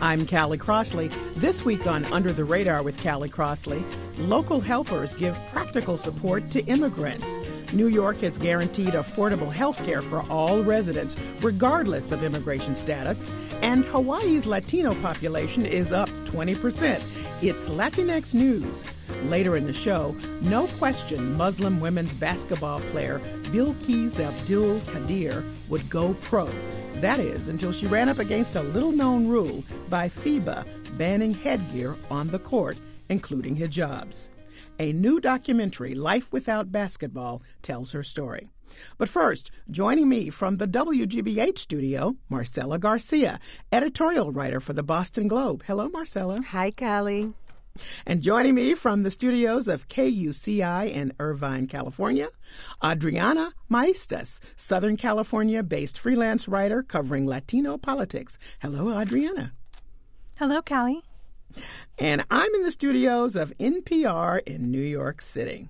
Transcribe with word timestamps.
I'm 0.00 0.26
Callie 0.26 0.58
Crossley. 0.58 1.08
This 1.36 1.64
week 1.64 1.86
on 1.86 2.04
Under 2.06 2.32
the 2.32 2.44
Radar 2.44 2.82
with 2.82 3.02
Callie 3.02 3.28
Crossley, 3.28 3.82
local 4.18 4.60
helpers 4.60 5.14
give 5.14 5.38
practical 5.52 5.96
support 5.96 6.50
to 6.50 6.64
immigrants. 6.66 7.38
New 7.72 7.86
York 7.86 8.18
has 8.18 8.36
guaranteed 8.36 8.94
affordable 8.94 9.50
health 9.52 9.84
care 9.86 10.02
for 10.02 10.22
all 10.28 10.62
residents, 10.62 11.16
regardless 11.40 12.12
of 12.12 12.22
immigration 12.22 12.74
status, 12.74 13.24
and 13.62 13.84
Hawaii's 13.86 14.46
Latino 14.46 14.94
population 14.96 15.64
is 15.64 15.92
up 15.92 16.08
20%. 16.26 17.02
It's 17.42 17.68
Latinx 17.68 18.34
News. 18.34 18.84
Later 19.24 19.56
in 19.56 19.64
the 19.64 19.72
show, 19.72 20.14
no 20.42 20.66
question 20.78 21.36
Muslim 21.36 21.80
women's 21.80 22.14
basketball 22.14 22.80
player 22.92 23.20
Bilquis 23.54 24.18
Abdul 24.18 24.80
Qadir 24.80 25.44
would 25.68 25.88
go 25.88 26.14
pro. 26.22 26.48
That 26.94 27.20
is, 27.20 27.46
until 27.46 27.70
she 27.70 27.86
ran 27.86 28.08
up 28.08 28.18
against 28.18 28.56
a 28.56 28.62
little 28.62 28.90
known 28.90 29.28
rule 29.28 29.62
by 29.88 30.08
FIBA 30.08 30.66
banning 30.98 31.32
headgear 31.32 31.94
on 32.10 32.26
the 32.26 32.40
court, 32.40 32.76
including 33.10 33.54
hijabs. 33.54 34.30
A 34.80 34.92
new 34.92 35.20
documentary, 35.20 35.94
Life 35.94 36.32
Without 36.32 36.72
Basketball, 36.72 37.42
tells 37.62 37.92
her 37.92 38.02
story. 38.02 38.48
But 38.98 39.08
first, 39.08 39.52
joining 39.70 40.08
me 40.08 40.30
from 40.30 40.56
the 40.56 40.66
WGBH 40.66 41.58
studio, 41.58 42.16
Marcela 42.28 42.80
Garcia, 42.80 43.38
editorial 43.70 44.32
writer 44.32 44.58
for 44.58 44.72
the 44.72 44.82
Boston 44.82 45.28
Globe. 45.28 45.62
Hello, 45.68 45.88
Marcela. 45.88 46.38
Hi, 46.48 46.72
Callie. 46.72 47.34
And 48.06 48.22
joining 48.22 48.54
me 48.54 48.74
from 48.74 49.02
the 49.02 49.10
studios 49.10 49.66
of 49.66 49.88
KUCI 49.88 50.92
in 50.92 51.12
Irvine, 51.18 51.66
California, 51.66 52.28
Adriana 52.84 53.52
Maestas, 53.68 54.38
Southern 54.56 54.96
California 54.96 55.62
based 55.62 55.98
freelance 55.98 56.46
writer 56.46 56.84
covering 56.84 57.26
Latino 57.26 57.76
politics. 57.76 58.38
Hello, 58.60 58.96
Adriana. 58.96 59.52
Hello, 60.38 60.62
Callie. 60.62 61.02
And 61.98 62.24
I'm 62.30 62.54
in 62.54 62.62
the 62.62 62.72
studios 62.72 63.34
of 63.34 63.52
NPR 63.58 64.42
in 64.46 64.70
New 64.70 64.80
York 64.80 65.20
City. 65.20 65.68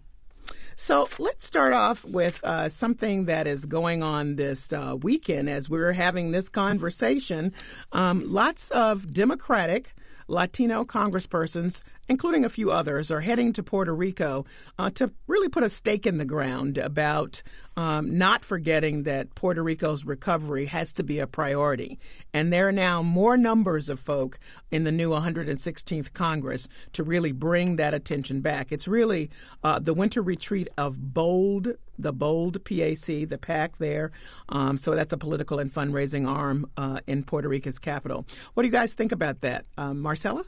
So 0.76 1.08
let's 1.18 1.46
start 1.46 1.72
off 1.72 2.04
with 2.04 2.42
uh, 2.44 2.68
something 2.68 3.26
that 3.26 3.46
is 3.46 3.64
going 3.64 4.02
on 4.02 4.36
this 4.36 4.72
uh, 4.72 4.96
weekend 5.00 5.48
as 5.48 5.70
we're 5.70 5.92
having 5.92 6.32
this 6.32 6.48
conversation. 6.48 7.52
Um, 7.92 8.24
lots 8.30 8.70
of 8.72 9.12
Democratic 9.12 9.94
Latino 10.26 10.84
congresspersons, 10.84 11.82
including 12.08 12.44
a 12.44 12.48
few 12.48 12.70
others, 12.70 13.10
are 13.10 13.20
heading 13.20 13.52
to 13.52 13.62
Puerto 13.62 13.94
Rico 13.94 14.44
uh, 14.78 14.90
to 14.90 15.12
really 15.26 15.48
put 15.48 15.62
a 15.62 15.68
stake 15.68 16.06
in 16.06 16.18
the 16.18 16.24
ground 16.24 16.78
about 16.78 17.42
um, 17.76 18.16
not 18.18 18.44
forgetting 18.44 19.02
that 19.02 19.34
Puerto 19.34 19.62
Rico's 19.62 20.04
recovery 20.04 20.66
has 20.66 20.92
to 20.94 21.02
be 21.02 21.18
a 21.18 21.26
priority. 21.26 21.98
And 22.32 22.52
there 22.52 22.68
are 22.68 22.72
now 22.72 23.02
more 23.02 23.36
numbers 23.36 23.88
of 23.88 23.98
folk 23.98 24.38
in 24.70 24.84
the 24.84 24.92
new 24.92 25.10
116th 25.10 26.12
Congress 26.12 26.68
to 26.92 27.02
really 27.02 27.32
bring 27.32 27.76
that 27.76 27.94
attention 27.94 28.40
back. 28.40 28.70
It's 28.70 28.86
really 28.86 29.30
uh, 29.62 29.78
the 29.78 29.94
winter 29.94 30.22
retreat 30.22 30.68
of 30.78 31.14
BOLD, 31.14 31.76
the 31.98 32.12
BOLD 32.12 32.64
PAC, 32.64 33.28
the 33.28 33.38
PAC 33.40 33.78
there. 33.78 34.12
Um, 34.48 34.76
so 34.76 34.94
that's 34.94 35.12
a 35.12 35.18
political 35.18 35.58
and 35.58 35.72
fundraising 35.72 36.28
arm 36.28 36.70
uh, 36.76 37.00
in 37.06 37.24
Puerto 37.24 37.48
Rico's 37.48 37.78
capital. 37.78 38.24
What 38.54 38.62
do 38.62 38.68
you 38.68 38.72
guys 38.72 38.94
think 38.94 39.12
about 39.12 39.40
that? 39.40 39.64
Um, 39.76 40.00
Marcela? 40.00 40.44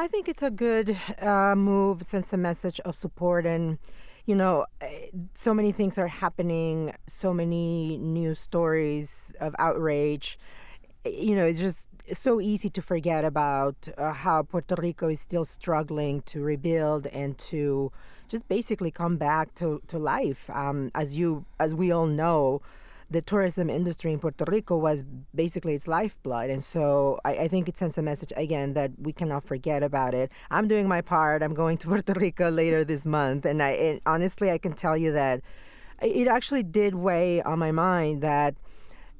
I 0.00 0.08
think 0.08 0.30
it's 0.30 0.42
a 0.42 0.50
good 0.50 0.96
uh, 1.20 1.54
move, 1.54 2.04
sends 2.04 2.32
a 2.32 2.38
message 2.38 2.80
of 2.86 2.96
support 2.96 3.44
and 3.44 3.76
you 4.24 4.34
know, 4.34 4.64
eh, 4.80 5.08
so 5.34 5.52
many 5.52 5.72
things 5.72 5.98
are 5.98 6.08
happening, 6.08 6.94
so 7.06 7.34
many 7.34 7.98
news 7.98 8.38
stories 8.38 9.34
of 9.40 9.54
outrage. 9.58 10.38
Eh, 11.04 11.10
you 11.10 11.36
know, 11.36 11.44
it's 11.44 11.58
just 11.58 11.86
so 12.14 12.40
easy 12.40 12.70
to 12.70 12.80
forget 12.80 13.26
about 13.26 13.90
uh, 13.98 14.14
how 14.14 14.42
Puerto 14.42 14.74
Rico 14.78 15.10
is 15.10 15.20
still 15.20 15.44
struggling 15.44 16.22
to 16.22 16.40
rebuild 16.40 17.06
and 17.08 17.36
to 17.36 17.92
just 18.26 18.48
basically 18.48 18.90
come 18.90 19.18
back 19.18 19.54
to, 19.56 19.82
to 19.88 19.98
life. 19.98 20.48
Um, 20.48 20.90
as 20.94 21.18
you, 21.18 21.44
as 21.58 21.74
we 21.74 21.92
all 21.92 22.06
know, 22.06 22.62
the 23.10 23.20
tourism 23.20 23.68
industry 23.68 24.12
in 24.12 24.20
Puerto 24.20 24.44
Rico 24.46 24.76
was 24.76 25.04
basically 25.34 25.74
its 25.74 25.88
lifeblood. 25.88 26.48
And 26.48 26.62
so 26.62 27.18
I, 27.24 27.32
I, 27.32 27.48
think 27.48 27.68
it 27.68 27.76
sends 27.76 27.98
a 27.98 28.02
message 28.02 28.32
again 28.36 28.74
that 28.74 28.92
we 28.98 29.12
cannot 29.12 29.42
forget 29.42 29.82
about 29.82 30.14
it. 30.14 30.30
I'm 30.50 30.68
doing 30.68 30.86
my 30.86 31.00
part. 31.00 31.42
I'm 31.42 31.54
going 31.54 31.76
to 31.78 31.88
Puerto 31.88 32.12
Rico 32.14 32.50
later 32.50 32.84
this 32.84 33.04
month. 33.04 33.44
And 33.44 33.62
I 33.62 33.70
and 33.70 34.00
honestly, 34.06 34.50
I 34.52 34.58
can 34.58 34.74
tell 34.74 34.96
you 34.96 35.10
that 35.12 35.40
it 36.00 36.28
actually 36.28 36.62
did 36.62 36.94
weigh 36.94 37.42
on 37.42 37.58
my 37.58 37.72
mind 37.72 38.22
that 38.22 38.54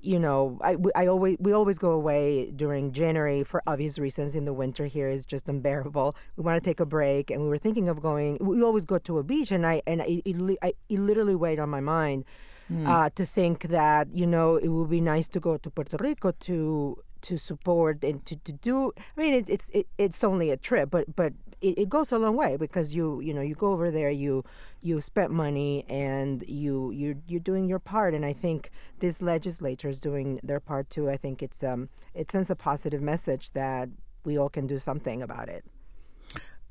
you 0.02 0.18
know, 0.18 0.58
I, 0.62 0.76
I 0.94 1.08
always 1.08 1.36
we 1.40 1.52
always 1.52 1.78
go 1.78 1.90
away 1.90 2.50
during 2.52 2.92
January 2.92 3.44
for 3.44 3.62
obvious 3.66 3.98
reasons. 3.98 4.34
In 4.34 4.46
the 4.46 4.52
winter 4.54 4.86
here 4.86 5.10
is 5.10 5.26
just 5.26 5.46
unbearable. 5.46 6.16
We 6.36 6.42
want 6.42 6.56
to 6.62 6.66
take 6.66 6.80
a 6.80 6.86
break, 6.86 7.30
and 7.30 7.42
we 7.42 7.48
were 7.48 7.58
thinking 7.58 7.90
of 7.90 8.00
going. 8.00 8.38
We 8.40 8.62
always 8.62 8.86
go 8.86 8.96
to 8.96 9.18
a 9.18 9.22
beach, 9.22 9.50
and 9.50 9.66
I 9.66 9.82
and 9.86 10.00
it, 10.00 10.22
it, 10.24 10.74
it 10.88 10.98
literally 10.98 11.34
weighed 11.34 11.58
on 11.58 11.68
my 11.68 11.80
mind 11.80 12.24
mm. 12.70 12.86
uh, 12.86 13.10
to 13.14 13.26
think 13.26 13.68
that 13.68 14.08
you 14.14 14.26
know 14.26 14.56
it 14.56 14.68
would 14.68 14.90
be 14.90 15.00
nice 15.00 15.28
to 15.28 15.40
go 15.40 15.56
to 15.56 15.70
Puerto 15.70 15.96
Rico 15.98 16.32
to 16.32 17.02
to 17.22 17.38
support 17.38 18.02
and 18.04 18.24
to, 18.26 18.36
to 18.36 18.52
do. 18.52 18.92
I 18.96 19.20
mean, 19.20 19.34
it's 19.34 19.50
it's 19.50 19.70
it, 19.70 19.86
it's 19.98 20.24
only 20.24 20.50
a 20.50 20.56
trip, 20.56 20.90
but 20.90 21.14
but 21.14 21.32
it, 21.60 21.78
it, 21.78 21.88
goes 21.88 22.12
a 22.12 22.18
long 22.18 22.36
way 22.36 22.56
because 22.56 22.94
you 22.94 23.20
you 23.20 23.34
know 23.34 23.42
you 23.42 23.54
go 23.54 23.72
over 23.72 23.90
there, 23.90 24.10
you 24.10 24.44
you 24.82 25.00
spent 25.00 25.30
money 25.30 25.84
and 25.88 26.44
you 26.48 26.90
you 26.90 27.20
you're 27.26 27.40
doing 27.40 27.68
your 27.68 27.78
part, 27.78 28.14
and 28.14 28.24
I 28.24 28.32
think 28.32 28.70
this 29.00 29.20
legislature 29.20 29.88
is 29.88 30.00
doing 30.00 30.40
their 30.42 30.60
part 30.60 30.90
too. 30.90 31.10
I 31.10 31.16
think 31.16 31.42
it's 31.42 31.62
um 31.62 31.88
it 32.14 32.30
sends 32.30 32.50
a 32.50 32.56
positive 32.56 33.02
message 33.02 33.50
that 33.52 33.88
we 34.24 34.38
all 34.38 34.48
can 34.48 34.66
do 34.66 34.78
something 34.78 35.22
about 35.22 35.48
it. 35.48 35.64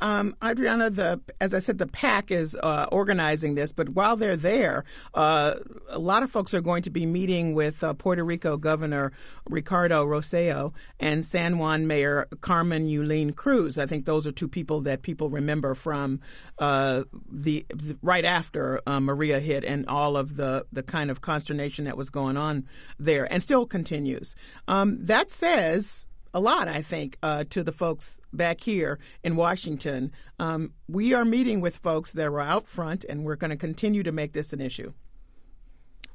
Um, 0.02 0.36
Adriana, 0.44 0.90
the 0.90 1.22
as 1.42 1.54
I 1.54 1.60
said, 1.60 1.78
the 1.78 1.88
PAC 1.88 2.32
is 2.32 2.58
uh, 2.62 2.88
organizing 2.92 3.56
this, 3.56 3.74
but 3.74 3.90
while 3.90 4.16
they're 4.16 4.38
there, 4.38 4.84
uh, 5.14 5.56
a 5.90 6.00
lot 6.00 6.24
of 6.24 6.32
folks 6.32 6.54
are 6.54 6.62
going 6.62 6.84
to 6.84 6.90
be 6.90 7.06
meeting 7.06 7.54
with 7.54 7.84
uh, 7.84 7.94
Puerto 7.94 8.24
Rico 8.24 8.58
Governor 8.58 9.12
Ricardo 9.50 10.06
Rosselló 10.06 10.74
and 11.00 11.26
San 11.26 11.58
Juan 11.58 11.88
Mayor 11.88 12.28
Carmen 12.42 12.88
Yulín 12.88 13.36
Cruz. 13.36 13.78
I 13.78 13.86
think 13.86 14.06
those 14.06 14.26
are 14.26 14.32
two 14.32 14.48
people 14.48 14.82
that 14.82 15.02
people 15.02 15.30
remember 15.30 15.76
from 15.76 16.20
uh, 16.60 17.04
the, 17.30 17.66
the, 17.70 17.98
right 18.02 18.26
after 18.26 18.82
uh, 18.88 19.00
Maria 19.00 19.40
hit 19.40 19.64
and 19.64 19.88
all 19.88 20.16
of 20.16 20.36
the 20.36 20.66
the 20.72 20.84
kind 20.84 21.10
of 21.12 21.22
consternation 21.22 21.86
that 21.86 21.98
was 21.98 22.10
going 22.10 22.38
on 22.38 22.66
there, 22.98 23.32
and 23.32 23.42
still 23.42 23.66
continues. 23.66 24.36
Um, 24.68 24.98
that 25.06 25.30
says 25.30 26.08
a 26.34 26.40
lot, 26.40 26.68
I 26.68 26.82
think, 26.82 27.18
uh, 27.24 27.44
to 27.50 27.64
the 27.64 27.72
folks 27.72 28.22
back 28.32 28.62
here 28.62 29.00
in 29.24 29.36
Washington. 29.36 30.12
Um, 30.40 30.74
we 30.88 31.14
are 31.14 31.26
meeting 31.26 31.62
with 31.62 31.78
folks 31.78 32.12
that 32.14 32.26
are 32.26 32.40
out 32.40 32.68
front, 32.68 33.04
and 33.04 33.24
we're 33.24 33.36
going 33.36 33.52
to 33.52 33.58
continue 33.58 34.04
to 34.04 34.12
make 34.12 34.34
this 34.34 34.54
an 34.54 34.62
issue. 34.62 34.94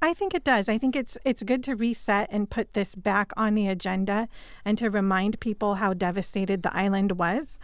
I 0.01 0.13
think 0.13 0.35
it 0.35 0.45
does. 0.45 0.69
I 0.69 0.77
think 0.77 0.95
it's 0.95 1.17
it's 1.25 1.43
good 1.43 1.65
to 1.65 1.75
reset 1.75 2.29
and 2.31 2.51
put 2.51 2.75
this 2.75 2.95
back 2.95 3.33
on 3.39 3.55
the 3.55 3.69
agenda 3.69 4.29
and 4.65 4.77
to 4.77 4.91
remind 4.91 5.41
people 5.41 5.77
how 5.77 5.95
devastated 5.95 6.63
the 6.63 6.77
island 6.77 7.13
was. 7.13 7.59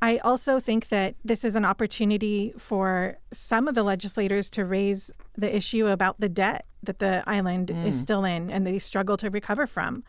I 0.00 0.18
also 0.18 0.60
think 0.60 0.88
that 0.88 1.14
this 1.24 1.44
is 1.44 1.56
an 1.56 1.64
opportunity 1.64 2.54
for 2.58 3.18
some 3.32 3.68
of 3.68 3.74
the 3.74 3.82
legislators 3.82 4.50
to 4.50 4.64
raise 4.64 5.10
the 5.36 5.54
issue 5.54 5.86
about 5.88 6.20
the 6.20 6.28
debt 6.28 6.66
that 6.82 6.98
the 6.98 7.22
island 7.26 7.68
mm. 7.68 7.86
is 7.86 7.98
still 7.98 8.24
in 8.24 8.50
and 8.50 8.66
they 8.66 8.78
struggle 8.78 9.16
to 9.18 9.30
recover 9.30 9.66
from. 9.66 10.04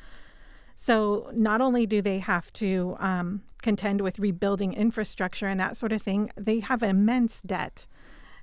So 0.76 1.30
not 1.34 1.62
only 1.62 1.86
do 1.86 2.02
they 2.02 2.20
have 2.20 2.52
to 2.54 2.98
um, 3.00 3.42
contend 3.62 4.02
with 4.02 4.20
rebuilding 4.20 4.74
infrastructure 4.74 5.48
and 5.48 5.60
that 5.60 5.78
sort 5.78 5.94
of 5.94 6.02
thing, 6.02 6.32
they 6.36 6.60
have 6.60 6.84
an 6.84 6.90
immense 6.90 7.42
debt, 7.42 7.88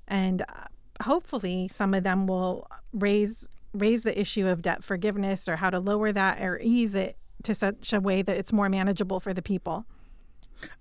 and 0.09 0.43
uh, 0.43 1.05
hopefully 1.05 1.69
some 1.69 1.95
of 1.95 2.03
them 2.03 2.27
will 2.27 2.67
raise 2.93 3.49
raise 3.75 4.03
the 4.03 4.19
issue 4.19 4.47
of 4.47 4.61
debt 4.61 4.85
forgiveness 4.85 5.49
or 5.49 5.57
how 5.57 5.71
to 5.71 5.79
lower 5.79 6.13
that 6.13 6.43
or 6.43 6.61
ease 6.63 6.95
it 6.95 7.17
to 7.43 7.55
such 7.55 7.93
a 7.95 8.01
way 8.01 8.21
that 8.21 8.37
it's 8.37 8.53
more 8.53 8.69
manageable 8.69 9.19
for 9.19 9.33
the 9.33 9.41
people. 9.41 9.87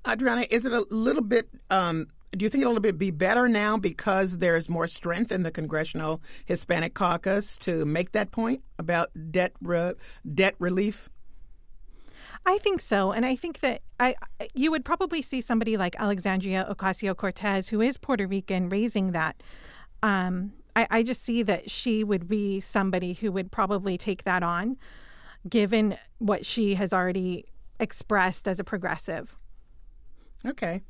Adriana, 0.07 0.45
is 0.50 0.65
it 0.65 0.74
a 0.74 0.86
little 0.89 1.21
bit? 1.21 1.48
Um, 1.69 2.07
do 2.31 2.44
you 2.45 2.50
think 2.50 2.62
it'll 2.63 2.80
be 2.80 3.12
better 3.12 3.48
now 3.48 3.77
because 3.77 4.38
there's 4.38 4.69
more 4.69 4.88
strength 4.88 5.31
in 5.31 5.44
the 5.44 5.51
Congressional 5.51 6.21
Hispanic 6.45 6.94
Caucus 6.94 7.57
to 7.59 7.86
make 7.86 8.12
that 8.12 8.31
point 8.31 8.62
about 8.77 9.09
debt 9.31 9.53
re- 9.62 9.94
debt 10.33 10.56
relief? 10.59 11.09
I 12.45 12.57
think 12.57 12.81
so, 12.81 13.11
and 13.11 13.25
I 13.25 13.35
think 13.35 13.59
that 13.59 13.81
I 13.99 14.15
you 14.53 14.71
would 14.71 14.83
probably 14.83 15.21
see 15.21 15.41
somebody 15.41 15.77
like 15.77 15.95
Alexandria 15.99 16.67
Ocasio 16.69 17.15
Cortez, 17.15 17.69
who 17.69 17.81
is 17.81 17.97
Puerto 17.97 18.27
Rican, 18.27 18.69
raising 18.69 19.11
that. 19.11 19.41
Um, 20.01 20.53
I, 20.75 20.88
I 20.89 21.03
just 21.03 21.21
see 21.23 21.43
that 21.43 21.69
she 21.69 22.03
would 22.03 22.27
be 22.27 22.59
somebody 22.59 23.13
who 23.13 23.31
would 23.31 23.51
probably 23.51 23.97
take 23.97 24.23
that 24.23 24.41
on, 24.41 24.77
given 25.47 25.97
what 26.17 26.45
she 26.45 26.75
has 26.75 26.93
already 26.93 27.45
expressed 27.79 28.47
as 28.47 28.59
a 28.59 28.63
progressive. 28.63 29.35
Okay. 30.45 30.81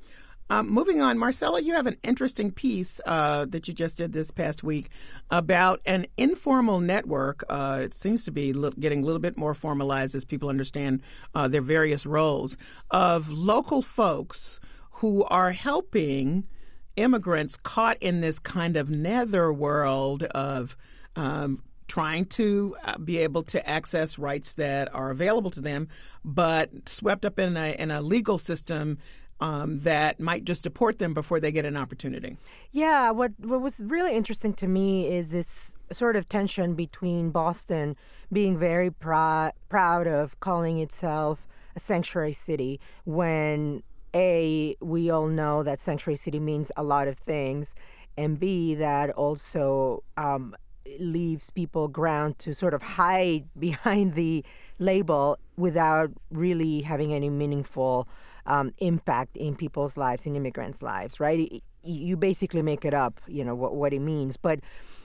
Um, 0.52 0.70
moving 0.70 1.00
on, 1.00 1.18
Marcela, 1.18 1.62
you 1.62 1.76
have 1.76 1.88
an 1.88 1.96
interesting 2.04 2.52
piece 2.52 3.00
uh, 3.06 3.46
that 3.46 3.70
you 3.70 3.74
just 3.74 3.96
did 3.96 4.12
this 4.12 4.32
past 4.32 4.66
week 4.66 4.90
about 5.30 5.80
an 5.86 6.08
informal 6.18 6.82
network. 6.82 7.46
Uh, 7.48 7.80
it 7.84 7.94
seems 7.94 8.26
to 8.26 8.32
be 8.32 8.52
getting 8.78 9.02
a 9.02 9.06
little 9.06 9.22
bit 9.22 9.38
more 9.38 9.54
formalized 9.54 10.14
as 10.14 10.26
people 10.26 10.50
understand 10.50 11.04
uh, 11.34 11.48
their 11.48 11.62
various 11.62 12.06
roles 12.06 12.58
of 12.90 13.32
local 13.32 13.82
folks 13.82 14.60
who 14.96 15.24
are 15.24 15.52
helping 15.52 16.46
immigrants 16.98 17.56
caught 17.56 17.96
in 18.02 18.20
this 18.20 18.38
kind 18.38 18.76
of 18.76 18.90
nether 18.90 19.54
world 19.54 20.24
of 20.24 20.76
um, 21.16 21.64
trying 21.88 22.26
to 22.26 22.76
uh, 22.84 22.98
be 22.98 23.20
able 23.20 23.44
to 23.44 23.70
access 23.70 24.20
rights 24.20 24.56
that 24.56 24.94
are 24.94 25.12
available 25.12 25.50
to 25.50 25.62
them, 25.62 25.88
but 26.26 26.90
swept 26.90 27.24
up 27.24 27.40
in 27.40 27.56
a, 27.56 27.74
in 27.80 27.90
a 27.90 28.02
legal 28.02 28.38
system 28.38 28.98
um, 29.42 29.80
that 29.80 30.20
might 30.20 30.46
just 30.46 30.64
deport 30.64 31.00
them 31.00 31.14
before 31.14 31.40
they 31.40 31.52
get 31.52 31.66
an 31.66 31.76
opportunity. 31.76 32.38
Yeah, 32.72 33.10
what 33.10 33.32
what 33.40 33.62
was 33.62 33.82
really 33.84 34.16
interesting 34.16 34.54
to 34.54 34.68
me 34.68 35.08
is 35.08 35.30
this 35.30 35.74
sort 35.92 36.16
of 36.16 36.30
tension 36.30 36.76
between 36.76 37.32
Boston 37.32 37.98
being 38.32 38.58
very 38.58 38.92
pr- 38.92 39.50
proud 39.68 40.08
of 40.08 40.40
calling 40.40 40.78
itself 40.78 41.48
a 41.76 41.80
sanctuary 41.80 42.32
city 42.32 42.80
when 43.06 43.84
a 44.14 44.76
we 44.80 45.10
all 45.10 45.28
know 45.28 45.64
that 45.64 45.80
sanctuary 45.80 46.18
city 46.18 46.40
means 46.40 46.72
a 46.78 46.84
lot 46.84 47.08
of 47.08 47.18
things, 47.18 47.74
and 48.18 48.40
b 48.40 48.76
that 48.76 49.10
also 49.12 50.04
um, 50.18 50.56
leaves 51.00 51.50
people 51.50 51.88
ground 51.88 52.38
to 52.40 52.54
sort 52.54 52.76
of 52.76 52.84
hide 52.84 53.46
behind 53.60 54.14
the 54.14 54.46
label 54.78 55.40
without 55.58 56.12
really 56.30 56.82
having 56.82 57.12
any 57.14 57.30
meaningful 57.30 58.08
um, 58.46 58.74
impact 58.80 59.38
in 59.38 59.56
people's 59.56 59.98
lives, 59.98 60.26
in 60.26 60.36
immigrants' 60.36 60.82
lives, 60.82 61.20
right? 61.20 61.64
You 61.84 62.18
basically 62.18 62.62
make 62.62 62.86
it 62.86 62.94
up, 62.94 63.22
you 63.28 63.44
know, 63.44 63.56
what, 63.56 63.76
what 63.76 63.94
it 63.94 64.00
means. 64.00 64.38
But 64.38 64.60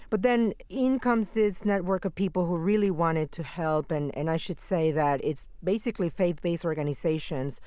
but 0.08 0.22
then 0.22 0.54
in 0.68 0.98
comes 0.98 1.30
this 1.30 1.64
network 1.64 2.04
of 2.04 2.14
people 2.14 2.46
who 2.46 2.56
really 2.56 2.90
wanted 2.90 3.32
to 3.32 3.42
help, 3.42 3.90
and, 3.90 4.16
and 4.16 4.30
I 4.30 4.36
should 4.36 4.60
say 4.60 4.92
that 4.92 5.20
it's 5.24 5.46
basically 5.64 6.08
faith 6.08 6.40
based 6.42 6.64
organizations, 6.64 7.60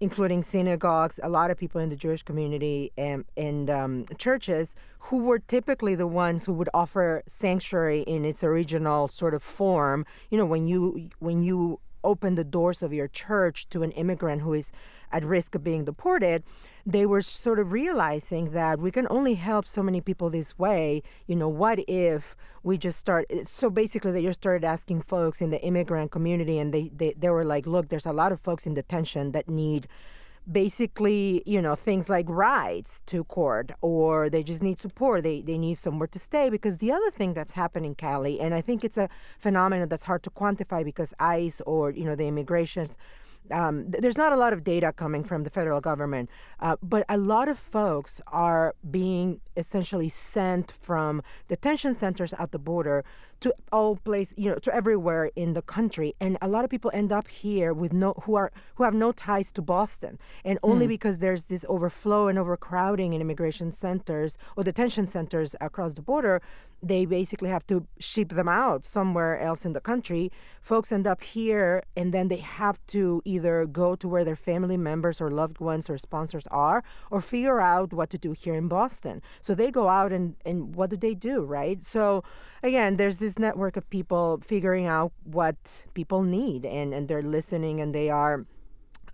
including 0.00 0.42
synagogues, 0.42 1.18
a 1.22 1.28
lot 1.28 1.50
of 1.50 1.56
people 1.56 1.80
in 1.80 1.88
the 1.88 1.96
Jewish 1.96 2.22
community, 2.22 2.92
and, 2.98 3.24
and 3.36 3.70
um, 3.70 4.04
churches 4.18 4.74
who 4.98 5.18
were 5.18 5.38
typically 5.38 5.94
the 5.94 6.06
ones 6.06 6.44
who 6.44 6.52
would 6.52 6.68
offer 6.74 7.22
sanctuary 7.26 8.02
in 8.02 8.24
its 8.24 8.44
original 8.44 9.08
sort 9.08 9.32
of 9.32 9.42
form. 9.42 10.04
You 10.30 10.38
know, 10.38 10.46
when 10.46 10.66
you 10.66 11.08
when 11.20 11.42
you 11.42 11.80
open 12.04 12.34
the 12.34 12.44
doors 12.44 12.82
of 12.82 12.92
your 12.92 13.08
church 13.08 13.68
to 13.70 13.82
an 13.82 13.92
immigrant 13.92 14.42
who 14.42 14.52
is 14.52 14.72
at 15.12 15.24
risk 15.24 15.54
of 15.54 15.62
being 15.62 15.84
deported, 15.84 16.42
they 16.86 17.06
were 17.06 17.22
sort 17.22 17.58
of 17.58 17.72
realizing 17.72 18.50
that 18.52 18.78
we 18.78 18.90
can 18.90 19.06
only 19.10 19.34
help 19.34 19.66
so 19.66 19.82
many 19.82 20.00
people 20.00 20.30
this 20.30 20.58
way. 20.58 21.02
You 21.26 21.36
know, 21.36 21.48
what 21.48 21.78
if 21.86 22.34
we 22.62 22.78
just 22.78 22.98
start? 22.98 23.26
So 23.44 23.70
basically, 23.70 24.12
they 24.12 24.22
just 24.22 24.40
started 24.40 24.64
asking 24.64 25.02
folks 25.02 25.40
in 25.40 25.50
the 25.50 25.60
immigrant 25.62 26.10
community, 26.10 26.58
and 26.58 26.72
they, 26.72 26.90
they, 26.94 27.14
they 27.16 27.28
were 27.28 27.44
like, 27.44 27.66
look, 27.66 27.88
there's 27.88 28.06
a 28.06 28.12
lot 28.12 28.32
of 28.32 28.40
folks 28.40 28.66
in 28.66 28.74
detention 28.74 29.32
that 29.32 29.48
need 29.48 29.86
basically, 30.50 31.42
you 31.46 31.62
know, 31.62 31.74
things 31.74 32.08
like 32.08 32.26
rides 32.28 33.02
to 33.06 33.24
court 33.24 33.72
or 33.80 34.28
they 34.28 34.42
just 34.42 34.62
need 34.62 34.78
support. 34.78 35.22
They, 35.22 35.40
they 35.40 35.58
need 35.58 35.74
somewhere 35.74 36.08
to 36.08 36.18
stay. 36.18 36.50
Because 36.50 36.78
the 36.78 36.92
other 36.92 37.10
thing 37.10 37.34
that's 37.34 37.52
happening, 37.52 37.94
Callie, 37.94 38.40
and 38.40 38.54
I 38.54 38.60
think 38.60 38.84
it's 38.84 38.96
a 38.96 39.08
phenomenon 39.38 39.88
that's 39.88 40.04
hard 40.04 40.22
to 40.24 40.30
quantify 40.30 40.84
because 40.84 41.14
ICE 41.18 41.60
or, 41.66 41.90
you 41.90 42.04
know, 42.04 42.14
the 42.14 42.26
immigration 42.26 42.86
um, 43.50 43.90
there's 43.90 44.16
not 44.16 44.32
a 44.32 44.36
lot 44.36 44.52
of 44.52 44.62
data 44.62 44.92
coming 44.92 45.24
from 45.24 45.42
the 45.42 45.50
federal 45.50 45.80
government, 45.80 46.30
uh, 46.60 46.76
but 46.82 47.04
a 47.08 47.16
lot 47.16 47.48
of 47.48 47.58
folks 47.58 48.20
are 48.28 48.74
being 48.88 49.40
essentially 49.56 50.08
sent 50.08 50.70
from 50.70 51.22
detention 51.48 51.92
centers 51.92 52.32
at 52.34 52.52
the 52.52 52.58
border 52.58 53.04
to 53.42 53.54
all 53.70 53.96
place, 53.96 54.32
you 54.36 54.50
know, 54.50 54.56
to 54.56 54.74
everywhere 54.74 55.30
in 55.36 55.52
the 55.52 55.62
country, 55.62 56.14
and 56.20 56.38
a 56.40 56.48
lot 56.48 56.64
of 56.64 56.70
people 56.70 56.90
end 56.94 57.12
up 57.12 57.28
here 57.28 57.72
with 57.72 57.92
no 57.92 58.14
who 58.24 58.34
are 58.36 58.50
who 58.76 58.84
have 58.84 58.94
no 58.94 59.12
ties 59.12 59.52
to 59.52 59.62
Boston, 59.62 60.18
and 60.44 60.58
only 60.62 60.86
mm. 60.86 60.90
because 60.90 61.18
there's 61.18 61.44
this 61.44 61.64
overflow 61.68 62.28
and 62.28 62.38
overcrowding 62.38 63.12
in 63.12 63.20
immigration 63.20 63.72
centers 63.72 64.38
or 64.56 64.64
detention 64.64 65.06
centers 65.06 65.54
across 65.60 65.94
the 65.94 66.02
border, 66.02 66.40
they 66.82 67.04
basically 67.04 67.48
have 67.48 67.66
to 67.66 67.86
ship 67.98 68.30
them 68.30 68.48
out 68.48 68.84
somewhere 68.84 69.38
else 69.40 69.64
in 69.64 69.72
the 69.72 69.80
country. 69.80 70.30
Folks 70.60 70.90
end 70.90 71.06
up 71.06 71.22
here, 71.22 71.82
and 71.96 72.12
then 72.12 72.28
they 72.28 72.38
have 72.38 72.78
to 72.88 73.22
either 73.24 73.66
go 73.66 73.94
to 73.94 74.08
where 74.08 74.24
their 74.24 74.36
family 74.36 74.76
members 74.76 75.20
or 75.20 75.30
loved 75.30 75.60
ones 75.60 75.88
or 75.88 75.96
sponsors 75.96 76.46
are, 76.48 76.82
or 77.10 77.20
figure 77.20 77.60
out 77.60 77.92
what 77.92 78.10
to 78.10 78.18
do 78.18 78.32
here 78.32 78.54
in 78.54 78.68
Boston. 78.68 79.22
So 79.40 79.54
they 79.54 79.70
go 79.70 79.88
out 79.88 80.12
and, 80.12 80.34
and 80.44 80.74
what 80.74 80.90
do 80.90 80.96
they 80.96 81.14
do, 81.14 81.44
right? 81.44 81.82
So 81.84 82.24
again, 82.62 82.96
there's 82.96 83.18
this 83.18 83.38
network 83.38 83.76
of 83.76 83.88
people 83.90 84.40
figuring 84.44 84.86
out 84.86 85.12
what 85.24 85.86
people 85.94 86.22
need 86.22 86.64
and, 86.64 86.94
and 86.94 87.08
they're 87.08 87.22
listening 87.22 87.80
and 87.80 87.94
they 87.94 88.10
are 88.10 88.46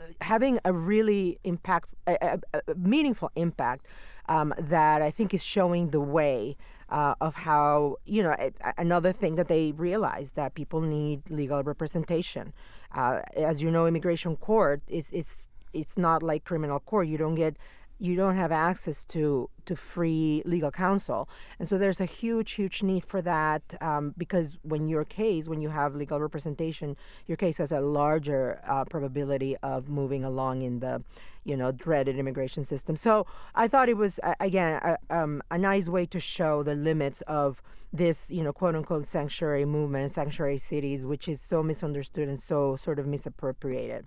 uh, 0.00 0.04
having 0.20 0.58
a 0.64 0.72
really 0.72 1.38
impact, 1.44 1.88
a, 2.06 2.38
a, 2.52 2.60
a 2.68 2.74
meaningful 2.74 3.30
impact 3.34 3.86
um, 4.28 4.54
that 4.58 5.02
I 5.02 5.10
think 5.10 5.32
is 5.32 5.42
showing 5.42 5.90
the 5.90 6.00
way 6.00 6.56
uh, 6.90 7.14
of 7.20 7.34
how 7.34 7.96
you 8.06 8.22
know 8.22 8.34
another 8.78 9.12
thing 9.12 9.34
that 9.34 9.48
they 9.48 9.72
realize 9.72 10.32
that 10.32 10.54
people 10.54 10.80
need 10.80 11.30
legal 11.30 11.62
representation. 11.62 12.52
Uh, 12.94 13.20
as 13.36 13.62
you 13.62 13.70
know, 13.70 13.86
immigration 13.86 14.36
court 14.36 14.82
is 14.88 15.10
is 15.10 15.42
it's 15.72 15.98
not 15.98 16.22
like 16.22 16.44
criminal 16.44 16.80
court. 16.80 17.06
You 17.08 17.18
don't 17.18 17.34
get 17.34 17.56
you 17.98 18.14
don't 18.14 18.36
have 18.36 18.52
access 18.52 19.04
to 19.04 19.50
to 19.66 19.76
free 19.76 20.42
legal 20.46 20.70
counsel. 20.70 21.28
And 21.58 21.68
so 21.68 21.76
there's 21.78 22.00
a 22.00 22.04
huge 22.04 22.52
huge 22.52 22.82
need 22.82 23.04
for 23.04 23.20
that 23.22 23.62
um, 23.80 24.14
because 24.16 24.58
when 24.62 24.88
your 24.88 25.04
case 25.04 25.48
when 25.48 25.60
you 25.60 25.70
have 25.70 25.94
legal 25.94 26.20
representation 26.20 26.96
your 27.26 27.36
case 27.36 27.58
has 27.58 27.72
a 27.72 27.80
larger 27.80 28.60
uh, 28.66 28.84
probability 28.84 29.56
of 29.58 29.88
moving 29.88 30.24
along 30.24 30.62
in 30.62 30.80
the 30.80 31.02
you 31.44 31.56
know 31.56 31.72
dreaded 31.72 32.16
immigration 32.16 32.64
system. 32.64 32.96
So 32.96 33.26
i 33.54 33.66
thought 33.68 33.88
it 33.88 33.96
was 33.96 34.20
again 34.40 34.80
a, 34.82 34.96
um, 35.10 35.42
a 35.50 35.58
nice 35.58 35.88
way 35.88 36.06
to 36.06 36.20
show 36.20 36.62
the 36.62 36.74
limits 36.74 37.20
of 37.22 37.62
this 37.92 38.30
you 38.30 38.42
know 38.42 38.52
quote 38.52 38.74
unquote 38.76 39.06
sanctuary 39.06 39.64
movement 39.64 40.10
sanctuary 40.10 40.58
cities 40.58 41.06
which 41.06 41.26
is 41.26 41.40
so 41.40 41.62
misunderstood 41.62 42.28
and 42.28 42.38
so 42.38 42.76
sort 42.76 42.98
of 42.98 43.06
misappropriated 43.06 44.06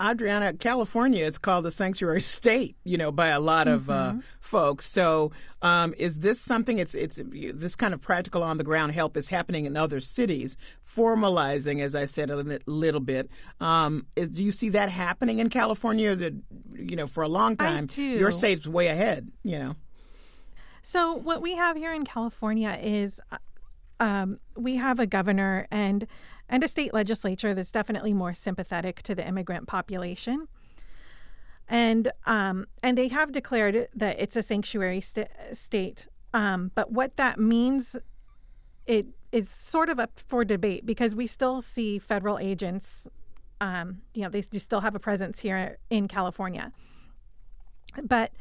Adriana, 0.00 0.54
California 0.54 1.24
is 1.24 1.36
called 1.36 1.64
the 1.64 1.70
sanctuary 1.70 2.20
state, 2.38 2.76
you 2.84 2.96
know, 2.96 3.12
by 3.12 3.28
a 3.28 3.40
lot 3.40 3.68
of 3.68 3.90
uh, 3.90 3.92
mm-hmm. 3.92 4.18
uh, 4.18 4.22
folks. 4.40 4.86
So, 4.86 5.32
um, 5.62 5.94
is 5.98 6.20
this 6.20 6.40
something? 6.40 6.78
It's 6.78 6.94
it's 6.94 7.20
this 7.24 7.76
kind 7.76 7.92
of 7.92 8.00
practical 8.00 8.42
on 8.42 8.56
the 8.56 8.64
ground 8.64 8.92
help 8.92 9.16
is 9.16 9.28
happening 9.28 9.66
in 9.66 9.76
other 9.76 10.00
cities, 10.00 10.56
formalizing, 10.86 11.82
as 11.82 11.94
I 11.94 12.06
said 12.06 12.30
a 12.30 12.60
little 12.66 13.00
bit. 13.00 13.30
Um, 13.60 14.06
is, 14.16 14.30
do 14.30 14.42
you 14.42 14.52
see 14.52 14.70
that 14.70 14.88
happening 14.88 15.38
in 15.38 15.50
California? 15.50 16.16
That 16.16 16.34
you 16.74 16.96
know, 16.96 17.06
for 17.06 17.22
a 17.22 17.28
long 17.28 17.56
time, 17.56 17.88
your 17.96 18.32
state's 18.32 18.66
way 18.66 18.88
ahead. 18.88 19.30
You 19.42 19.58
know. 19.58 19.76
So 20.82 21.14
what 21.14 21.42
we 21.42 21.56
have 21.56 21.76
here 21.76 21.92
in 21.92 22.04
California 22.04 22.78
is, 22.82 23.20
uh, 23.30 23.36
um, 24.00 24.40
we 24.56 24.76
have 24.76 24.98
a 24.98 25.06
governor 25.06 25.66
and 25.70 26.06
and 26.50 26.64
a 26.64 26.68
state 26.68 26.92
legislature 26.92 27.54
that's 27.54 27.70
definitely 27.70 28.12
more 28.12 28.34
sympathetic 28.34 29.02
to 29.04 29.14
the 29.14 29.26
immigrant 29.26 29.68
population. 29.68 30.48
And 31.68 32.10
um, 32.26 32.66
and 32.82 32.98
they 32.98 33.08
have 33.08 33.30
declared 33.30 33.88
that 33.94 34.16
it's 34.18 34.36
a 34.36 34.42
sanctuary 34.42 35.00
st- 35.00 35.28
state. 35.52 36.08
Um, 36.34 36.72
but 36.74 36.90
what 36.90 37.16
that 37.16 37.38
means, 37.38 37.96
it 38.86 39.06
is 39.30 39.48
sort 39.48 39.88
of 39.88 40.00
up 40.00 40.20
for 40.26 40.44
debate 40.44 40.84
because 40.84 41.14
we 41.14 41.28
still 41.28 41.62
see 41.62 42.00
federal 42.00 42.38
agents. 42.38 43.06
Um, 43.60 44.02
you 44.14 44.22
know, 44.22 44.28
they 44.28 44.42
still 44.42 44.80
have 44.80 44.96
a 44.96 44.98
presence 44.98 45.40
here 45.40 45.78
in 45.88 46.08
California. 46.08 46.72
But 48.02 48.32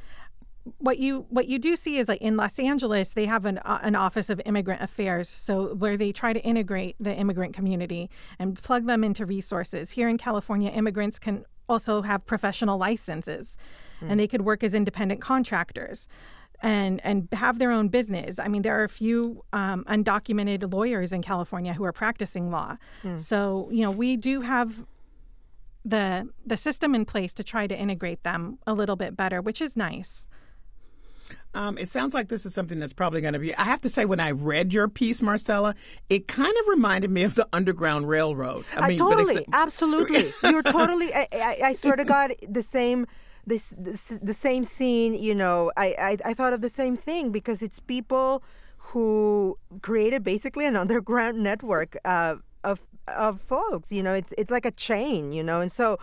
what 0.77 0.99
you 0.99 1.25
what 1.29 1.47
you 1.47 1.57
do 1.59 1.75
see 1.75 1.97
is 1.97 2.07
like 2.07 2.21
in 2.21 2.37
Los 2.37 2.59
Angeles, 2.59 3.13
they 3.13 3.25
have 3.25 3.45
an 3.45 3.59
uh, 3.59 3.79
an 3.81 3.95
Office 3.95 4.29
of 4.29 4.41
Immigrant 4.45 4.81
Affairs, 4.81 5.27
so 5.29 5.73
where 5.75 5.97
they 5.97 6.11
try 6.11 6.33
to 6.33 6.39
integrate 6.41 6.95
the 6.99 7.13
immigrant 7.15 7.53
community 7.53 8.09
and 8.37 8.61
plug 8.61 8.85
them 8.85 9.03
into 9.03 9.25
resources. 9.25 9.91
Here 9.91 10.09
in 10.09 10.17
California, 10.17 10.69
immigrants 10.69 11.19
can 11.19 11.45
also 11.67 12.01
have 12.01 12.25
professional 12.25 12.77
licenses, 12.77 13.57
mm. 14.01 14.09
and 14.09 14.19
they 14.19 14.27
could 14.27 14.41
work 14.41 14.63
as 14.63 14.73
independent 14.73 15.21
contractors 15.21 16.07
and 16.61 16.99
and 17.03 17.27
have 17.31 17.59
their 17.59 17.71
own 17.71 17.87
business. 17.87 18.39
I 18.39 18.47
mean, 18.47 18.61
there 18.61 18.79
are 18.79 18.83
a 18.83 18.89
few 18.89 19.43
um, 19.53 19.83
undocumented 19.85 20.71
lawyers 20.73 21.13
in 21.13 21.21
California 21.21 21.73
who 21.73 21.83
are 21.85 21.93
practicing 21.93 22.51
law. 22.51 22.77
Mm. 23.03 23.19
So 23.19 23.69
you 23.71 23.81
know, 23.81 23.91
we 23.91 24.17
do 24.17 24.41
have 24.41 24.85
the 25.85 26.29
the 26.45 26.57
system 26.57 26.93
in 26.93 27.05
place 27.05 27.33
to 27.35 27.43
try 27.43 27.67
to 27.67 27.77
integrate 27.77 28.23
them 28.23 28.59
a 28.67 28.73
little 28.73 28.95
bit 28.95 29.15
better, 29.15 29.41
which 29.41 29.61
is 29.61 29.77
nice. 29.77 30.27
Um, 31.53 31.77
it 31.77 31.89
sounds 31.89 32.13
like 32.13 32.27
this 32.27 32.45
is 32.45 32.53
something 32.53 32.79
that's 32.79 32.93
probably 32.93 33.21
going 33.21 33.33
to 33.33 33.39
be. 33.39 33.55
I 33.55 33.63
have 33.63 33.81
to 33.81 33.89
say, 33.89 34.05
when 34.05 34.19
I 34.19 34.31
read 34.31 34.73
your 34.73 34.87
piece, 34.87 35.21
Marcela, 35.21 35.75
it 36.09 36.27
kind 36.27 36.53
of 36.61 36.67
reminded 36.67 37.09
me 37.09 37.23
of 37.23 37.35
the 37.35 37.47
Underground 37.51 38.07
Railroad. 38.07 38.65
I 38.75 38.89
mean, 38.89 38.97
totally, 38.97 39.45
absolutely. 39.51 40.31
You're 40.43 40.63
totally. 40.63 41.13
I, 41.15 41.27
I, 41.33 41.59
I 41.65 41.73
sort 41.73 41.99
of 41.99 42.07
got 42.07 42.31
the 42.47 42.63
same. 42.63 43.07
This, 43.47 43.73
this 43.77 44.13
the 44.21 44.33
same 44.33 44.63
scene. 44.63 45.15
You 45.15 45.33
know, 45.33 45.71
I, 45.75 45.95
I 45.99 46.17
I 46.29 46.33
thought 46.35 46.53
of 46.53 46.61
the 46.61 46.69
same 46.69 46.95
thing 46.95 47.31
because 47.31 47.63
it's 47.63 47.79
people 47.79 48.43
who 48.77 49.57
created 49.81 50.23
basically 50.23 50.65
an 50.65 50.75
underground 50.75 51.41
network 51.41 51.97
uh, 52.05 52.35
of 52.63 52.81
of 53.07 53.41
folks. 53.41 53.91
You 53.91 54.03
know, 54.03 54.13
it's 54.13 54.33
it's 54.37 54.51
like 54.51 54.65
a 54.65 54.71
chain. 54.71 55.31
You 55.31 55.41
know, 55.41 55.61
and 55.61 55.71
so 55.71 55.97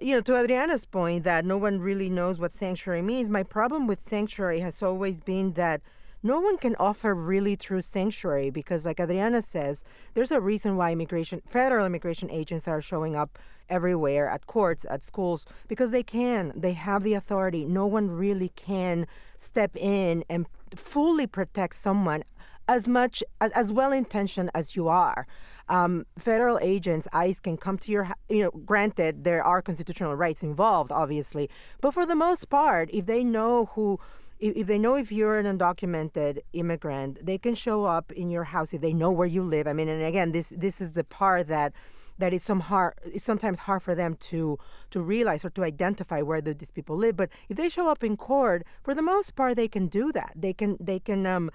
you 0.00 0.14
know, 0.14 0.20
to 0.22 0.36
Adriana's 0.36 0.84
point 0.84 1.24
that 1.24 1.44
no 1.44 1.58
one 1.58 1.80
really 1.80 2.08
knows 2.08 2.38
what 2.38 2.52
sanctuary 2.52 3.02
means, 3.02 3.28
my 3.28 3.42
problem 3.42 3.86
with 3.86 4.00
sanctuary 4.00 4.60
has 4.60 4.82
always 4.82 5.20
been 5.20 5.52
that 5.54 5.80
no 6.22 6.38
one 6.38 6.58
can 6.58 6.76
offer 6.78 7.14
really 7.14 7.56
true 7.56 7.80
sanctuary 7.80 8.50
because, 8.50 8.84
like 8.84 9.00
Adriana 9.00 9.40
says, 9.40 9.82
there's 10.14 10.30
a 10.30 10.40
reason 10.40 10.76
why 10.76 10.92
immigration, 10.92 11.40
federal 11.46 11.86
immigration 11.86 12.30
agents 12.30 12.68
are 12.68 12.80
showing 12.80 13.16
up 13.16 13.38
everywhere 13.70 14.28
at 14.28 14.46
courts, 14.46 14.84
at 14.90 15.02
schools, 15.02 15.46
because 15.66 15.92
they 15.92 16.02
can. 16.02 16.52
They 16.54 16.72
have 16.72 17.04
the 17.04 17.14
authority. 17.14 17.64
No 17.64 17.86
one 17.86 18.10
really 18.10 18.50
can 18.54 19.06
step 19.38 19.74
in 19.76 20.24
and 20.28 20.46
fully 20.74 21.26
protect 21.26 21.76
someone 21.76 22.24
as 22.68 22.86
much 22.86 23.24
as, 23.40 23.50
as 23.52 23.72
well 23.72 23.90
intentioned 23.90 24.50
as 24.54 24.76
you 24.76 24.88
are 24.88 25.26
um, 25.70 26.04
federal 26.18 26.58
agents, 26.60 27.06
ICE, 27.12 27.38
can 27.40 27.56
come 27.56 27.78
to 27.78 27.92
your, 27.92 28.08
you 28.28 28.42
know, 28.42 28.50
granted, 28.50 29.24
there 29.24 29.42
are 29.42 29.62
constitutional 29.62 30.14
rights 30.16 30.42
involved, 30.42 30.90
obviously, 30.92 31.48
but 31.80 31.94
for 31.94 32.04
the 32.04 32.16
most 32.16 32.50
part, 32.50 32.90
if 32.92 33.06
they 33.06 33.22
know 33.22 33.66
who, 33.66 33.98
if 34.40 34.66
they 34.66 34.78
know 34.78 34.96
if 34.96 35.12
you're 35.12 35.38
an 35.38 35.46
undocumented 35.46 36.40
immigrant, 36.52 37.24
they 37.24 37.38
can 37.38 37.54
show 37.54 37.84
up 37.84 38.10
in 38.12 38.30
your 38.30 38.44
house 38.44 38.74
if 38.74 38.80
they 38.80 38.92
know 38.92 39.12
where 39.12 39.28
you 39.28 39.42
live. 39.42 39.66
I 39.68 39.72
mean, 39.72 39.88
and 39.88 40.02
again, 40.02 40.32
this 40.32 40.52
this 40.56 40.80
is 40.80 40.94
the 40.94 41.04
part 41.04 41.46
that 41.48 41.72
that 42.18 42.32
is 42.32 42.42
some 42.42 42.60
hard 42.60 42.94
is 43.04 43.22
sometimes 43.22 43.60
hard 43.60 43.82
for 43.82 43.94
them 43.94 44.16
to 44.30 44.58
to 44.90 45.00
realize 45.00 45.44
or 45.44 45.50
to 45.50 45.62
identify 45.62 46.20
where 46.22 46.40
the, 46.40 46.54
these 46.54 46.70
people 46.70 46.96
live. 46.96 47.16
But 47.16 47.28
if 47.48 47.56
they 47.56 47.68
show 47.68 47.88
up 47.88 48.02
in 48.02 48.16
court, 48.16 48.64
for 48.82 48.94
the 48.94 49.02
most 49.02 49.36
part, 49.36 49.56
they 49.56 49.68
can 49.68 49.86
do 49.88 50.10
that. 50.12 50.32
They 50.34 50.52
can 50.52 50.76
they 50.80 50.98
can 50.98 51.26
um, 51.26 51.50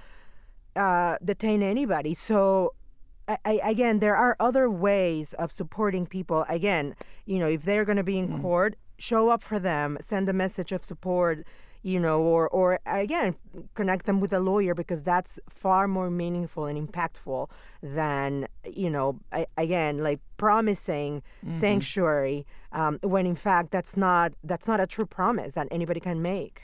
uh, 0.75 1.17
detain 1.23 1.63
anybody. 1.63 2.13
So 2.13 2.73
I, 3.27 3.59
again, 3.63 3.99
there 3.99 4.15
are 4.15 4.35
other 4.39 4.69
ways 4.69 5.33
of 5.33 5.51
supporting 5.51 6.05
people. 6.05 6.45
Again, 6.47 6.95
you 7.25 7.39
know, 7.39 7.47
if 7.47 7.63
they're 7.63 7.85
going 7.85 7.97
to 7.97 8.03
be 8.03 8.19
in 8.19 8.29
mm. 8.29 8.41
court, 8.41 8.75
show 8.97 9.29
up 9.29 9.41
for 9.41 9.59
them, 9.59 9.97
send 10.01 10.29
a 10.29 10.33
message 10.33 10.71
of 10.71 10.83
support, 10.83 11.45
you 11.81 11.99
know, 11.99 12.21
or 12.21 12.47
or 12.49 12.79
again, 12.85 13.35
connect 13.73 14.05
them 14.05 14.19
with 14.19 14.33
a 14.33 14.39
lawyer 14.39 14.73
because 14.73 15.03
that's 15.03 15.39
far 15.49 15.87
more 15.87 16.09
meaningful 16.09 16.65
and 16.65 16.77
impactful 16.77 17.49
than 17.81 18.47
you 18.65 18.89
know, 18.89 19.19
I, 19.31 19.47
again, 19.57 19.99
like 19.99 20.19
promising 20.37 21.21
mm-hmm. 21.45 21.59
sanctuary 21.59 22.45
um, 22.71 22.99
when 23.01 23.25
in 23.25 23.35
fact 23.35 23.71
that's 23.71 23.95
not 23.95 24.33
that's 24.43 24.67
not 24.67 24.79
a 24.79 24.87
true 24.87 25.05
promise 25.05 25.53
that 25.53 25.67
anybody 25.71 25.99
can 25.99 26.21
make. 26.21 26.63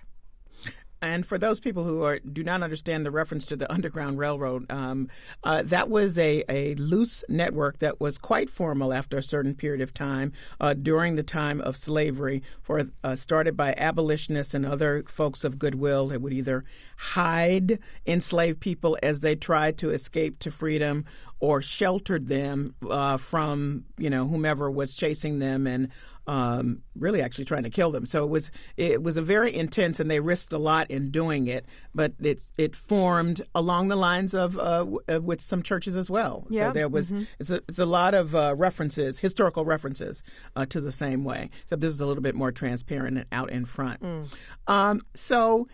And 1.01 1.25
for 1.25 1.39
those 1.39 1.59
people 1.59 1.83
who 1.83 2.03
are, 2.03 2.19
do 2.19 2.43
not 2.43 2.61
understand 2.61 3.05
the 3.05 3.11
reference 3.11 3.43
to 3.45 3.55
the 3.55 3.71
Underground 3.71 4.19
Railroad, 4.19 4.71
um, 4.71 5.09
uh, 5.43 5.63
that 5.63 5.89
was 5.89 6.17
a, 6.19 6.43
a 6.47 6.75
loose 6.75 7.23
network 7.27 7.79
that 7.79 7.99
was 7.99 8.19
quite 8.19 8.51
formal 8.51 8.93
after 8.93 9.17
a 9.17 9.23
certain 9.23 9.55
period 9.55 9.81
of 9.81 9.93
time 9.93 10.31
uh, 10.59 10.75
during 10.75 11.15
the 11.15 11.23
time 11.23 11.59
of 11.61 11.75
slavery, 11.75 12.43
for 12.61 12.83
uh, 13.03 13.15
started 13.15 13.57
by 13.57 13.73
abolitionists 13.77 14.53
and 14.53 14.63
other 14.63 15.03
folks 15.07 15.43
of 15.43 15.57
goodwill 15.57 16.07
that 16.09 16.21
would 16.21 16.33
either 16.33 16.63
hide 16.97 17.79
enslaved 18.05 18.59
people 18.59 18.95
as 19.01 19.21
they 19.21 19.35
tried 19.35 19.79
to 19.79 19.89
escape 19.89 20.37
to 20.37 20.51
freedom 20.51 21.03
or 21.41 21.61
sheltered 21.61 22.29
them 22.29 22.75
uh, 22.89 23.17
from 23.17 23.83
you 23.97 24.09
know 24.09 24.27
whomever 24.27 24.71
was 24.71 24.95
chasing 24.95 25.39
them 25.39 25.67
and 25.67 25.89
um, 26.27 26.83
really 26.95 27.21
actually 27.21 27.45
trying 27.45 27.63
to 27.63 27.69
kill 27.69 27.91
them. 27.91 28.05
So 28.05 28.23
it 28.23 28.29
was 28.29 28.51
it 28.77 29.03
was 29.03 29.17
a 29.17 29.21
very 29.21 29.53
intense, 29.53 29.99
and 29.99 30.09
they 30.09 30.19
risked 30.19 30.53
a 30.53 30.57
lot 30.57 30.89
in 30.89 31.09
doing 31.09 31.47
it. 31.47 31.65
But 31.93 32.13
it 32.21 32.41
it 32.57 32.75
formed 32.75 33.41
along 33.55 33.87
the 33.87 33.95
lines 33.95 34.33
of 34.33 34.57
uh, 34.57 34.85
uh, 35.11 35.19
with 35.21 35.41
some 35.41 35.63
churches 35.63 35.97
as 35.97 36.09
well. 36.09 36.45
Yeah. 36.49 36.67
So 36.67 36.73
there 36.73 36.87
was 36.89 37.11
mm-hmm. 37.11 37.23
it's, 37.39 37.49
a, 37.49 37.55
it's 37.67 37.79
a 37.79 37.85
lot 37.85 38.13
of 38.13 38.35
uh, 38.35 38.55
references, 38.57 39.19
historical 39.19 39.65
references 39.65 40.23
uh, 40.55 40.65
to 40.67 40.79
the 40.79 40.91
same 40.91 41.23
way. 41.23 41.49
So 41.65 41.75
this 41.75 41.91
is 41.91 41.99
a 41.99 42.05
little 42.05 42.23
bit 42.23 42.35
more 42.35 42.51
transparent 42.51 43.17
and 43.17 43.25
out 43.31 43.51
in 43.51 43.65
front. 43.65 44.01
Mm. 44.01 44.27
Um, 44.67 45.01
so. 45.13 45.67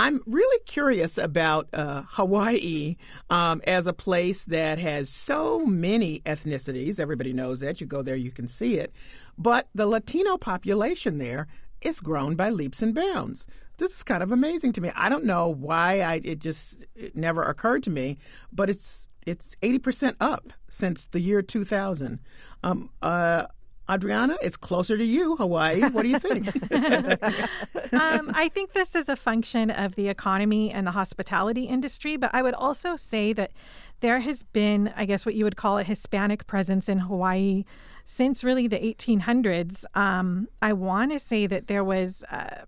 I'm 0.00 0.22
really 0.24 0.64
curious 0.64 1.18
about 1.18 1.68
uh, 1.74 2.04
Hawaii 2.08 2.96
um, 3.28 3.60
as 3.66 3.86
a 3.86 3.92
place 3.92 4.46
that 4.46 4.78
has 4.78 5.10
so 5.10 5.66
many 5.66 6.20
ethnicities. 6.20 6.98
Everybody 6.98 7.34
knows 7.34 7.60
that. 7.60 7.82
You 7.82 7.86
go 7.86 8.00
there, 8.00 8.16
you 8.16 8.30
can 8.30 8.48
see 8.48 8.76
it. 8.78 8.94
But 9.36 9.68
the 9.74 9.84
Latino 9.84 10.38
population 10.38 11.18
there 11.18 11.48
is 11.82 12.00
grown 12.00 12.34
by 12.34 12.48
leaps 12.48 12.80
and 12.80 12.94
bounds. 12.94 13.46
This 13.76 13.94
is 13.94 14.02
kind 14.02 14.22
of 14.22 14.32
amazing 14.32 14.72
to 14.72 14.80
me. 14.80 14.90
I 14.96 15.10
don't 15.10 15.26
know 15.26 15.50
why 15.50 16.00
I 16.00 16.22
it 16.24 16.38
just 16.38 16.86
it 16.96 17.14
never 17.14 17.42
occurred 17.42 17.82
to 17.82 17.90
me, 17.90 18.16
but 18.50 18.70
it's 18.70 19.06
it's 19.26 19.54
eighty 19.60 19.78
percent 19.78 20.16
up 20.18 20.54
since 20.70 21.04
the 21.04 21.20
year 21.20 21.42
two 21.42 21.64
thousand. 21.64 22.20
Um, 22.64 22.88
uh, 23.02 23.48
Adriana, 23.90 24.36
it's 24.42 24.56
closer 24.56 24.96
to 24.96 25.04
you, 25.04 25.36
Hawaii. 25.36 25.80
What 25.80 26.02
do 26.02 26.08
you 26.08 26.18
think? 26.18 26.46
um, 27.92 28.30
I 28.34 28.50
think 28.52 28.72
this 28.72 28.94
is 28.94 29.08
a 29.08 29.16
function 29.16 29.70
of 29.70 29.96
the 29.96 30.08
economy 30.08 30.70
and 30.70 30.86
the 30.86 30.92
hospitality 30.92 31.64
industry, 31.64 32.16
but 32.16 32.30
I 32.32 32.42
would 32.42 32.54
also 32.54 32.96
say 32.96 33.32
that 33.32 33.52
there 34.00 34.20
has 34.20 34.42
been, 34.42 34.92
I 34.96 35.04
guess, 35.04 35.26
what 35.26 35.34
you 35.34 35.44
would 35.44 35.56
call 35.56 35.78
a 35.78 35.84
Hispanic 35.84 36.46
presence 36.46 36.88
in 36.88 36.98
Hawaii 37.00 37.64
since 38.04 38.42
really 38.44 38.66
the 38.66 38.78
1800s. 38.78 39.84
Um, 39.96 40.48
I 40.62 40.72
want 40.72 41.12
to 41.12 41.18
say 41.18 41.46
that 41.46 41.66
there 41.66 41.84
was. 41.84 42.24
Uh, 42.30 42.64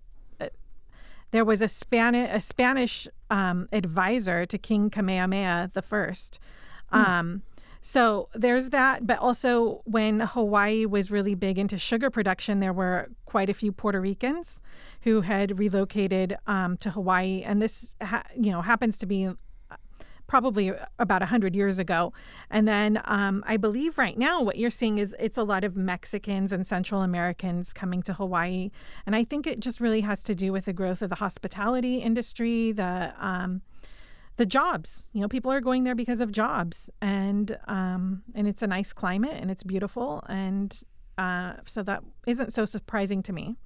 there 1.31 1.43
was 1.43 1.63
a 1.63 1.67
Spanish 1.67 2.29
a 2.31 2.39
Spanish 2.39 3.07
um, 3.31 3.67
advisor 3.73 4.45
to 4.45 4.57
King 4.59 4.91
Kamehameha 4.91 5.71
the 5.73 5.81
first. 5.81 6.39
Hmm. 6.91 6.99
Um, 6.99 7.41
so 7.85 8.29
there's 8.33 8.69
that, 8.69 9.05
but 9.05 9.19
also 9.19 9.81
when 9.83 10.21
Hawaii 10.21 10.85
was 10.85 11.11
really 11.11 11.35
big 11.35 11.59
into 11.59 11.77
sugar 11.77 12.09
production, 12.09 12.61
there 12.61 12.71
were 12.71 13.09
quite 13.25 13.49
a 13.49 13.53
few 13.53 13.73
Puerto 13.73 13.99
Ricans 13.99 14.61
who 15.01 15.19
had 15.19 15.59
relocated 15.59 16.37
um, 16.47 16.77
to 16.77 16.91
Hawaii, 16.91 17.43
and 17.43 17.61
this 17.61 17.93
ha- 18.01 18.23
you 18.39 18.51
know 18.51 18.61
happens 18.61 18.97
to 18.99 19.05
be 19.05 19.29
probably 20.27 20.71
about 20.97 21.21
100 21.21 21.53
years 21.53 21.77
ago. 21.77 22.13
And 22.49 22.65
then 22.65 23.01
um, 23.03 23.43
I 23.45 23.57
believe 23.57 23.97
right 23.97 24.17
now 24.17 24.41
what 24.41 24.57
you're 24.57 24.69
seeing 24.69 24.97
is 24.97 25.13
it's 25.19 25.37
a 25.37 25.43
lot 25.43 25.65
of 25.65 25.75
Mexicans 25.75 26.53
and 26.53 26.65
Central 26.65 27.01
Americans 27.01 27.73
coming 27.73 28.01
to 28.03 28.13
Hawaii. 28.13 28.71
And 29.05 29.13
I 29.13 29.25
think 29.25 29.45
it 29.45 29.59
just 29.59 29.81
really 29.81 30.01
has 30.01 30.23
to 30.23 30.33
do 30.33 30.53
with 30.53 30.65
the 30.65 30.73
growth 30.73 31.01
of 31.01 31.09
the 31.09 31.17
hospitality 31.17 31.97
industry, 31.97 32.71
the 32.71 33.13
um, 33.19 33.61
the 34.37 34.45
jobs. 34.45 35.09
You 35.13 35.21
know, 35.21 35.27
people 35.27 35.51
are 35.51 35.61
going 35.61 35.83
there 35.83 35.95
because 35.95 36.21
of 36.21 36.31
jobs, 36.31 36.89
and 37.01 37.57
um, 37.67 38.23
and 38.33 38.47
it's 38.47 38.61
a 38.61 38.67
nice 38.67 38.93
climate 38.93 39.37
and 39.39 39.51
it's 39.51 39.63
beautiful, 39.63 40.23
and 40.27 40.79
uh, 41.17 41.53
so 41.65 41.83
that 41.83 42.03
isn't 42.27 42.53
so 42.53 42.65
surprising 42.65 43.23
to 43.23 43.33
me. 43.33 43.57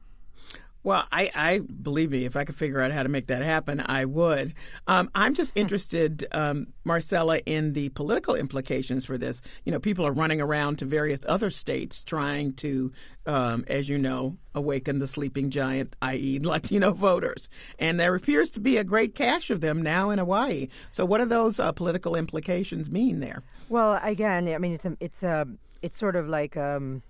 Well, 0.88 1.04
I, 1.12 1.30
I 1.36 1.60
believe 1.60 2.12
me, 2.12 2.24
if 2.24 2.38
I 2.38 2.46
could 2.46 2.56
figure 2.56 2.80
out 2.80 2.94
how 2.94 3.04
to 3.04 3.10
make 3.10 3.28
that 3.28 3.42
happen, 3.42 3.84
I 3.86 4.06
would. 4.06 4.54
Um, 4.88 5.12
I'm 5.14 5.34
just 5.34 5.52
hmm. 5.52 5.60
interested, 5.60 6.26
um, 6.32 6.68
Marcela, 6.86 7.40
in 7.40 7.74
the 7.74 7.90
political 7.90 8.36
implications 8.36 9.06
for 9.06 9.18
this. 9.18 9.42
You 9.66 9.74
know, 9.74 9.82
people 9.82 10.08
are 10.08 10.14
running 10.14 10.40
around 10.40 10.80
to 10.80 10.86
various 10.86 11.20
other 11.28 11.50
states 11.50 12.06
trying 12.06 12.54
to, 12.54 12.94
um, 13.26 13.66
as 13.68 13.90
you 13.90 13.98
know, 13.98 14.38
awaken 14.56 15.00
the 15.00 15.08
sleeping 15.08 15.50
giant, 15.50 15.94
i.e., 16.02 16.40
Latino 16.42 16.94
voters. 16.94 17.50
And 17.78 18.00
there 18.00 18.16
appears 18.16 18.52
to 18.52 18.62
be 18.62 18.78
a 18.78 18.86
great 18.86 19.14
cache 19.14 19.50
of 19.50 19.60
them 19.60 19.82
now 19.82 20.10
in 20.10 20.20
Hawaii. 20.20 20.70
So, 20.90 21.04
what 21.04 21.18
do 21.18 21.26
those 21.26 21.60
uh, 21.60 21.74
political 21.74 22.16
implications 22.16 22.90
mean 22.90 23.20
there? 23.20 23.44
Well, 23.68 24.00
again, 24.02 24.48
I 24.48 24.58
mean, 24.58 24.72
it's 24.72 24.86
a, 24.86 24.96
it's 25.02 25.22
a, 25.22 25.50
it's 25.82 25.98
sort 25.98 26.16
of 26.16 26.30
like, 26.30 26.56
um, 26.56 27.02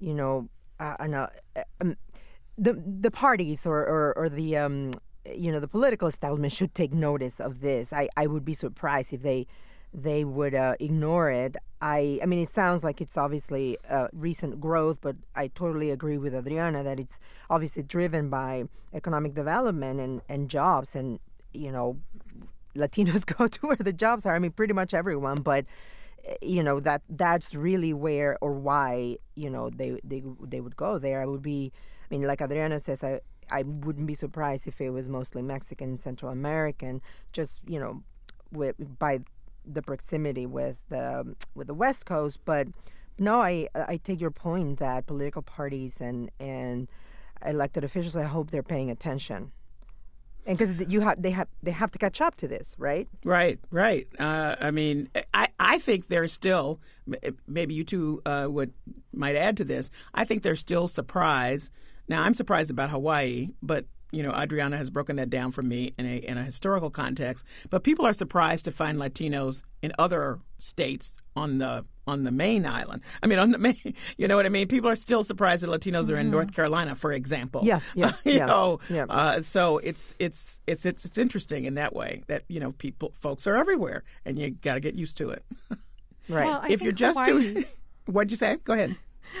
you 0.00 0.12
know, 0.12 0.50
uh, 0.78 0.96
an, 1.00 1.14
uh, 1.14 1.28
um, 1.80 1.96
the 2.58 2.82
the 3.00 3.10
parties 3.10 3.66
or 3.66 3.78
or, 3.78 4.14
or 4.16 4.28
the 4.28 4.56
um, 4.56 4.92
you 5.34 5.52
know 5.52 5.60
the 5.60 5.68
political 5.68 6.08
establishment 6.08 6.52
should 6.52 6.74
take 6.74 6.92
notice 6.92 7.40
of 7.40 7.60
this. 7.60 7.92
I, 7.92 8.08
I 8.16 8.26
would 8.26 8.44
be 8.44 8.54
surprised 8.54 9.12
if 9.12 9.22
they 9.22 9.46
they 9.92 10.24
would 10.24 10.54
uh, 10.54 10.74
ignore 10.80 11.30
it. 11.30 11.56
I 11.80 12.18
I 12.22 12.26
mean 12.26 12.40
it 12.40 12.48
sounds 12.48 12.84
like 12.84 13.00
it's 13.00 13.16
obviously 13.16 13.78
uh, 13.88 14.08
recent 14.12 14.60
growth, 14.60 14.98
but 15.00 15.16
I 15.34 15.48
totally 15.48 15.90
agree 15.90 16.18
with 16.18 16.34
Adriana 16.34 16.82
that 16.82 16.98
it's 16.98 17.18
obviously 17.50 17.82
driven 17.82 18.28
by 18.28 18.64
economic 18.94 19.34
development 19.34 20.00
and, 20.00 20.22
and 20.28 20.48
jobs 20.48 20.94
and 20.94 21.18
you 21.52 21.72
know 21.72 21.98
Latinos 22.74 23.24
go 23.38 23.48
to 23.48 23.66
where 23.66 23.76
the 23.76 23.92
jobs 23.92 24.26
are. 24.26 24.34
I 24.34 24.38
mean 24.38 24.52
pretty 24.52 24.74
much 24.74 24.94
everyone, 24.94 25.42
but 25.42 25.66
eh, 26.24 26.34
you 26.42 26.62
know 26.62 26.80
that 26.80 27.02
that's 27.08 27.54
really 27.54 27.92
where 27.92 28.38
or 28.40 28.52
why 28.52 29.18
you 29.34 29.50
know 29.50 29.70
they 29.70 29.98
they 30.04 30.22
they 30.42 30.60
would 30.60 30.76
go 30.76 30.98
there. 30.98 31.20
I 31.20 31.26
would 31.26 31.42
be 31.42 31.72
mean 32.10 32.22
like 32.22 32.40
Adriana 32.40 32.80
says 32.80 33.02
I 33.04 33.20
I 33.50 33.62
wouldn't 33.62 34.06
be 34.06 34.14
surprised 34.14 34.66
if 34.66 34.80
it 34.80 34.90
was 34.90 35.08
mostly 35.08 35.42
Mexican, 35.42 35.96
Central 35.96 36.32
American, 36.32 37.00
just 37.32 37.60
you 37.66 37.78
know, 37.78 38.02
with 38.52 38.76
by 38.98 39.20
the 39.64 39.82
proximity 39.82 40.46
with 40.46 40.78
the 40.88 41.34
with 41.54 41.66
the 41.66 41.74
West 41.74 42.06
Coast. 42.06 42.40
But 42.44 42.68
no, 43.18 43.40
I 43.40 43.68
I 43.74 43.98
take 43.98 44.20
your 44.20 44.30
point 44.30 44.78
that 44.78 45.06
political 45.06 45.42
parties 45.42 46.00
and 46.00 46.30
and 46.40 46.88
elected 47.44 47.84
officials, 47.84 48.16
I 48.16 48.24
hope 48.24 48.50
they're 48.50 48.62
paying 48.62 48.90
attention. 48.90 49.52
And 50.46 50.56
because 50.56 50.74
you 50.92 51.00
have, 51.00 51.20
they 51.20 51.32
have, 51.32 51.48
they 51.62 51.72
have 51.72 51.90
to 51.90 51.98
catch 51.98 52.20
up 52.20 52.36
to 52.36 52.46
this, 52.46 52.76
right? 52.78 53.08
Right, 53.24 53.58
right. 53.72 54.06
Uh, 54.16 54.54
I 54.60 54.70
mean, 54.70 55.10
I, 55.34 55.48
I 55.58 55.78
think 55.80 56.06
they're 56.06 56.28
still, 56.28 56.80
maybe 57.48 57.74
you 57.74 57.82
two 57.82 58.22
uh, 58.24 58.46
would 58.48 58.72
might 59.12 59.34
add 59.34 59.56
to 59.56 59.64
this. 59.64 59.90
I 60.14 60.24
think 60.24 60.42
they're 60.42 60.54
still 60.54 60.86
surprise 60.86 61.72
now, 62.08 62.22
I'm 62.22 62.34
surprised 62.34 62.70
about 62.70 62.90
Hawaii, 62.90 63.48
but 63.62 63.86
you 64.12 64.22
know, 64.22 64.32
Adriana 64.32 64.76
has 64.76 64.88
broken 64.88 65.16
that 65.16 65.30
down 65.30 65.52
for 65.52 65.62
me 65.62 65.92
in 65.98 66.06
a 66.06 66.16
in 66.16 66.38
a 66.38 66.42
historical 66.44 66.90
context. 66.90 67.44
But 67.70 67.82
people 67.82 68.06
are 68.06 68.12
surprised 68.12 68.64
to 68.66 68.72
find 68.72 68.98
Latinos 68.98 69.62
in 69.82 69.92
other 69.98 70.38
states 70.58 71.16
on 71.34 71.58
the 71.58 71.84
on 72.06 72.22
the 72.22 72.30
main 72.30 72.66
island. 72.66 73.02
I 73.22 73.26
mean, 73.26 73.38
on 73.38 73.50
the 73.50 73.58
main, 73.58 73.76
you 74.16 74.28
know 74.28 74.36
what 74.36 74.46
I 74.46 74.48
mean. 74.48 74.68
People 74.68 74.88
are 74.88 74.96
still 74.96 75.24
surprised 75.24 75.64
that 75.64 75.70
Latinos 75.70 76.04
mm-hmm. 76.04 76.14
are 76.14 76.18
in 76.18 76.30
North 76.30 76.52
Carolina, 76.54 76.94
for 76.94 77.12
example. 77.12 77.62
Yeah, 77.64 77.80
yeah, 77.94 78.12
you 78.24 78.34
yeah, 78.34 78.46
know. 78.46 78.80
Yeah. 78.88 79.06
Uh, 79.08 79.42
so 79.42 79.78
it's 79.78 80.14
it's 80.18 80.62
it's 80.66 80.86
it's 80.86 81.04
it's 81.04 81.18
interesting 81.18 81.64
in 81.64 81.74
that 81.74 81.94
way 81.94 82.22
that 82.28 82.44
you 82.48 82.60
know 82.60 82.72
people 82.72 83.10
folks 83.12 83.46
are 83.46 83.56
everywhere, 83.56 84.04
and 84.24 84.38
you 84.38 84.50
got 84.50 84.74
to 84.74 84.80
get 84.80 84.94
used 84.94 85.16
to 85.18 85.30
it. 85.30 85.44
right. 86.28 86.46
Well, 86.46 86.62
if 86.68 86.80
you're 86.80 86.92
just 86.92 87.18
Hawaii... 87.18 87.52
doing, 87.52 87.64
what'd 88.06 88.30
you 88.30 88.36
say? 88.36 88.58
Go 88.62 88.72
ahead. 88.72 88.96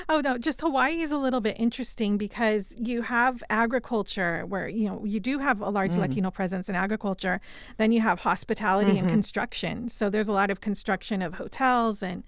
Oh 0.08 0.20
no, 0.20 0.38
just 0.38 0.60
Hawaii 0.60 1.00
is 1.00 1.12
a 1.12 1.18
little 1.18 1.40
bit 1.40 1.56
interesting 1.58 2.16
because 2.16 2.74
you 2.78 3.02
have 3.02 3.42
agriculture 3.50 4.44
where 4.46 4.68
you 4.68 4.88
know 4.88 5.04
you 5.04 5.20
do 5.20 5.38
have 5.38 5.60
a 5.60 5.70
large 5.70 5.92
mm. 5.92 5.98
Latino 5.98 6.30
presence 6.30 6.68
in 6.68 6.74
agriculture. 6.74 7.40
Then 7.76 7.92
you 7.92 8.00
have 8.00 8.20
hospitality 8.20 8.92
mm-hmm. 8.92 9.00
and 9.00 9.08
construction. 9.08 9.88
So 9.88 10.10
there's 10.10 10.28
a 10.28 10.32
lot 10.32 10.50
of 10.50 10.60
construction 10.60 11.22
of 11.22 11.34
hotels 11.34 12.02
and 12.02 12.24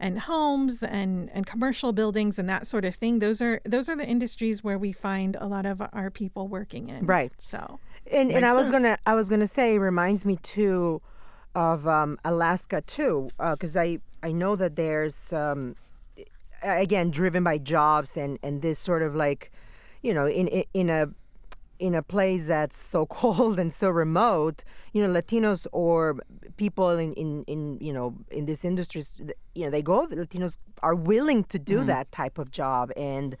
and 0.00 0.20
homes 0.20 0.82
and 0.82 1.30
and 1.32 1.46
commercial 1.46 1.92
buildings 1.92 2.38
and 2.38 2.48
that 2.48 2.66
sort 2.66 2.84
of 2.84 2.94
thing. 2.94 3.18
Those 3.20 3.40
are 3.40 3.60
those 3.64 3.88
are 3.88 3.96
the 3.96 4.06
industries 4.06 4.64
where 4.64 4.78
we 4.78 4.92
find 4.92 5.36
a 5.40 5.46
lot 5.46 5.66
of 5.66 5.82
our 5.92 6.10
people 6.10 6.48
working 6.48 6.88
in. 6.88 7.06
Right. 7.06 7.32
So 7.38 7.78
and 8.10 8.30
and 8.30 8.44
I 8.44 8.54
was 8.54 8.70
gonna 8.70 8.98
I 9.06 9.14
was 9.14 9.28
gonna 9.28 9.46
say 9.46 9.74
it 9.74 9.78
reminds 9.78 10.24
me 10.24 10.36
too 10.36 11.00
of 11.54 11.86
um, 11.86 12.18
Alaska 12.24 12.82
too 12.82 13.28
because 13.38 13.76
uh, 13.76 13.80
I 13.80 13.98
I 14.22 14.32
know 14.32 14.56
that 14.56 14.76
there's 14.76 15.32
um, 15.32 15.76
again 16.64 17.10
driven 17.10 17.44
by 17.44 17.58
jobs 17.58 18.16
and 18.16 18.38
and 18.42 18.62
this 18.62 18.78
sort 18.78 19.02
of 19.02 19.14
like 19.14 19.52
you 20.02 20.12
know 20.14 20.26
in 20.26 20.48
in, 20.48 20.64
in 20.74 20.90
a 20.90 21.08
in 21.78 21.94
a 21.94 22.02
place 22.02 22.46
that's 22.46 22.76
so 22.76 23.06
cold 23.20 23.58
and 23.58 23.72
so 23.72 23.90
remote, 23.90 24.64
you 24.92 25.06
know, 25.06 25.12
Latinos 25.20 25.66
or 25.72 26.18
people 26.56 26.90
in, 26.90 27.12
in, 27.14 27.44
in 27.44 27.78
you 27.80 27.92
know 27.92 28.14
in 28.30 28.46
these 28.46 28.64
industries, 28.64 29.16
you 29.54 29.64
know, 29.64 29.70
they 29.70 29.82
go. 29.82 30.06
The 30.06 30.16
Latinos 30.16 30.58
are 30.82 30.94
willing 30.94 31.44
to 31.44 31.58
do 31.58 31.78
mm-hmm. 31.78 31.86
that 31.86 32.12
type 32.12 32.38
of 32.38 32.50
job, 32.50 32.92
and 32.96 33.36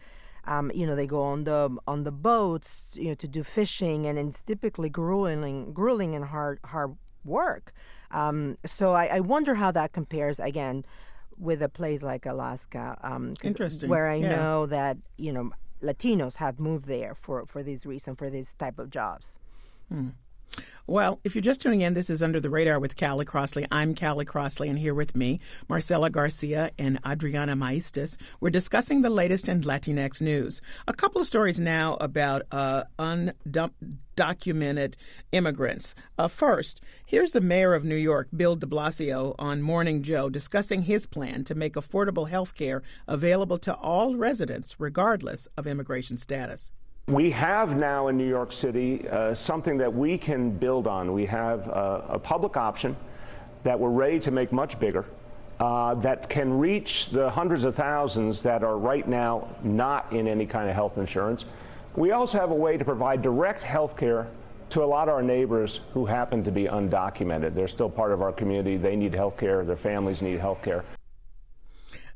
um, 0.46 0.70
you 0.74 0.86
know, 0.86 0.96
they 0.96 1.06
go 1.06 1.22
on 1.22 1.44
the 1.44 1.76
on 1.86 2.04
the 2.04 2.12
boats, 2.12 2.96
you 3.00 3.08
know, 3.08 3.14
to 3.14 3.28
do 3.28 3.42
fishing, 3.42 4.06
and 4.06 4.18
it's 4.18 4.42
typically 4.42 4.88
grueling, 4.88 5.72
grueling 5.72 6.14
and 6.14 6.26
hard 6.26 6.58
hard 6.64 6.96
work. 7.24 7.72
Um, 8.10 8.58
so 8.64 8.92
I, 8.92 9.06
I 9.06 9.20
wonder 9.20 9.54
how 9.56 9.70
that 9.72 9.92
compares 9.92 10.38
again 10.38 10.84
with 11.38 11.62
a 11.62 11.68
place 11.68 12.02
like 12.02 12.26
Alaska. 12.26 12.98
Um, 13.02 13.34
Interesting. 13.42 13.88
Where 13.88 14.08
I 14.08 14.16
yeah. 14.16 14.36
know 14.36 14.66
that 14.66 14.96
you 15.16 15.32
know 15.32 15.50
Latinos 15.82 16.36
have 16.36 16.58
moved 16.58 16.86
there 16.86 17.14
for 17.14 17.46
for 17.46 17.62
this 17.62 17.86
reason 17.86 18.16
for 18.16 18.30
this 18.30 18.54
type 18.54 18.78
of 18.78 18.90
jobs. 18.90 19.38
Hmm. 19.88 20.10
Well, 20.86 21.18
if 21.24 21.34
you're 21.34 21.40
just 21.40 21.62
tuning 21.62 21.80
in, 21.80 21.94
this 21.94 22.10
is 22.10 22.22
Under 22.22 22.40
the 22.40 22.50
Radar 22.50 22.78
with 22.78 22.94
Callie 22.94 23.24
Crossley. 23.24 23.66
I'm 23.72 23.94
Callie 23.94 24.26
Crossley, 24.26 24.68
and 24.68 24.78
here 24.78 24.92
with 24.92 25.16
me, 25.16 25.40
Marcela 25.66 26.10
Garcia 26.10 26.72
and 26.78 26.98
Adriana 27.06 27.56
Maestas. 27.56 28.18
We're 28.38 28.50
discussing 28.50 29.00
the 29.00 29.08
latest 29.08 29.48
in 29.48 29.62
Latinx 29.62 30.20
news. 30.20 30.60
A 30.86 30.92
couple 30.92 31.22
of 31.22 31.26
stories 31.26 31.58
now 31.58 31.94
about 32.02 32.42
uh, 32.52 32.84
undocumented 32.98 34.94
immigrants. 35.32 35.94
Uh, 36.18 36.28
first, 36.28 36.82
here's 37.06 37.32
the 37.32 37.40
mayor 37.40 37.72
of 37.72 37.86
New 37.86 37.96
York, 37.96 38.28
Bill 38.36 38.54
de 38.54 38.66
Blasio, 38.66 39.34
on 39.38 39.62
Morning 39.62 40.02
Joe, 40.02 40.28
discussing 40.28 40.82
his 40.82 41.06
plan 41.06 41.44
to 41.44 41.54
make 41.54 41.76
affordable 41.76 42.28
health 42.28 42.54
care 42.54 42.82
available 43.08 43.56
to 43.56 43.74
all 43.74 44.16
residents, 44.16 44.78
regardless 44.78 45.48
of 45.56 45.66
immigration 45.66 46.18
status. 46.18 46.72
We 47.06 47.32
have 47.32 47.76
now 47.76 48.08
in 48.08 48.16
New 48.16 48.26
York 48.26 48.50
City 48.50 49.06
uh, 49.06 49.34
something 49.34 49.76
that 49.76 49.92
we 49.92 50.16
can 50.16 50.50
build 50.50 50.86
on. 50.86 51.12
We 51.12 51.26
have 51.26 51.68
uh, 51.68 52.00
a 52.08 52.18
public 52.18 52.56
option 52.56 52.96
that 53.62 53.78
we're 53.78 53.90
ready 53.90 54.18
to 54.20 54.30
make 54.30 54.52
much 54.52 54.80
bigger. 54.80 55.04
Uh, 55.60 55.94
that 55.96 56.30
can 56.30 56.58
reach 56.58 57.10
the 57.10 57.28
hundreds 57.28 57.64
of 57.64 57.76
thousands 57.76 58.42
that 58.42 58.64
are 58.64 58.78
right 58.78 59.06
now 59.06 59.46
not 59.62 60.10
in 60.14 60.26
any 60.26 60.46
kind 60.46 60.66
of 60.66 60.74
health 60.74 60.96
insurance. 60.96 61.44
We 61.94 62.12
also 62.12 62.40
have 62.40 62.50
a 62.50 62.54
way 62.54 62.78
to 62.78 62.84
provide 62.86 63.20
direct 63.20 63.62
health 63.62 63.98
care 63.98 64.26
to 64.70 64.82
a 64.82 64.86
lot 64.86 65.08
of 65.08 65.14
our 65.14 65.22
neighbors 65.22 65.80
who 65.92 66.06
happen 66.06 66.42
to 66.44 66.50
be 66.50 66.64
undocumented. 66.64 67.54
They're 67.54 67.68
still 67.68 67.90
part 67.90 68.12
of 68.12 68.22
our 68.22 68.32
community. 68.32 68.78
They 68.78 68.96
need 68.96 69.14
health 69.14 69.36
care. 69.36 69.62
Their 69.62 69.76
families 69.76 70.22
need 70.22 70.40
health 70.40 70.62
care. 70.62 70.84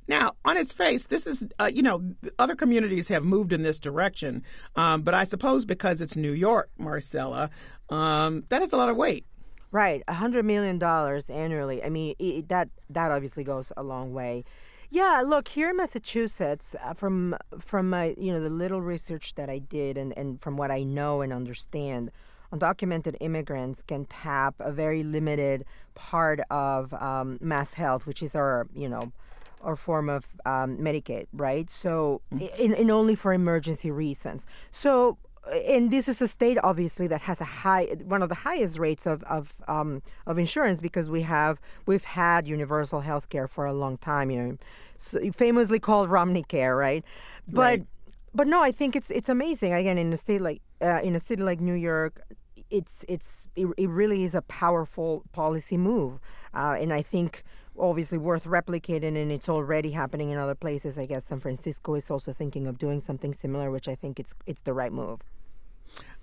Now, 0.08 0.32
on 0.46 0.56
its 0.56 0.72
face, 0.72 1.06
this 1.06 1.26
is, 1.26 1.44
uh, 1.60 1.70
you 1.72 1.82
know, 1.82 2.02
other 2.38 2.56
communities 2.56 3.08
have 3.08 3.24
moved 3.24 3.52
in 3.52 3.62
this 3.62 3.78
direction. 3.78 4.42
Um, 4.74 5.02
but 5.02 5.12
I 5.12 5.24
suppose 5.24 5.66
because 5.66 6.00
it's 6.00 6.16
New 6.16 6.32
York, 6.32 6.70
Marcela, 6.78 7.50
um, 7.90 8.44
that 8.48 8.62
is 8.62 8.72
a 8.72 8.76
lot 8.76 8.88
of 8.88 8.96
weight. 8.96 9.26
Right, 9.70 10.02
a 10.08 10.14
hundred 10.14 10.46
million 10.46 10.78
dollars 10.78 11.28
annually. 11.28 11.84
I 11.84 11.90
mean, 11.90 12.14
it, 12.18 12.48
that 12.48 12.70
that 12.88 13.10
obviously 13.10 13.44
goes 13.44 13.70
a 13.76 13.82
long 13.82 14.14
way. 14.14 14.44
Yeah, 14.88 15.22
look 15.26 15.48
here 15.48 15.68
in 15.68 15.76
Massachusetts, 15.76 16.74
uh, 16.82 16.94
from 16.94 17.36
from 17.60 17.90
my 17.90 18.14
you 18.16 18.32
know 18.32 18.40
the 18.40 18.48
little 18.48 18.80
research 18.80 19.34
that 19.34 19.50
I 19.50 19.58
did, 19.58 19.98
and 19.98 20.16
and 20.16 20.40
from 20.40 20.56
what 20.56 20.70
I 20.70 20.84
know 20.84 21.20
and 21.20 21.34
understand, 21.34 22.10
undocumented 22.50 23.16
immigrants 23.20 23.82
can 23.82 24.06
tap 24.06 24.54
a 24.58 24.72
very 24.72 25.02
limited 25.02 25.66
part 25.94 26.40
of 26.50 26.94
um, 26.94 27.38
MassHealth, 27.44 28.06
which 28.06 28.22
is 28.22 28.34
our 28.34 28.66
you 28.74 28.88
know 28.88 29.12
or 29.60 29.76
form 29.76 30.08
of 30.08 30.26
um, 30.46 30.76
Medicaid, 30.78 31.26
right? 31.32 31.68
So, 31.68 32.20
mm-hmm. 32.32 32.46
in, 32.62 32.74
in 32.74 32.90
only 32.90 33.14
for 33.14 33.32
emergency 33.32 33.90
reasons. 33.90 34.46
So, 34.70 35.18
and 35.52 35.90
this 35.90 36.08
is 36.08 36.20
a 36.20 36.28
state 36.28 36.58
obviously 36.62 37.06
that 37.06 37.22
has 37.22 37.40
a 37.40 37.44
high 37.44 37.84
one 38.04 38.22
of 38.22 38.28
the 38.28 38.34
highest 38.34 38.78
rates 38.78 39.06
of 39.06 39.22
of 39.24 39.54
um, 39.66 40.02
of 40.26 40.38
insurance 40.38 40.80
because 40.80 41.10
we 41.10 41.22
have 41.22 41.60
we've 41.86 42.04
had 42.04 42.46
universal 42.46 43.00
health 43.00 43.28
care 43.28 43.48
for 43.48 43.66
a 43.66 43.72
long 43.72 43.96
time 43.98 44.30
you 44.30 44.42
know 44.42 44.58
so 44.96 45.18
famously 45.32 45.78
called 45.78 46.10
Romney 46.10 46.42
care 46.42 46.76
right 46.76 47.04
but 47.46 47.60
right. 47.60 47.86
but 48.34 48.46
no 48.46 48.62
I 48.62 48.72
think 48.72 48.96
it's 48.96 49.10
it's 49.10 49.28
amazing 49.28 49.72
again 49.72 49.98
in 49.98 50.12
a 50.12 50.16
state 50.16 50.40
like 50.40 50.60
uh, 50.82 51.00
in 51.02 51.14
a 51.14 51.20
city 51.20 51.42
like 51.42 51.60
New 51.60 51.74
York 51.74 52.22
it's 52.70 53.04
it's 53.08 53.44
it, 53.56 53.66
it 53.76 53.88
really 53.88 54.24
is 54.24 54.34
a 54.34 54.42
powerful 54.42 55.24
policy 55.32 55.76
move 55.76 56.20
uh, 56.54 56.76
and 56.78 56.92
I 56.92 57.02
think 57.02 57.44
obviously 57.80 58.18
worth 58.18 58.44
replicating 58.44 59.16
and 59.20 59.30
it's 59.32 59.48
already 59.48 59.90
happening 59.90 60.30
in 60.30 60.38
other 60.38 60.54
places. 60.54 60.98
I 60.98 61.06
guess 61.06 61.26
San 61.26 61.40
Francisco 61.40 61.94
is 61.94 62.10
also 62.10 62.32
thinking 62.32 62.66
of 62.66 62.78
doing 62.78 63.00
something 63.00 63.32
similar, 63.32 63.70
which 63.70 63.88
I 63.88 63.94
think 63.94 64.18
it's 64.20 64.34
it's 64.46 64.62
the 64.62 64.72
right 64.72 64.92
move. 64.92 65.20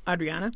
Adriana? 0.07 0.51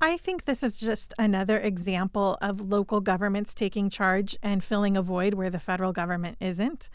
I 0.00 0.16
think 0.16 0.44
this 0.44 0.62
is 0.62 0.76
just 0.76 1.14
another 1.18 1.58
example 1.58 2.36
of 2.42 2.60
local 2.60 3.00
governments 3.00 3.54
taking 3.54 3.88
charge 3.88 4.36
and 4.42 4.62
filling 4.62 4.96
a 4.96 5.02
void 5.02 5.34
where 5.34 5.50
the 5.50 5.60
federal 5.60 5.92
government 5.92 6.36
isn't. 6.40 6.90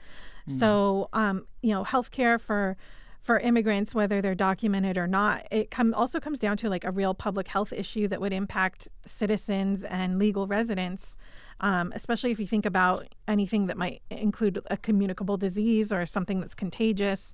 Mm. 0.48 0.60
So, 0.60 1.10
um, 1.14 1.48
you 1.62 1.74
know, 1.74 1.84
healthcare 1.84 2.40
for 2.40 2.78
for 3.22 3.40
immigrants, 3.40 3.94
whether 3.94 4.22
they're 4.22 4.34
documented 4.34 4.98
or 4.98 5.06
not, 5.06 5.46
it 5.52 5.70
come, 5.70 5.94
also 5.94 6.20
comes 6.20 6.40
down 6.40 6.56
to 6.58 6.70
like 6.70 6.86
a 6.86 6.92
real 6.92 7.14
public 7.14 7.48
health 7.48 7.74
issue 7.74 8.08
that 8.08 8.22
would 8.22 8.34
impact 8.34 8.88
citizens 9.06 9.84
and 9.84 10.18
legal 10.18 10.48
residents 10.48 11.18
um, 11.62 11.92
especially 11.96 12.32
if 12.32 12.40
you 12.40 12.48
think 12.48 12.66
about 12.66 13.08
anything 13.28 13.68
that 13.68 13.78
might 13.78 14.02
include 14.10 14.60
a 14.70 14.78
communicable 14.78 15.38
disease 15.38 15.92
or 15.92 16.06
something 16.06 16.40
that's 16.40 16.56
contagious 16.56 17.34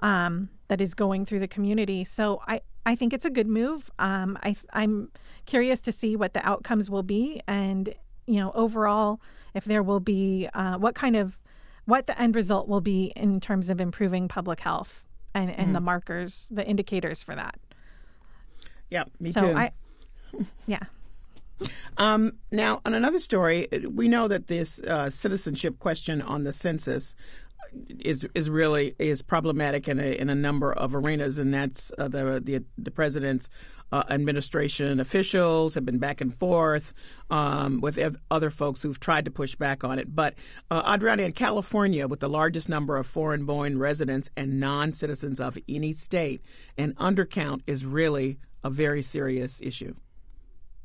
um, 0.00 0.48
that 0.68 0.80
is 0.80 0.94
going 0.94 1.26
through 1.26 1.40
the 1.40 1.48
community. 1.48 2.04
So 2.04 2.42
I, 2.46 2.60
I 2.86 2.94
think 2.94 3.12
it's 3.12 3.24
a 3.24 3.30
good 3.30 3.48
move. 3.48 3.90
Um, 3.98 4.38
I, 4.42 4.56
I'm 4.72 5.10
curious 5.46 5.80
to 5.82 5.92
see 5.92 6.16
what 6.16 6.34
the 6.34 6.46
outcomes 6.46 6.90
will 6.90 7.02
be, 7.02 7.40
and 7.46 7.94
you 8.26 8.36
know, 8.36 8.52
overall, 8.52 9.20
if 9.54 9.64
there 9.64 9.82
will 9.82 10.00
be 10.00 10.48
uh, 10.54 10.76
what 10.76 10.94
kind 10.94 11.16
of 11.16 11.38
what 11.86 12.06
the 12.06 12.20
end 12.20 12.36
result 12.36 12.68
will 12.68 12.82
be 12.82 13.12
in 13.16 13.40
terms 13.40 13.70
of 13.70 13.80
improving 13.80 14.28
public 14.28 14.60
health 14.60 15.04
and, 15.34 15.50
and 15.50 15.70
mm. 15.70 15.72
the 15.72 15.80
markers, 15.80 16.46
the 16.50 16.66
indicators 16.66 17.22
for 17.22 17.34
that. 17.34 17.58
Yeah, 18.90 19.04
me 19.18 19.32
so 19.32 19.40
too. 19.40 19.56
I, 19.56 19.72
yeah. 20.66 20.82
Um, 21.96 22.32
now, 22.52 22.80
on 22.84 22.94
another 22.94 23.18
story, 23.18 23.68
we 23.88 24.08
know 24.08 24.28
that 24.28 24.46
this 24.46 24.80
uh, 24.80 25.10
citizenship 25.10 25.78
question 25.78 26.22
on 26.22 26.44
the 26.44 26.52
census 26.52 27.14
is 28.00 28.26
is 28.34 28.48
really 28.48 28.94
is 28.98 29.20
problematic 29.22 29.88
in 29.88 30.00
a 30.00 30.18
in 30.18 30.30
a 30.30 30.34
number 30.34 30.72
of 30.72 30.94
arenas, 30.94 31.38
and 31.38 31.52
that's 31.52 31.92
uh, 31.98 32.08
the 32.08 32.40
the 32.42 32.64
the 32.78 32.90
president's 32.90 33.50
uh, 33.92 34.02
administration 34.10 35.00
officials 35.00 35.74
have 35.74 35.84
been 35.84 35.98
back 35.98 36.20
and 36.20 36.34
forth 36.34 36.92
um, 37.30 37.80
with 37.80 37.98
ev- 37.98 38.16
other 38.30 38.50
folks 38.50 38.82
who've 38.82 39.00
tried 39.00 39.24
to 39.24 39.30
push 39.30 39.54
back 39.54 39.82
on 39.84 39.98
it. 39.98 40.14
But 40.14 40.34
uh, 40.70 40.94
Adriana, 40.94 41.22
in 41.22 41.32
California, 41.32 42.06
with 42.06 42.20
the 42.20 42.28
largest 42.28 42.68
number 42.68 42.96
of 42.96 43.06
foreign-born 43.06 43.78
residents 43.78 44.30
and 44.36 44.60
non-citizens 44.60 45.40
of 45.40 45.56
any 45.68 45.94
state, 45.94 46.42
an 46.76 46.94
undercount 46.94 47.62
is 47.66 47.84
really 47.84 48.38
a 48.62 48.70
very 48.70 49.02
serious 49.02 49.60
issue. 49.62 49.94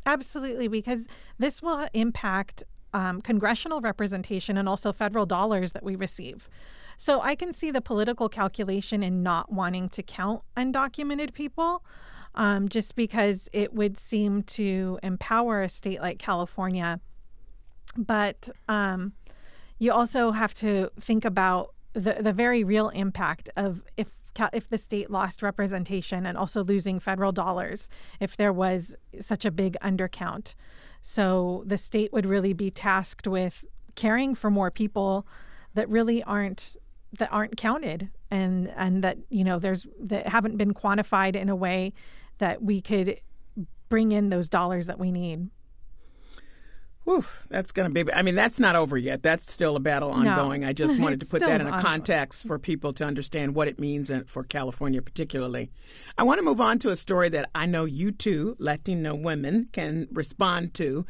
Absolutely, 0.05 0.67
because 0.67 1.07
this 1.37 1.61
will 1.61 1.87
impact 1.93 2.63
um, 2.93 3.21
congressional 3.21 3.81
representation 3.81 4.57
and 4.57 4.69
also 4.69 4.91
federal 4.91 5.25
dollars 5.25 5.71
that 5.71 5.83
we 5.83 5.95
receive. 5.95 6.49
So 6.97 7.21
I 7.21 7.35
can 7.35 7.53
see 7.53 7.71
the 7.71 7.81
political 7.81 8.29
calculation 8.29 9.01
in 9.01 9.23
not 9.23 9.51
wanting 9.51 9.89
to 9.89 10.03
count 10.03 10.41
undocumented 10.55 11.33
people, 11.33 11.83
um, 12.35 12.69
just 12.69 12.95
because 12.95 13.49
it 13.51 13.73
would 13.73 13.97
seem 13.97 14.43
to 14.43 14.99
empower 15.01 15.63
a 15.63 15.69
state 15.69 16.01
like 16.01 16.19
California. 16.19 16.99
But 17.97 18.49
um, 18.67 19.13
you 19.79 19.91
also 19.91 20.31
have 20.31 20.53
to 20.55 20.89
think 20.99 21.25
about 21.25 21.73
the 21.93 22.13
the 22.19 22.33
very 22.33 22.63
real 22.63 22.89
impact 22.89 23.49
of 23.55 23.83
if 23.97 24.07
if 24.53 24.69
the 24.69 24.77
state 24.77 25.09
lost 25.09 25.41
representation 25.41 26.25
and 26.25 26.37
also 26.37 26.63
losing 26.63 26.99
federal 26.99 27.31
dollars 27.31 27.89
if 28.19 28.37
there 28.37 28.53
was 28.53 28.95
such 29.19 29.45
a 29.45 29.51
big 29.51 29.77
undercount. 29.81 30.55
So 31.01 31.63
the 31.65 31.77
state 31.77 32.13
would 32.13 32.25
really 32.25 32.53
be 32.53 32.71
tasked 32.71 33.27
with 33.27 33.65
caring 33.95 34.35
for 34.35 34.49
more 34.49 34.71
people 34.71 35.27
that 35.73 35.89
really 35.89 36.23
aren't 36.23 36.75
that 37.19 37.31
aren't 37.31 37.57
counted 37.57 38.09
and 38.31 38.71
and 38.75 39.03
that 39.03 39.17
you 39.29 39.43
know 39.43 39.59
there's 39.59 39.85
that 39.99 40.27
haven't 40.27 40.57
been 40.57 40.73
quantified 40.73 41.35
in 41.35 41.49
a 41.49 41.55
way 41.55 41.93
that 42.39 42.63
we 42.63 42.81
could 42.81 43.19
bring 43.89 44.11
in 44.11 44.29
those 44.29 44.49
dollars 44.49 44.87
that 44.87 44.97
we 44.97 45.11
need. 45.11 45.49
Whew, 47.05 47.25
that's 47.49 47.71
going 47.73 47.93
to 47.93 48.05
be. 48.05 48.13
I 48.13 48.21
mean, 48.21 48.35
that's 48.35 48.59
not 48.59 48.75
over 48.75 48.97
yet. 48.97 49.23
That's 49.23 49.51
still 49.51 49.75
a 49.75 49.79
battle 49.79 50.11
ongoing. 50.11 50.61
No, 50.61 50.67
I 50.67 50.73
just 50.73 50.99
wanted 51.01 51.19
to 51.21 51.25
put 51.25 51.41
that 51.41 51.59
in 51.59 51.67
a 51.67 51.81
context 51.81 52.47
for 52.47 52.57
people 52.57 52.93
to 52.93 53.03
understand 53.03 53.55
what 53.55 53.67
it 53.67 53.79
means 53.79 54.11
for 54.27 54.43
California, 54.43 55.01
particularly. 55.01 55.69
I 56.17 56.23
want 56.23 56.39
to 56.39 56.45
move 56.45 56.61
on 56.61 56.79
to 56.79 56.89
a 56.89 56.95
story 56.95 57.29
that 57.29 57.49
I 57.53 57.65
know 57.65 57.85
you 57.85 58.11
two 58.11 58.55
Latino 58.57 59.15
women 59.15 59.67
can 59.71 60.07
respond 60.11 60.73
to. 60.75 61.05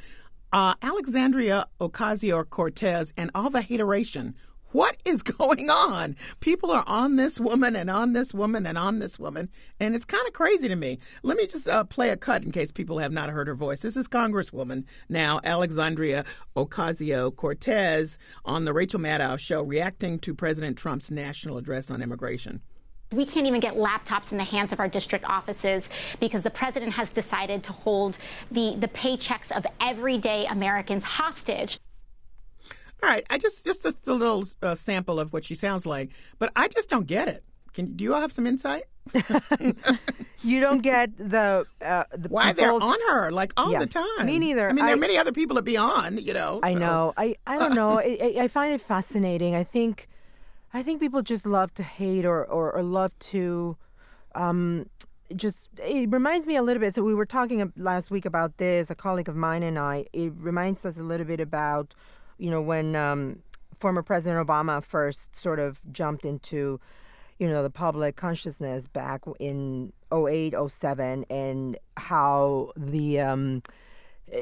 Uh, 0.51 0.75
Alexandria 0.83 1.67
Ocasio 1.81 2.47
Cortez 2.47 3.11
and 3.17 3.31
all 3.33 3.49
the 3.49 3.61
hateration 3.61 4.35
what 4.73 4.97
is 5.05 5.23
going 5.23 5.69
on? 5.69 6.17
People 6.41 6.71
are 6.71 6.83
on 6.85 7.15
this 7.15 7.39
woman 7.39 7.75
and 7.75 7.89
on 7.89 8.13
this 8.13 8.33
woman 8.33 8.65
and 8.65 8.77
on 8.77 8.99
this 8.99 9.17
woman, 9.17 9.49
and 9.79 9.95
it's 9.95 10.05
kind 10.05 10.27
of 10.27 10.33
crazy 10.33 10.67
to 10.67 10.75
me. 10.75 10.99
Let 11.21 11.37
me 11.37 11.47
just 11.47 11.69
uh, 11.69 11.85
play 11.85 12.09
a 12.09 12.17
cut 12.17 12.43
in 12.43 12.51
case 12.51 12.71
people 12.71 12.99
have 12.99 13.13
not 13.13 13.29
heard 13.29 13.47
her 13.47 13.55
voice. 13.55 13.79
This 13.79 13.95
is 13.95 14.07
Congresswoman 14.07 14.83
now 15.07 15.39
Alexandria 15.43 16.25
Ocasio 16.57 17.33
Cortez 17.35 18.19
on 18.43 18.65
the 18.65 18.73
Rachel 18.73 18.99
Maddow 18.99 19.39
show 19.39 19.63
reacting 19.63 20.19
to 20.19 20.33
President 20.33 20.77
Trump's 20.77 21.09
national 21.09 21.57
address 21.57 21.89
on 21.89 22.01
immigration. 22.01 22.61
We 23.11 23.25
can't 23.25 23.45
even 23.45 23.59
get 23.59 23.75
laptops 23.75 24.31
in 24.31 24.39
the 24.39 24.43
hands 24.43 24.73
of 24.73 24.79
our 24.79 24.87
district 24.87 25.25
offices 25.25 25.89
because 26.19 26.41
the 26.41 26.49
president 26.49 26.93
has 26.93 27.13
decided 27.13 27.63
to 27.65 27.71
hold 27.71 28.17
the, 28.51 28.75
the 28.75 28.87
paychecks 28.87 29.55
of 29.55 29.67
everyday 29.79 30.47
Americans 30.47 31.03
hostage. 31.03 31.77
All 33.03 33.09
right, 33.09 33.25
I 33.29 33.37
just 33.37 33.65
just 33.65 33.83
just 33.83 34.07
a 34.07 34.13
little 34.13 34.45
uh, 34.61 34.75
sample 34.75 35.19
of 35.19 35.33
what 35.33 35.43
she 35.43 35.55
sounds 35.55 35.85
like, 35.85 36.11
but 36.39 36.53
I 36.55 36.69
just 36.69 36.89
don't 36.89 37.05
get 37.05 37.27
it. 37.27 37.43
Can 37.73 37.97
do 37.97 38.05
you 38.05 38.13
all 38.13 38.21
have 38.21 38.31
some 38.31 38.47
insight? 38.47 38.83
you 40.41 40.61
don't 40.61 40.81
get 40.81 41.17
the 41.17 41.65
uh, 41.85 42.05
the 42.13 42.29
why 42.29 42.53
they're 42.53 42.71
on 42.71 42.97
her 43.09 43.29
like 43.29 43.51
all 43.57 43.73
yeah, 43.73 43.79
the 43.79 43.87
time. 43.87 44.25
Me 44.25 44.39
neither. 44.39 44.69
I 44.69 44.71
mean, 44.71 44.85
there 44.85 44.93
I, 44.95 44.97
are 44.97 45.01
many 45.01 45.17
other 45.17 45.33
people 45.33 45.57
to 45.57 45.61
be 45.61 45.75
on. 45.75 46.17
You 46.17 46.33
know. 46.33 46.61
I 46.63 46.71
so. 46.71 46.79
know. 46.79 47.13
I 47.17 47.35
I 47.45 47.57
don't 47.59 47.75
know. 47.75 47.99
I, 47.99 48.35
I 48.39 48.47
find 48.47 48.73
it 48.73 48.79
fascinating. 48.79 49.53
I 49.53 49.65
think 49.65 50.07
I 50.73 50.81
think 50.81 51.01
people 51.01 51.21
just 51.23 51.45
love 51.45 51.73
to 51.73 51.83
hate 51.83 52.23
or 52.23 52.45
or, 52.45 52.71
or 52.71 52.83
love 52.83 53.11
to. 53.19 53.75
Um, 54.33 54.89
just 55.35 55.67
it 55.77 56.09
reminds 56.09 56.47
me 56.47 56.55
a 56.55 56.63
little 56.63 56.79
bit. 56.79 56.95
So 56.95 57.03
we 57.03 57.13
were 57.13 57.25
talking 57.25 57.73
last 57.75 58.11
week 58.11 58.25
about 58.25 58.59
this. 58.59 58.89
A 58.89 58.95
colleague 58.95 59.27
of 59.27 59.35
mine 59.35 59.61
and 59.61 59.77
I. 59.77 60.05
It 60.13 60.31
reminds 60.37 60.85
us 60.85 60.97
a 60.97 61.03
little 61.03 61.25
bit 61.25 61.41
about 61.41 61.93
you 62.43 62.49
know, 62.49 62.61
when 62.61 62.93
um, 62.93 63.39
former 63.79 64.03
President 64.03 64.45
Obama 64.45 64.83
first 64.83 65.33
sort 65.33 65.59
of 65.59 65.79
jumped 65.93 66.25
into, 66.25 66.77
you 67.39 67.47
know, 67.47 67.63
the 67.63 67.69
public 67.69 68.17
consciousness 68.17 68.85
back 68.85 69.21
in 69.39 69.93
08, 70.11 70.53
07, 70.67 71.23
and 71.29 71.77
how 71.95 72.73
the, 72.75 73.21
um, 73.21 73.63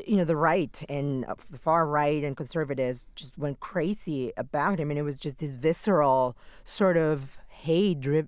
you 0.07 0.17
know, 0.17 0.23
the 0.23 0.35
right 0.35 0.83
and 0.89 1.27
the 1.51 1.59
far 1.59 1.85
right 1.85 2.23
and 2.23 2.35
conservatives 2.35 3.05
just 3.15 3.37
went 3.37 3.59
crazy 3.59 4.33
about 4.35 4.79
him. 4.79 4.89
And 4.89 4.97
it 4.97 5.03
was 5.03 5.19
just 5.19 5.37
this 5.37 5.53
visceral 5.53 6.35
sort 6.63 6.97
of 6.97 7.37
hate 7.49 7.99
dri- 7.99 8.25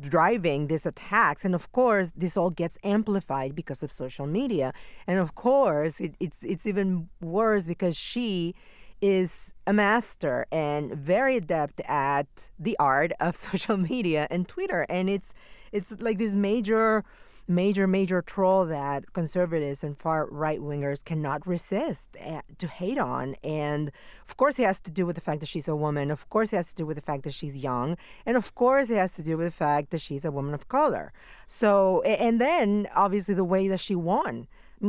driving 0.00 0.66
these 0.66 0.84
attacks. 0.84 1.44
And 1.44 1.54
of 1.54 1.70
course, 1.70 2.12
this 2.16 2.36
all 2.36 2.50
gets 2.50 2.76
amplified 2.82 3.54
because 3.54 3.84
of 3.84 3.92
social 3.92 4.26
media. 4.26 4.74
And 5.06 5.20
of 5.20 5.36
course, 5.36 6.00
it, 6.00 6.16
it's, 6.18 6.42
it's 6.42 6.66
even 6.66 7.08
worse 7.20 7.68
because 7.68 7.96
she 7.96 8.56
is 9.00 9.52
a 9.66 9.72
master 9.72 10.46
and 10.50 10.92
very 10.94 11.36
adept 11.36 11.80
at 11.80 12.50
the 12.58 12.76
art 12.78 13.12
of 13.20 13.36
social 13.48 13.76
media 13.76 14.26
and 14.30 14.48
Twitter. 14.48 14.86
And 14.88 15.08
it's 15.08 15.32
it's 15.72 15.94
like 16.00 16.18
this 16.18 16.34
major 16.34 17.04
major 17.48 17.86
major 17.86 18.22
troll 18.22 18.64
that 18.66 19.12
conservatives 19.12 19.84
and 19.84 19.96
far 19.96 20.26
right 20.26 20.60
wingers 20.60 21.04
cannot 21.04 21.46
resist 21.46 22.16
eh, 22.18 22.40
to 22.58 22.66
hate 22.66 22.98
on. 22.98 23.36
And 23.44 23.92
of 24.26 24.36
course 24.36 24.58
it 24.58 24.64
has 24.64 24.80
to 24.80 24.90
do 24.90 25.06
with 25.06 25.14
the 25.14 25.20
fact 25.20 25.40
that 25.40 25.48
she's 25.48 25.68
a 25.68 25.76
woman. 25.76 26.10
Of 26.10 26.28
course 26.28 26.52
it 26.52 26.56
has 26.56 26.70
to 26.70 26.74
do 26.74 26.86
with 26.86 26.96
the 26.96 27.02
fact 27.02 27.22
that 27.22 27.34
she's 27.34 27.56
young. 27.56 27.96
And 28.24 28.36
of 28.36 28.54
course 28.54 28.90
it 28.90 28.96
has 28.96 29.14
to 29.14 29.22
do 29.22 29.36
with 29.36 29.46
the 29.46 29.52
fact 29.52 29.90
that 29.90 30.00
she's 30.00 30.24
a 30.24 30.32
woman 30.32 30.54
of 30.54 30.68
color. 30.68 31.12
So 31.46 32.02
and 32.02 32.40
then 32.40 32.88
obviously 32.94 33.34
the 33.34 33.44
way 33.44 33.68
that 33.68 33.80
she 33.80 33.94
won 33.94 34.48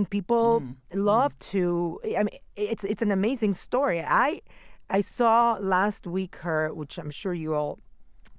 people 0.10 0.62
mm. 0.62 0.76
love 0.94 1.38
to. 1.40 2.00
I 2.06 2.24
mean, 2.24 2.40
it's 2.56 2.84
it's 2.84 3.02
an 3.02 3.12
amazing 3.12 3.54
story. 3.54 4.02
I 4.02 4.42
I 4.90 5.02
saw 5.02 5.58
last 5.60 6.08
week 6.08 6.38
her, 6.38 6.74
which 6.74 6.98
I'm 6.98 7.12
sure 7.12 7.34
you 7.34 7.54
all 7.54 7.80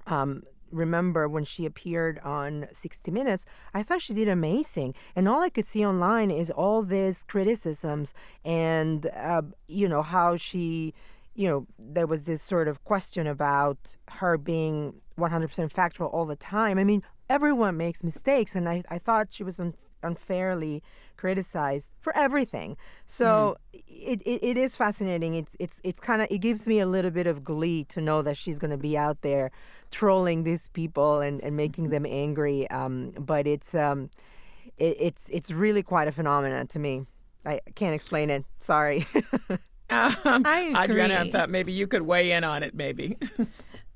um, 0.06 0.42
remember 0.70 1.28
when 1.28 1.44
she 1.44 1.66
appeared 1.66 2.18
on 2.20 2.68
60 2.72 3.10
Minutes. 3.10 3.44
I 3.74 3.82
thought 3.82 4.02
she 4.02 4.14
did 4.14 4.28
amazing, 4.28 4.94
and 5.14 5.28
all 5.28 5.42
I 5.42 5.50
could 5.50 5.66
see 5.66 5.84
online 5.84 6.30
is 6.30 6.50
all 6.50 6.82
these 6.82 7.24
criticisms 7.24 8.14
and 8.44 9.06
uh, 9.06 9.42
you 9.66 9.88
know 9.88 10.02
how 10.02 10.36
she. 10.36 10.94
You 11.34 11.48
know, 11.48 11.66
there 11.78 12.08
was 12.08 12.24
this 12.24 12.42
sort 12.42 12.66
of 12.66 12.82
question 12.82 13.28
about 13.28 13.94
her 14.08 14.36
being 14.36 14.94
100% 15.16 15.70
factual 15.70 16.08
all 16.08 16.26
the 16.26 16.34
time. 16.34 16.78
I 16.78 16.82
mean, 16.82 17.04
everyone 17.30 17.76
makes 17.76 18.02
mistakes, 18.02 18.56
and 18.56 18.68
I, 18.68 18.82
I 18.90 18.98
thought 18.98 19.28
she 19.30 19.44
was 19.44 19.60
un- 19.60 19.76
unfairly 20.02 20.82
criticized 21.18 21.90
for 22.00 22.16
everything. 22.16 22.78
So 23.06 23.58
mm. 23.74 23.82
it, 23.86 24.22
it, 24.22 24.42
it 24.42 24.56
is 24.56 24.74
fascinating. 24.76 25.34
It's 25.34 25.54
it's 25.60 25.80
it's 25.84 26.00
kind 26.00 26.22
of 26.22 26.28
it 26.30 26.38
gives 26.38 26.66
me 26.66 26.78
a 26.78 26.86
little 26.86 27.10
bit 27.10 27.26
of 27.26 27.44
glee 27.44 27.84
to 27.84 28.00
know 28.00 28.22
that 28.22 28.38
she's 28.38 28.58
going 28.58 28.70
to 28.70 28.78
be 28.78 28.96
out 28.96 29.20
there 29.20 29.50
trolling 29.90 30.44
these 30.44 30.68
people 30.68 31.20
and, 31.20 31.42
and 31.42 31.56
making 31.56 31.84
mm-hmm. 31.84 32.04
them 32.04 32.06
angry. 32.06 32.70
Um, 32.70 33.12
but 33.18 33.46
it's 33.46 33.74
um, 33.74 34.08
it, 34.78 34.96
it's 34.98 35.28
it's 35.28 35.50
really 35.50 35.82
quite 35.82 36.08
a 36.08 36.12
phenomenon 36.12 36.66
to 36.68 36.78
me. 36.78 37.04
I 37.44 37.60
can't 37.74 37.94
explain 37.94 38.30
it. 38.30 38.44
Sorry. 38.58 39.06
um, 39.50 39.58
I 39.90 40.72
agree. 40.84 41.02
Adriana, 41.02 41.20
I 41.20 41.30
thought 41.30 41.50
maybe 41.50 41.72
you 41.72 41.86
could 41.86 42.02
weigh 42.02 42.32
in 42.32 42.44
on 42.44 42.62
it. 42.62 42.74
Maybe. 42.74 43.18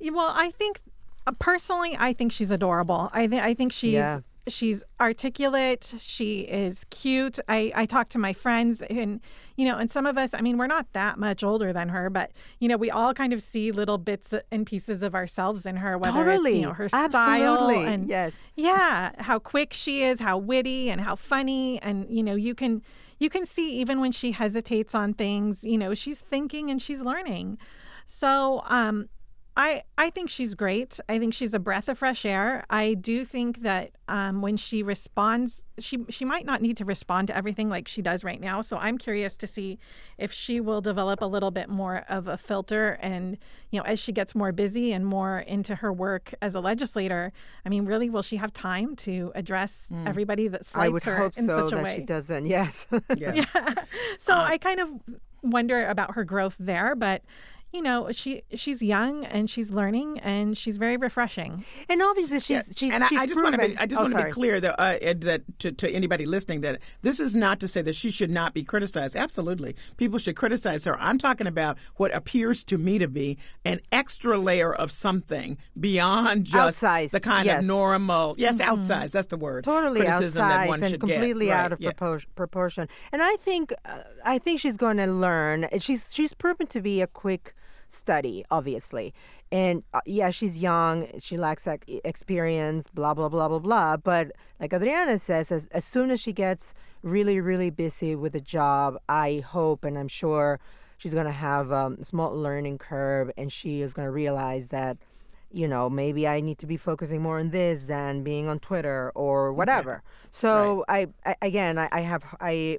well, 0.01 0.33
I 0.35 0.51
think 0.51 0.81
uh, 1.27 1.33
personally, 1.39 1.97
I 1.99 2.13
think 2.13 2.33
she's 2.33 2.51
adorable. 2.51 3.11
I 3.13 3.27
think 3.27 3.43
I 3.43 3.55
think 3.55 3.73
she's 3.73 3.95
yeah. 3.95 4.21
She's 4.48 4.83
articulate. 5.00 5.94
She 5.98 6.40
is 6.40 6.85
cute. 6.90 7.38
I, 7.48 7.72
I 7.74 7.87
talk 7.87 8.09
to 8.11 8.18
my 8.18 8.33
friends 8.33 8.83
and, 8.83 9.20
you 9.57 9.64
know, 9.66 9.76
and 9.78 9.90
some 9.90 10.07
of 10.07 10.18
us, 10.18 10.35
I 10.35 10.40
mean, 10.40 10.59
we're 10.59 10.66
not 10.66 10.87
that 10.94 11.18
much 11.18 11.44
older 11.44 11.72
than 11.72 11.90
her, 11.90 12.11
but, 12.11 12.33
you 12.59 12.68
know, 12.68 12.76
we 12.76 12.90
all 12.90 13.14
kind 13.14 13.33
of 13.33 13.40
see 13.40 13.70
little 13.70 13.98
bits 13.98 14.35
and 14.50 14.66
pieces 14.66 15.02
of 15.02 15.14
ourselves 15.14 15.66
in 15.66 15.76
her, 15.76 15.96
whether 15.96 16.24
totally. 16.24 16.50
it's, 16.50 16.57
you 16.57 16.62
know, 16.62 16.72
her 16.72 16.88
Absolutely. 16.92 17.11
style 17.11 17.70
and, 17.70 18.09
yes. 18.09 18.50
yeah, 18.57 19.12
how 19.18 19.38
quick 19.38 19.72
she 19.72 20.02
is, 20.02 20.20
how 20.20 20.38
witty 20.38 20.90
and 20.90 21.00
how 21.00 21.14
funny. 21.14 21.81
And, 21.83 22.07
you 22.11 22.22
know, 22.22 22.35
you 22.35 22.55
can, 22.55 22.83
you 23.18 23.31
can 23.31 23.46
see 23.46 23.78
even 23.81 24.00
when 24.00 24.12
she 24.12 24.33
hesitates 24.33 24.94
on 24.94 25.14
things, 25.14 25.62
you 25.62 25.78
know, 25.78 25.94
she's 25.94 26.18
thinking 26.18 26.70
and 26.70 26.83
she's 26.83 27.00
learning. 27.00 27.59
So, 28.07 28.62
um, 28.66 29.09
I 29.57 29.83
I 29.99 30.09
think 30.09 30.31
she's 30.31 30.55
great. 30.55 30.99
I 31.09 31.19
think 31.19 31.35
she's 31.35 31.53
a 31.53 31.59
breath 31.59 31.88
of 31.88 31.99
fresh 31.99 32.25
air. 32.25 32.65
I 32.71 32.95
do 32.95 33.25
think 33.25 33.62
that 33.62 33.91
um, 34.09 34.41
when 34.41 34.57
she 34.57 34.83
responds, 34.83 35.67
she 35.79 35.99
she 36.09 36.25
might 36.25 36.47
not 36.47 36.62
need 36.62 36.79
to 36.79 36.87
respond 36.87 37.29
to 37.29 37.37
everything 37.37 37.69
like 37.69 37.87
she 37.87 38.01
does 38.01 38.25
right 38.25 38.41
now. 38.41 38.62
So 38.62 38.79
I'm 38.79 38.97
curious 38.97 39.37
to 39.38 39.47
see 39.47 39.79
if 40.17 40.33
she 40.33 40.61
will 40.61 40.81
develop 40.81 41.21
a 41.21 41.27
little 41.27 41.51
bit 41.51 41.69
more 41.69 42.05
of 42.09 42.29
a 42.29 42.38
filter, 42.38 42.99
and 43.03 43.37
you 43.71 43.79
know, 43.79 43.85
as 43.85 43.99
she 43.99 44.11
gets 44.11 44.35
more 44.35 44.53
busy 44.53 44.93
and 44.93 45.05
more 45.05 45.41
into 45.41 45.75
her 45.77 45.93
work 45.93 46.35
as 46.41 46.55
a 46.55 46.61
legislator. 46.61 47.33
I 47.67 47.69
mean, 47.69 47.85
really, 47.85 48.09
will 48.09 48.23
she 48.23 48.37
have 48.37 48.55
time 48.55 48.97
to 48.97 49.33
address 49.35 49.91
mm. 49.93 50.09
everybody 50.09 50.49
that 50.49 50.65
slights 50.65 50.87
I 50.87 50.88
would 50.88 51.03
her 51.03 51.17
hope 51.17 51.37
in 51.37 51.45
so 51.45 51.69
such 51.69 51.73
a 51.73 51.77
that 51.77 51.85
way? 51.85 51.97
She 51.97 52.03
doesn't. 52.03 52.47
Yes. 52.53 52.87
yeah. 53.17 53.33
yeah. 53.55 53.75
So 54.19 54.35
uh, 54.35 54.45
I 54.45 54.59
kind 54.59 54.79
of 54.79 54.91
wonder 55.43 55.87
about 55.87 56.15
her 56.15 56.25
growth 56.25 56.57
there, 56.59 56.95
but 56.95 57.23
you 57.73 57.81
know, 57.81 58.13
she 58.13 58.43
she's 58.55 58.83
young 58.83 59.25
and 59.25 59.49
she's 59.49 59.71
learning 59.71 60.19
and 60.21 60.57
she's 60.57 60.77
very 60.77 60.99
refreshing. 60.99 61.65
And 61.89 62.03
obviously, 62.03 62.39
she's 62.41 62.51
yeah. 62.51 62.63
she's. 62.77 62.93
And 62.93 63.05
she's 63.05 63.19
I, 63.19 63.23
I 63.23 63.27
just 63.27 63.43
want 63.43 63.55
to 63.55 63.69
be 63.69 63.77
I 63.79 63.87
just 63.87 63.99
oh, 63.99 64.05
want 64.05 64.15
to 64.17 64.25
be 64.25 64.31
clear 64.31 64.61
that 64.61 64.79
uh, 64.79 65.15
that 65.21 65.43
to, 65.61 65.73
to 65.73 65.91
anybody 65.91 66.27
listening 66.27 66.61
that 66.61 66.81
this 67.01 67.19
is 67.19 67.35
not 67.35 67.61
to 67.61 67.69
say 67.69 67.81
that 67.83 67.95
she 67.95 68.11
should 68.11 68.31
not 68.31 68.53
be 68.53 68.63
criticized. 68.63 69.17
Absolutely, 69.17 69.75
people 69.97 70.19
should 70.19 70.37
criticize 70.37 70.85
her. 70.85 71.01
I'm 71.01 71.17
talking 71.17 71.47
about 71.47 71.79
what 71.97 72.15
appears 72.15 72.63
to 72.65 72.77
me 72.77 72.99
to 72.99 73.09
be 73.09 73.39
an 73.65 73.81
extra 73.91 74.39
layer 74.39 74.75
of 74.75 74.93
something 74.93 75.57
beyond 75.79 76.45
just 76.45 76.83
outsized. 76.83 77.11
the 77.13 77.21
kind 77.21 77.47
yes. 77.47 77.61
of 77.61 77.67
normal. 77.67 78.35
Yes, 78.37 78.61
mm-hmm. 78.61 78.71
outsized. 78.71 79.13
That's 79.13 79.29
the 79.29 79.39
word. 79.39 79.65
Totally 79.65 80.01
criticism 80.01 80.43
outsized 80.43 80.49
that 80.49 80.69
one 80.69 80.83
and 80.83 80.91
should 80.91 81.01
completely 81.01 81.47
get. 81.47 81.57
out 81.57 81.63
right. 81.63 81.73
of 81.73 81.81
yeah. 81.81 81.91
propor- 81.93 82.27
proportion. 82.35 82.87
And 83.13 83.23
I 83.23 83.37
think 83.37 83.73
uh, 83.87 84.03
I 84.27 84.39
think 84.39 84.61
she's 84.61 84.77
going 84.77 84.99
to 84.99 85.07
learn. 85.07 85.69
She's 85.79 86.15
she's 86.15 86.35
proven 86.35 86.67
to 86.67 86.83
be 86.83 87.01
a 87.01 87.07
quick 87.07 87.55
study, 87.92 88.44
obviously. 88.50 89.14
And 89.50 89.83
uh, 89.92 90.00
yeah, 90.07 90.31
she's 90.31 90.61
young, 90.61 91.07
she 91.18 91.37
lacks 91.37 91.66
like, 91.66 91.85
experience, 92.05 92.88
blah, 92.92 93.14
blah, 93.14 93.28
blah, 93.28 93.48
blah, 93.48 93.59
blah. 93.59 93.96
But 93.96 94.33
like 94.59 94.72
Adriana 94.72 95.18
says, 95.18 95.52
as, 95.52 95.66
as 95.66 95.85
soon 95.85 96.11
as 96.11 96.20
she 96.20 96.33
gets 96.33 96.74
really, 97.02 97.40
really 97.40 97.70
busy 97.70 98.14
with 98.14 98.33
the 98.33 98.40
job, 98.40 98.96
I 99.09 99.42
hope 99.46 99.85
and 99.85 99.98
I'm 99.98 100.09
sure 100.09 100.59
she's 100.96 101.12
going 101.12 101.26
to 101.26 101.33
have 101.33 101.70
um, 101.72 101.98
a 102.00 102.05
small 102.05 102.35
learning 102.35 102.78
curve 102.78 103.31
and 103.37 103.52
she 103.52 103.83
is 103.83 103.92
going 103.92 104.07
to 104.07 104.12
realize 104.12 104.68
that, 104.68 104.96
you 105.52 105.68
know, 105.68 105.90
maybe 105.90 106.26
I 106.26 106.40
need 106.40 106.59
to 106.59 106.66
be 106.66 106.78
focusing 106.78 107.20
more 107.20 107.38
on 107.38 107.50
this 107.50 107.85
than 107.85 108.22
being 108.22 108.48
on 108.48 108.59
Twitter 108.59 109.12
or 109.14 109.52
whatever. 109.52 109.96
Okay. 109.96 110.02
So 110.31 110.85
right. 110.88 111.11
I, 111.26 111.31
I, 111.33 111.46
again, 111.46 111.76
I, 111.76 111.88
I 111.92 112.00
have, 112.00 112.24
I, 112.40 112.78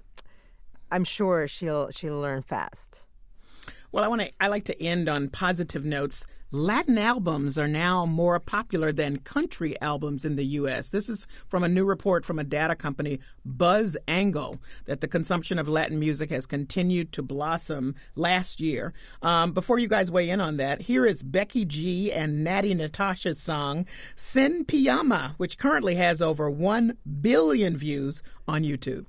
I'm 0.92 1.04
sure 1.04 1.48
she'll, 1.48 1.92
she'll 1.92 2.20
learn 2.20 2.42
fast. 2.42 3.06
Well, 3.94 4.04
I 4.04 4.08
want 4.08 4.22
to. 4.22 4.32
I 4.40 4.48
like 4.48 4.66
to 4.66 4.84
end 4.84 5.08
on 5.08 5.30
positive 5.30 5.86
notes. 5.86 6.26
Latin 6.50 6.98
albums 6.98 7.60
are 7.60 7.68
now 7.68 8.08
more 8.08 8.40
popular 8.40 8.92
than 8.92 9.18
country 9.18 9.80
albums 9.82 10.26
in 10.26 10.36
the 10.36 10.46
U.S. 10.46 10.90
This 10.90 11.10
is 11.10 11.28
from 11.48 11.64
a 11.64 11.70
new 11.70 11.86
report 11.86 12.26
from 12.26 12.40
a 12.40 12.44
data 12.44 12.76
company, 12.76 13.20
Buzz 13.46 13.96
Angle, 14.08 14.58
that 14.86 15.02
the 15.02 15.08
consumption 15.08 15.60
of 15.60 15.68
Latin 15.68 16.00
music 16.00 16.32
has 16.32 16.48
continued 16.48 17.12
to 17.12 17.22
blossom 17.22 17.94
last 18.16 18.60
year. 18.60 18.94
Um, 19.22 19.52
before 19.52 19.78
you 19.78 19.88
guys 19.88 20.10
weigh 20.10 20.32
in 20.32 20.42
on 20.42 20.58
that, 20.58 20.82
here 20.82 21.06
is 21.06 21.22
Becky 21.22 21.64
G 21.64 22.12
and 22.12 22.46
Natti 22.46 22.76
Natasha's 22.76 23.40
song 23.40 23.86
"Sin 24.16 24.66
Pijama," 24.66 25.36
which 25.38 25.60
currently 25.60 25.94
has 25.96 26.20
over 26.20 26.50
one 26.50 26.98
billion 27.22 27.78
views 27.78 28.24
on 28.48 28.64
YouTube. 28.64 29.06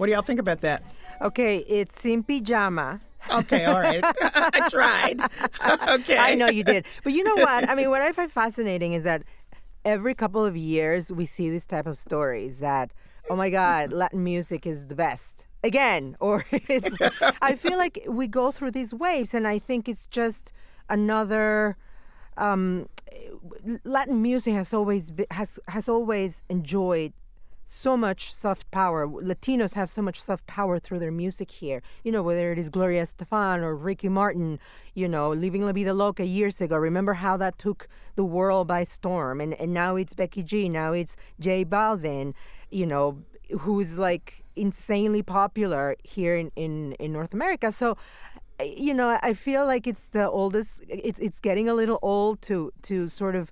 What 0.00 0.06
do 0.06 0.12
y'all 0.12 0.22
think 0.22 0.40
about 0.40 0.62
that? 0.62 0.82
Okay, 1.20 1.58
it's 1.58 2.00
Sin 2.00 2.24
Pijama. 2.24 3.00
Okay, 3.34 3.66
all 3.66 3.80
right. 3.80 4.02
I 4.22 4.66
tried. 4.70 5.20
okay. 6.00 6.16
I 6.16 6.34
know 6.34 6.48
you 6.48 6.64
did. 6.64 6.86
But 7.04 7.12
you 7.12 7.22
know 7.22 7.36
what? 7.36 7.68
I 7.68 7.74
mean, 7.74 7.90
what 7.90 8.00
I 8.00 8.10
find 8.12 8.32
fascinating 8.32 8.94
is 8.94 9.04
that 9.04 9.24
every 9.84 10.14
couple 10.14 10.42
of 10.42 10.56
years 10.56 11.12
we 11.12 11.26
see 11.26 11.50
this 11.50 11.66
type 11.66 11.86
of 11.86 11.98
stories 11.98 12.60
that, 12.60 12.92
oh 13.28 13.36
my 13.36 13.50
God, 13.50 13.92
Latin 13.92 14.24
music 14.24 14.66
is 14.66 14.86
the 14.86 14.94
best. 14.94 15.46
Again, 15.62 16.16
or 16.18 16.46
it's, 16.50 16.96
I 17.42 17.54
feel 17.54 17.76
like 17.76 18.02
we 18.08 18.26
go 18.26 18.50
through 18.50 18.70
these 18.70 18.94
waves, 18.94 19.34
and 19.34 19.46
I 19.46 19.58
think 19.58 19.86
it's 19.86 20.06
just 20.06 20.50
another. 20.88 21.76
Um, 22.38 22.88
Latin 23.84 24.22
music 24.22 24.54
has 24.54 24.72
always 24.72 25.10
been, 25.10 25.26
has 25.30 25.58
has 25.68 25.90
always 25.90 26.42
enjoyed 26.48 27.12
so 27.70 27.96
much 27.96 28.32
soft 28.32 28.70
power. 28.70 29.06
Latinos 29.06 29.74
have 29.74 29.88
so 29.88 30.02
much 30.02 30.20
soft 30.20 30.46
power 30.46 30.78
through 30.78 30.98
their 30.98 31.12
music 31.12 31.50
here. 31.50 31.82
You 32.02 32.12
know, 32.12 32.22
whether 32.22 32.50
it 32.50 32.58
is 32.58 32.68
Gloria 32.68 33.02
Estefan 33.04 33.62
or 33.62 33.76
Ricky 33.76 34.08
Martin, 34.08 34.58
you 34.94 35.06
know, 35.06 35.30
Leaving 35.30 35.64
La 35.64 35.72
Vida 35.72 35.94
Loca 35.94 36.24
years 36.24 36.60
ago. 36.60 36.76
Remember 36.76 37.14
how 37.14 37.36
that 37.36 37.58
took 37.58 37.88
the 38.16 38.24
world 38.24 38.66
by 38.66 38.84
storm? 38.84 39.40
And, 39.40 39.54
and 39.54 39.72
now 39.72 39.96
it's 39.96 40.14
Becky 40.14 40.42
G, 40.42 40.68
now 40.68 40.92
it's 40.92 41.16
J 41.38 41.64
Balvin, 41.64 42.34
you 42.70 42.86
know, 42.86 43.18
who's 43.60 43.98
like 43.98 44.44
insanely 44.56 45.22
popular 45.22 45.96
here 46.02 46.36
in, 46.36 46.50
in, 46.56 46.92
in 46.94 47.12
North 47.12 47.32
America. 47.32 47.70
So, 47.70 47.96
you 48.60 48.92
know, 48.92 49.18
I 49.22 49.32
feel 49.32 49.64
like 49.64 49.86
it's 49.86 50.08
the 50.08 50.28
oldest, 50.28 50.82
it's, 50.88 51.18
it's 51.20 51.40
getting 51.40 51.68
a 51.68 51.74
little 51.74 51.98
old 52.02 52.42
to, 52.42 52.72
to 52.82 53.08
sort 53.08 53.36
of 53.36 53.50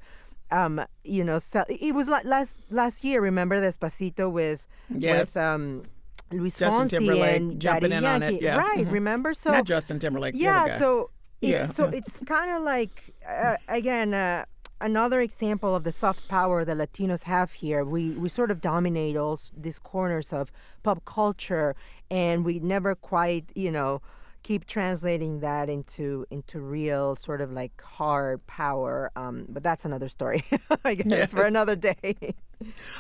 um, 0.51 0.85
you 1.05 1.25
know, 1.25 1.39
so 1.39 1.65
it 1.69 1.95
was 1.95 2.09
like 2.09 2.25
last 2.25 2.61
last 2.71 3.05
year. 3.05 3.21
Remember 3.21 3.61
Despacito 3.61 4.31
with 4.31 4.67
yes. 4.95 5.21
with 5.21 5.37
um, 5.37 5.85
Luis 6.33 6.59
Justin 6.59 6.87
Fonsi 6.87 6.91
Timberlake 6.91 7.37
and 7.37 7.61
jumping 7.61 7.91
Daddy 7.91 7.97
in 7.97 8.03
Yankee. 8.03 8.27
on 8.27 8.35
it. 8.35 8.43
Yeah. 8.43 8.57
Right. 8.57 8.79
Mm-hmm. 8.81 8.91
Remember? 8.91 9.35
So 9.35 9.53
not 9.53 9.65
Justin 9.65 9.99
Timberlake. 9.99 10.35
Yeah. 10.37 10.79
So 10.79 11.11
it's 11.41 11.51
yeah. 11.51 11.67
so 11.67 11.87
it's 11.87 12.23
kind 12.25 12.57
of 12.57 12.63
like 12.63 13.15
uh, 13.29 13.57
again. 13.69 14.15
Uh, 14.15 14.45
Another 14.81 15.21
example 15.21 15.75
of 15.75 15.83
the 15.83 15.91
soft 15.91 16.29
power 16.29 16.65
that 16.65 16.77
Latinos 16.77 17.25
have 17.25 17.51
here. 17.51 17.85
We 17.85 18.13
we 18.13 18.29
sort 18.29 18.53
of 18.53 18.61
dominate 18.61 19.17
all 19.17 19.37
these 19.57 19.81
corners 19.81 20.33
of 20.33 20.53
pop 20.85 21.05
culture, 21.05 21.75
and 22.13 22.45
we 22.45 22.61
never 22.61 22.95
quite, 22.95 23.47
you 23.57 23.73
know, 23.73 24.01
keep 24.49 24.65
translating 24.65 25.41
that 25.41 25.69
into 25.69 26.25
into 26.31 26.59
real 26.59 27.15
sort 27.15 27.43
of 27.43 27.53
like 27.53 27.79
hard 27.83 28.45
power. 28.47 29.11
Um, 29.15 29.45
but 29.47 29.63
that's 29.63 29.85
another 29.85 30.09
story, 30.09 30.43
I 30.87 30.95
guess, 30.95 31.07
yes. 31.07 31.33
for 31.33 31.43
another 31.43 31.77
day. 31.77 32.35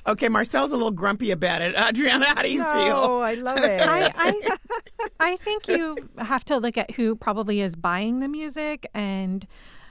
okay, 0.06 0.28
Marcel's 0.28 0.72
a 0.72 0.76
little 0.76 0.90
grumpy 0.90 1.30
about 1.30 1.62
it. 1.62 1.74
Adriana, 1.88 2.26
how 2.26 2.42
do 2.42 2.50
you 2.50 2.58
no, 2.58 2.72
feel? 2.74 2.96
Oh, 2.96 3.20
I 3.22 3.32
love 3.34 3.60
it. 3.60 3.80
I, 3.80 4.12
I, 4.16 5.08
I 5.20 5.36
think 5.36 5.68
you 5.68 5.96
have 6.18 6.44
to 6.44 6.58
look 6.58 6.76
at 6.76 6.90
who 6.90 7.16
probably 7.16 7.62
is 7.62 7.76
buying 7.76 8.20
the 8.20 8.28
music 8.28 8.86
and, 8.92 9.46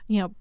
you 0.06 0.20
know, 0.20 0.32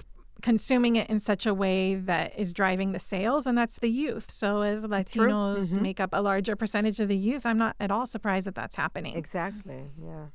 consuming 0.43 0.97
it 0.97 1.09
in 1.09 1.19
such 1.19 1.47
a 1.47 1.53
way 1.53 1.95
that 1.95 2.37
is 2.37 2.53
driving 2.53 2.91
the 2.91 2.99
sales, 2.99 3.47
and 3.47 3.57
that's 3.57 3.79
the 3.79 3.89
youth. 3.89 4.29
So, 4.29 4.61
as 4.61 4.83
Latinos 4.83 5.69
mm-hmm. 5.69 5.81
make 5.81 5.99
up 5.99 6.11
a 6.13 6.21
larger 6.21 6.55
percentage 6.55 6.99
of 6.99 7.07
the 7.07 7.17
youth, 7.17 7.43
I'm 7.43 7.57
not 7.57 7.75
at 7.79 7.89
all 7.89 8.05
surprised 8.05 8.45
that 8.45 8.53
that's 8.53 8.75
happening. 8.75 9.15
Exactly. 9.15 9.89
Yeah. 9.99 10.27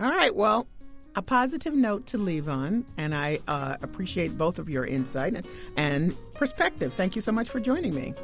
All 0.00 0.10
right. 0.10 0.34
Well, 0.34 0.68
a 1.16 1.22
positive 1.22 1.74
note 1.74 2.06
to 2.06 2.18
leave 2.18 2.48
on, 2.48 2.84
and 2.96 3.14
I 3.14 3.40
uh, 3.48 3.76
appreciate 3.82 4.38
both 4.38 4.58
of 4.58 4.68
your 4.68 4.86
insight 4.86 5.34
and, 5.34 5.46
and 5.76 6.16
perspective. 6.34 6.94
Thank 6.94 7.16
you 7.16 7.22
so 7.22 7.32
much 7.32 7.50
for 7.50 7.58
joining 7.58 7.94
me. 7.94 8.14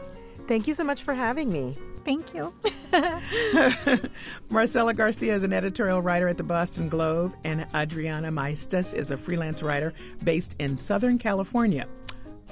Thank 0.47 0.69
you 0.69 0.75
so 0.75 0.85
much 0.85 1.03
for 1.03 1.15
having 1.15 1.51
me. 1.51 1.77
Thank 2.05 2.35
you. 2.35 2.55
Marcela 4.51 4.95
Garcia 4.95 5.35
is 5.35 5.43
an 5.43 5.53
editorial 5.53 6.03
writer 6.03 6.29
at 6.29 6.37
the 6.37 6.45
Boston 6.45 6.89
Globe, 6.89 7.35
and 7.45 7.67
Adriana 7.75 8.31
Maestas 8.31 8.95
is 8.95 9.11
a 9.11 9.17
freelance 9.17 9.63
writer 9.63 9.93
based 10.23 10.55
in 10.61 10.77
Southern 10.77 11.19
California. 11.19 11.89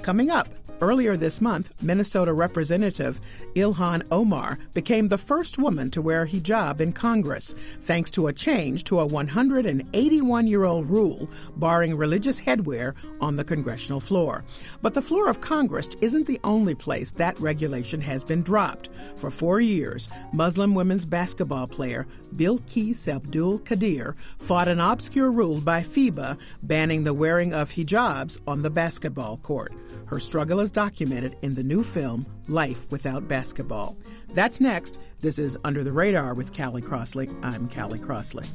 Coming 0.01 0.31
up, 0.31 0.49
Earlier 0.81 1.15
this 1.15 1.39
month, 1.39 1.73
Minnesota 1.81 2.33
Representative 2.33 3.21
Ilhan 3.55 4.05
Omar 4.11 4.57
became 4.73 5.07
the 5.07 5.17
first 5.17 5.57
woman 5.57 5.89
to 5.91 6.01
wear 6.01 6.23
a 6.23 6.27
hijab 6.27 6.81
in 6.81 6.91
Congress, 6.91 7.55
thanks 7.83 8.11
to 8.11 8.27
a 8.27 8.33
change 8.33 8.83
to 8.85 8.99
a 8.99 9.05
181 9.05 10.47
year 10.47 10.63
old 10.63 10.89
rule 10.89 11.29
barring 11.55 11.95
religious 11.95 12.41
headwear 12.41 12.95
on 13.21 13.35
the 13.35 13.43
congressional 13.43 13.99
floor. 13.99 14.43
But 14.81 14.93
the 14.93 15.01
floor 15.01 15.29
of 15.29 15.41
Congress 15.41 15.89
isn't 16.01 16.27
the 16.27 16.39
only 16.43 16.75
place 16.75 17.11
that 17.11 17.39
regulation 17.39 18.01
has 18.01 18.23
been 18.23 18.41
dropped. 18.41 18.89
For 19.15 19.29
four 19.29 19.61
years, 19.61 20.09
Muslim 20.33 20.75
women's 20.75 21.05
basketball 21.05 21.67
player 21.67 22.07
Bilquis 22.35 23.07
Abdul 23.07 23.59
Qadir 23.59 24.15
fought 24.37 24.67
an 24.67 24.79
obscure 24.79 25.31
rule 25.31 25.61
by 25.61 25.81
FIBA 25.81 26.37
banning 26.63 27.03
the 27.03 27.13
wearing 27.13 27.53
of 27.53 27.71
hijabs 27.71 28.37
on 28.47 28.63
the 28.63 28.69
basketball 28.69 29.37
court. 29.37 29.71
Her 30.13 30.19
struggle 30.19 30.59
is 30.59 30.69
documented 30.69 31.37
in 31.41 31.55
the 31.55 31.63
new 31.63 31.81
film, 31.81 32.27
Life 32.47 32.91
Without 32.91 33.27
Basketball. 33.27 33.97
That's 34.35 34.61
next. 34.61 34.99
This 35.21 35.39
is 35.39 35.57
Under 35.63 35.83
the 35.83 35.91
Radar 35.91 36.35
with 36.35 36.55
Callie 36.55 36.83
Crossley. 36.83 37.31
I'm 37.41 37.67
Callie 37.67 37.97
Crossley. 37.97 38.45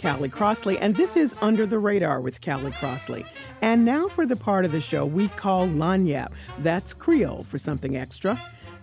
Callie 0.00 0.30
Crossley, 0.30 0.78
and 0.78 0.96
this 0.96 1.14
is 1.16 1.34
Under 1.42 1.66
the 1.66 1.78
Radar 1.78 2.20
with 2.20 2.40
Callie 2.40 2.72
Crossley. 2.72 3.24
And 3.60 3.84
now 3.84 4.08
for 4.08 4.24
the 4.24 4.36
part 4.36 4.64
of 4.64 4.72
the 4.72 4.80
show 4.80 5.04
we 5.04 5.28
call 5.28 5.68
Lagniappe. 5.68 6.32
That's 6.60 6.94
Creole 6.94 7.44
for 7.44 7.58
something 7.58 7.96
extra. 7.96 8.40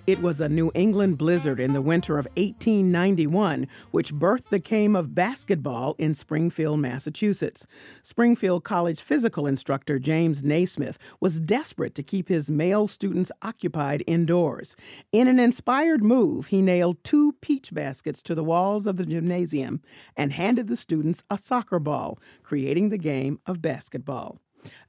It 0.08 0.22
was 0.22 0.40
a 0.40 0.48
New 0.48 0.72
England 0.74 1.18
blizzard 1.18 1.60
in 1.60 1.74
the 1.74 1.82
winter 1.82 2.18
of 2.18 2.28
1891 2.38 3.68
which 3.92 4.14
birthed 4.14 4.48
the 4.48 4.58
game 4.58 4.96
of 4.96 5.14
basketball 5.14 5.98
in 5.98 6.14
Springfield, 6.14 6.80
Massachusetts. 6.80 7.68
Springfield 8.04 8.64
College 8.64 9.02
physical 9.02 9.46
instructor 9.46 10.00
James 10.00 10.44
Naismith 10.44 10.98
was 11.20 11.42
desperate 11.42 11.94
to 11.96 12.04
keep 12.04 12.30
his 12.30 12.50
male 12.50 12.88
students 12.88 13.34
occupied 13.42 14.02
indoors. 14.08 14.78
In 15.12 15.28
an 15.28 15.40
inspired 15.40 16.06
move, 16.06 16.48
he 16.48 16.62
nailed 16.62 17.04
two 17.04 17.34
peach 17.42 17.74
baskets 17.74 18.22
to 18.22 18.34
the 18.34 18.46
walls 18.46 18.88
of 18.88 18.96
the 18.96 19.06
gymnasium 19.06 19.82
and 20.16 20.32
handed 20.32 20.68
the 20.68 20.78
students 20.78 21.26
a 21.30 21.38
soccer 21.38 21.80
ball, 21.80 22.18
creating 22.44 22.88
the 22.88 22.98
game 22.98 23.42
of 23.46 23.62
basketball. 23.62 24.40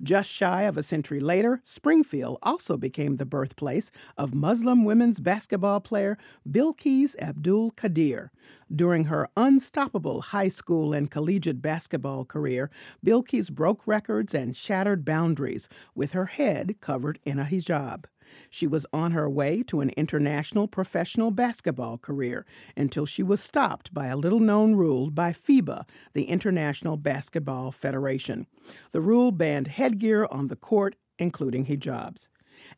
Just 0.03 0.31
shy 0.31 0.63
of 0.63 0.77
a 0.77 0.83
century 0.83 1.21
later, 1.21 1.61
Springfield 1.65 2.39
also 2.43 2.77
became 2.77 3.17
the 3.17 3.27
birthplace 3.27 3.91
of 4.17 4.35
Muslim 4.35 4.85
women's 4.85 5.21
basketball 5.21 5.81
player 5.81 6.17
Bilquis 6.49 7.17
Abdul 7.19 7.73
Qadir. 7.73 8.31
During 8.75 9.05
her 9.05 9.29
unstoppable 9.37 10.21
high 10.21 10.49
school 10.49 10.93
and 10.93 11.11
collegiate 11.11 11.63
basketball 11.63 12.25
career, 12.25 12.71
Bilquis 13.05 13.51
broke 13.51 13.87
records 13.87 14.35
and 14.35 14.55
shattered 14.55 15.05
boundaries 15.05 15.69
with 15.95 16.13
her 16.13 16.27
head 16.27 16.77
covered 16.81 17.19
in 17.25 17.39
a 17.39 17.45
hijab. 17.45 18.05
She 18.51 18.67
was 18.67 18.87
on 18.93 19.13
her 19.13 19.29
way 19.29 19.63
to 19.65 19.81
an 19.81 19.91
international 19.91 20.69
professional 20.69 21.31
basketball 21.31 21.99
career 21.99 22.45
until 22.77 23.07
she 23.07 23.23
was 23.23 23.41
stopped 23.41 23.93
by 23.93 24.07
a 24.07 24.17
little 24.17 24.41
known 24.41 24.75
rule 24.75 25.11
by 25.11 25.33
FIBA, 25.33 25.87
the 26.15 26.25
International 26.25 26.97
Basketball 26.97 27.71
Federation. 27.71 28.47
The 28.93 29.01
rule 29.01 29.33
banned 29.33 29.69
headgear 29.69 30.27
on 30.31 30.49
the 30.49 30.57
court, 30.57 30.97
including 31.19 31.67
hijabs. 31.67 32.29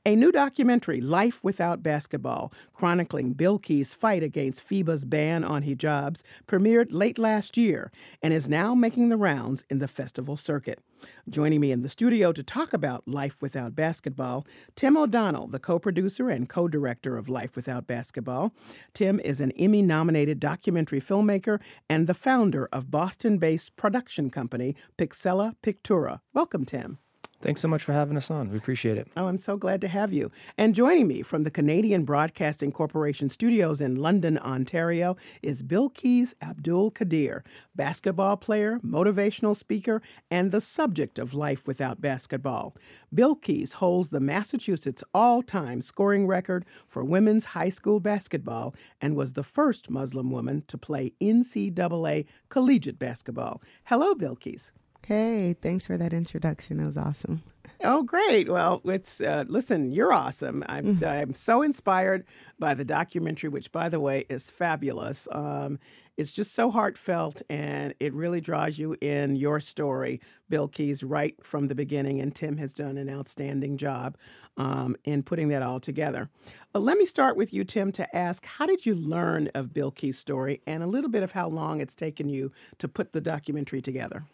A 0.06 0.16
new 0.16 0.32
documentary, 0.32 1.02
Life 1.02 1.44
Without 1.44 1.82
Basketball, 1.82 2.54
chronicling 2.72 3.34
Bilquis' 3.34 3.94
fight 3.94 4.22
against 4.22 4.66
FIBA's 4.66 5.04
ban 5.04 5.44
on 5.44 5.62
hijabs, 5.62 6.22
premiered 6.46 6.86
late 6.88 7.18
last 7.18 7.58
year 7.58 7.92
and 8.22 8.32
is 8.32 8.48
now 8.48 8.74
making 8.74 9.10
the 9.10 9.18
rounds 9.18 9.66
in 9.68 9.78
the 9.78 9.86
festival 9.86 10.38
circuit. 10.38 10.80
Joining 11.28 11.60
me 11.60 11.70
in 11.70 11.82
the 11.82 11.90
studio 11.90 12.32
to 12.32 12.42
talk 12.42 12.72
about 12.72 13.06
Life 13.06 13.36
Without 13.42 13.74
Basketball, 13.74 14.46
Tim 14.74 14.96
O'Donnell, 14.96 15.48
the 15.48 15.58
co 15.58 15.78
producer 15.78 16.30
and 16.30 16.48
co 16.48 16.66
director 16.66 17.18
of 17.18 17.28
Life 17.28 17.54
Without 17.54 17.86
Basketball. 17.86 18.54
Tim 18.94 19.20
is 19.20 19.38
an 19.38 19.52
Emmy 19.52 19.82
nominated 19.82 20.40
documentary 20.40 21.02
filmmaker 21.02 21.60
and 21.90 22.06
the 22.06 22.14
founder 22.14 22.70
of 22.72 22.90
Boston 22.90 23.36
based 23.36 23.76
production 23.76 24.30
company 24.30 24.74
Pixella 24.96 25.56
Pictura. 25.62 26.20
Welcome, 26.32 26.64
Tim. 26.64 27.00
Thanks 27.42 27.62
so 27.62 27.68
much 27.68 27.82
for 27.82 27.94
having 27.94 28.18
us 28.18 28.30
on. 28.30 28.50
We 28.50 28.58
appreciate 28.58 28.98
it. 28.98 29.08
Oh, 29.16 29.24
I'm 29.26 29.38
so 29.38 29.56
glad 29.56 29.80
to 29.80 29.88
have 29.88 30.12
you. 30.12 30.30
And 30.58 30.74
joining 30.74 31.06
me 31.06 31.22
from 31.22 31.42
the 31.44 31.50
Canadian 31.50 32.04
Broadcasting 32.04 32.70
Corporation 32.70 33.30
studios 33.30 33.80
in 33.80 33.96
London, 33.96 34.36
Ontario, 34.38 35.16
is 35.42 35.62
Bilquis 35.62 36.34
Abdul 36.42 36.90
Qadir, 36.90 37.40
basketball 37.74 38.36
player, 38.36 38.78
motivational 38.80 39.56
speaker, 39.56 40.02
and 40.30 40.52
the 40.52 40.60
subject 40.60 41.18
of 41.18 41.32
Life 41.32 41.66
Without 41.66 42.02
Basketball. 42.02 42.76
Bilquis 43.14 43.72
holds 43.72 44.10
the 44.10 44.20
Massachusetts 44.20 45.02
all 45.14 45.42
time 45.42 45.80
scoring 45.80 46.26
record 46.26 46.66
for 46.86 47.02
women's 47.02 47.46
high 47.46 47.70
school 47.70 48.00
basketball 48.00 48.74
and 49.00 49.16
was 49.16 49.32
the 49.32 49.42
first 49.42 49.88
Muslim 49.88 50.30
woman 50.30 50.62
to 50.66 50.76
play 50.76 51.14
NCAA 51.22 52.26
collegiate 52.50 52.98
basketball. 52.98 53.62
Hello, 53.84 54.14
Bilquis. 54.14 54.72
Hey, 55.10 55.56
thanks 55.60 55.88
for 55.88 55.96
that 55.96 56.12
introduction. 56.12 56.78
It 56.78 56.86
was 56.86 56.96
awesome. 56.96 57.42
Oh, 57.82 58.04
great. 58.04 58.48
Well, 58.48 58.80
it's 58.84 59.20
uh, 59.20 59.42
listen, 59.48 59.90
you're 59.90 60.12
awesome. 60.12 60.62
I'm, 60.68 60.94
mm-hmm. 60.94 61.04
I'm 61.04 61.34
so 61.34 61.62
inspired 61.62 62.24
by 62.60 62.74
the 62.74 62.84
documentary, 62.84 63.48
which, 63.48 63.72
by 63.72 63.88
the 63.88 63.98
way, 63.98 64.24
is 64.28 64.52
fabulous. 64.52 65.26
Um, 65.32 65.80
it's 66.16 66.32
just 66.32 66.54
so 66.54 66.70
heartfelt 66.70 67.42
and 67.50 67.92
it 67.98 68.14
really 68.14 68.40
draws 68.40 68.78
you 68.78 68.96
in 69.00 69.34
your 69.34 69.58
story, 69.58 70.20
Bilquis, 70.48 71.02
right 71.04 71.34
from 71.42 71.66
the 71.66 71.74
beginning. 71.74 72.20
And 72.20 72.32
Tim 72.32 72.56
has 72.58 72.72
done 72.72 72.96
an 72.96 73.10
outstanding 73.10 73.78
job 73.78 74.16
um, 74.58 74.94
in 75.02 75.24
putting 75.24 75.48
that 75.48 75.62
all 75.62 75.80
together. 75.80 76.30
Uh, 76.72 76.78
let 76.78 76.96
me 76.96 77.04
start 77.04 77.36
with 77.36 77.52
you, 77.52 77.64
Tim, 77.64 77.90
to 77.92 78.16
ask 78.16 78.46
how 78.46 78.64
did 78.64 78.86
you 78.86 78.94
learn 78.94 79.48
of 79.56 79.74
Bilquis' 79.74 80.14
story 80.14 80.62
and 80.68 80.84
a 80.84 80.86
little 80.86 81.10
bit 81.10 81.24
of 81.24 81.32
how 81.32 81.48
long 81.48 81.80
it's 81.80 81.96
taken 81.96 82.28
you 82.28 82.52
to 82.78 82.86
put 82.86 83.12
the 83.12 83.20
documentary 83.20 83.82
together? 83.82 84.24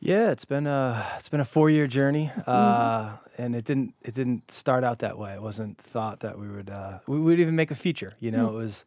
Yeah, 0.00 0.30
it's 0.30 0.44
been 0.44 0.66
a 0.66 1.06
it's 1.16 1.28
been 1.28 1.40
a 1.40 1.44
four 1.44 1.70
year 1.70 1.86
journey, 1.86 2.30
mm-hmm. 2.34 2.50
uh, 2.50 3.12
and 3.38 3.56
it 3.56 3.64
didn't 3.64 3.94
it 4.02 4.14
didn't 4.14 4.50
start 4.50 4.84
out 4.84 5.00
that 5.00 5.18
way. 5.18 5.32
It 5.32 5.42
wasn't 5.42 5.78
thought 5.78 6.20
that 6.20 6.38
we 6.38 6.48
would 6.48 6.70
uh, 6.70 6.98
we 7.06 7.18
would 7.18 7.40
even 7.40 7.56
make 7.56 7.70
a 7.70 7.74
feature. 7.74 8.14
You 8.20 8.30
know, 8.30 8.46
mm-hmm. 8.48 8.56
it 8.56 8.58
was 8.58 8.84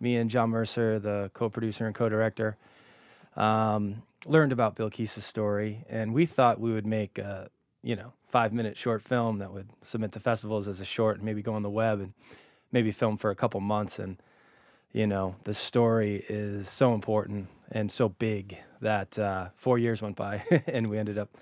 me 0.00 0.16
and 0.16 0.30
John 0.30 0.50
Mercer, 0.50 0.98
the 0.98 1.30
co 1.34 1.48
producer 1.48 1.86
and 1.86 1.94
co 1.94 2.08
director, 2.08 2.56
um, 3.36 4.02
learned 4.26 4.52
about 4.52 4.76
Bilquis' 4.76 5.22
story, 5.22 5.84
and 5.88 6.12
we 6.12 6.26
thought 6.26 6.60
we 6.60 6.72
would 6.72 6.86
make 6.86 7.18
a 7.18 7.48
you 7.82 7.96
know 7.96 8.12
five 8.28 8.52
minute 8.52 8.76
short 8.76 9.02
film 9.02 9.38
that 9.38 9.52
would 9.52 9.70
submit 9.82 10.12
to 10.12 10.20
festivals 10.20 10.68
as 10.68 10.80
a 10.80 10.84
short, 10.84 11.16
and 11.16 11.24
maybe 11.24 11.42
go 11.42 11.54
on 11.54 11.62
the 11.62 11.70
web 11.70 12.00
and 12.00 12.12
maybe 12.70 12.92
film 12.92 13.16
for 13.16 13.30
a 13.30 13.34
couple 13.34 13.60
months 13.60 13.98
and 13.98 14.18
you 14.92 15.06
know, 15.06 15.36
the 15.44 15.54
story 15.54 16.24
is 16.28 16.68
so 16.68 16.94
important 16.94 17.48
and 17.70 17.90
so 17.90 18.08
big 18.08 18.58
that 18.80 19.18
uh, 19.18 19.48
four 19.56 19.78
years 19.78 20.02
went 20.02 20.16
by 20.16 20.42
and 20.66 20.88
we 20.88 20.98
ended 20.98 21.18
up 21.18 21.36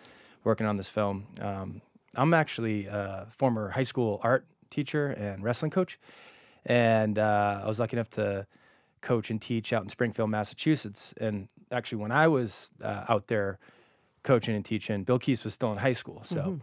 working 0.45 0.67
on 0.67 0.77
this 0.77 0.89
film. 0.89 1.27
Um, 1.41 1.81
I'm 2.15 2.35
actually 2.35 2.87
a 2.87 3.27
former 3.31 3.71
high 3.71 3.85
school 3.85 4.21
art 4.23 4.47
teacher 4.71 5.09
and 5.09 5.43
wrestling 5.43 5.71
coach, 5.71 5.99
and 6.67 7.19
uh, 7.19 7.61
I 7.65 7.67
was 7.67 7.81
lucky 7.81 7.97
enough 7.97 8.11
to 8.11 8.47
coach 9.01 9.31
and 9.31 9.41
teach 9.41 9.73
out 9.73 9.83
in 9.83 9.89
Springfield, 9.89 10.31
Massachusetts. 10.31 11.15
And 11.21 11.49
actually, 11.71 11.99
when 11.99 12.13
I 12.13 12.29
was 12.29 12.71
uh, 12.83 13.05
out 13.09 13.29
there 13.29 13.59
coaching 14.23 14.57
and 14.57 14.65
teaching, 14.65 15.05
Bilquis 15.05 15.45
was 15.45 15.55
still 15.55 15.73
in 15.73 15.79
high 15.79 15.93
school, 15.93 16.23
so 16.25 16.41
mm-hmm. 16.41 16.57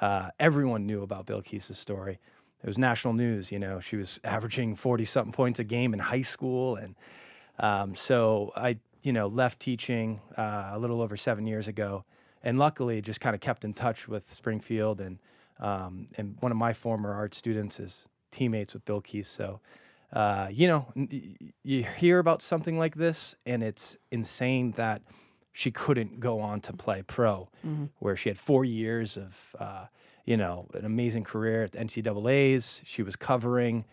Uh, 0.00 0.30
everyone 0.38 0.86
knew 0.86 1.02
about 1.02 1.26
Bilquis' 1.26 1.74
story 1.74 2.20
it 2.62 2.66
was 2.66 2.78
national 2.78 3.14
news. 3.14 3.52
You 3.52 3.58
know, 3.58 3.80
she 3.80 3.96
was 3.96 4.20
averaging 4.24 4.74
forty 4.74 5.04
something 5.04 5.32
points 5.32 5.58
a 5.58 5.64
game 5.64 5.92
in 5.92 6.00
high 6.00 6.22
school, 6.22 6.76
and 6.76 6.94
um, 7.58 7.94
so 7.94 8.52
I, 8.56 8.78
you 9.02 9.12
know, 9.12 9.26
left 9.26 9.60
teaching 9.60 10.20
uh, 10.36 10.70
a 10.72 10.78
little 10.78 11.00
over 11.00 11.16
seven 11.16 11.46
years 11.46 11.68
ago, 11.68 12.04
and 12.42 12.58
luckily 12.58 13.00
just 13.00 13.20
kind 13.20 13.34
of 13.34 13.40
kept 13.40 13.64
in 13.64 13.74
touch 13.74 14.08
with 14.08 14.32
Springfield, 14.32 15.00
and 15.00 15.18
um, 15.60 16.08
and 16.16 16.36
one 16.40 16.52
of 16.52 16.58
my 16.58 16.72
former 16.72 17.12
art 17.12 17.34
students 17.34 17.80
is 17.80 18.06
teammates 18.30 18.74
with 18.74 18.84
Bilquis. 18.84 19.26
So, 19.26 19.60
uh, 20.12 20.48
you 20.50 20.68
know, 20.68 20.86
you 21.64 21.84
hear 21.84 22.18
about 22.18 22.42
something 22.42 22.78
like 22.78 22.94
this, 22.94 23.34
and 23.46 23.62
it's 23.62 23.96
insane 24.10 24.72
that 24.72 25.02
she 25.52 25.70
couldn't 25.70 26.20
go 26.20 26.40
on 26.40 26.60
to 26.60 26.72
play 26.72 27.02
pro, 27.02 27.48
mm-hmm. 27.66 27.86
where 27.98 28.16
she 28.16 28.28
had 28.28 28.38
four 28.38 28.64
years 28.64 29.16
of 29.16 29.56
uh, 29.58 29.86
you 30.28 30.36
know, 30.36 30.66
an 30.74 30.84
amazing 30.84 31.24
career 31.24 31.62
at 31.62 31.72
the 31.72 31.78
NCAA's. 31.78 32.82
She 32.84 33.02
was 33.02 33.16
covering, 33.16 33.86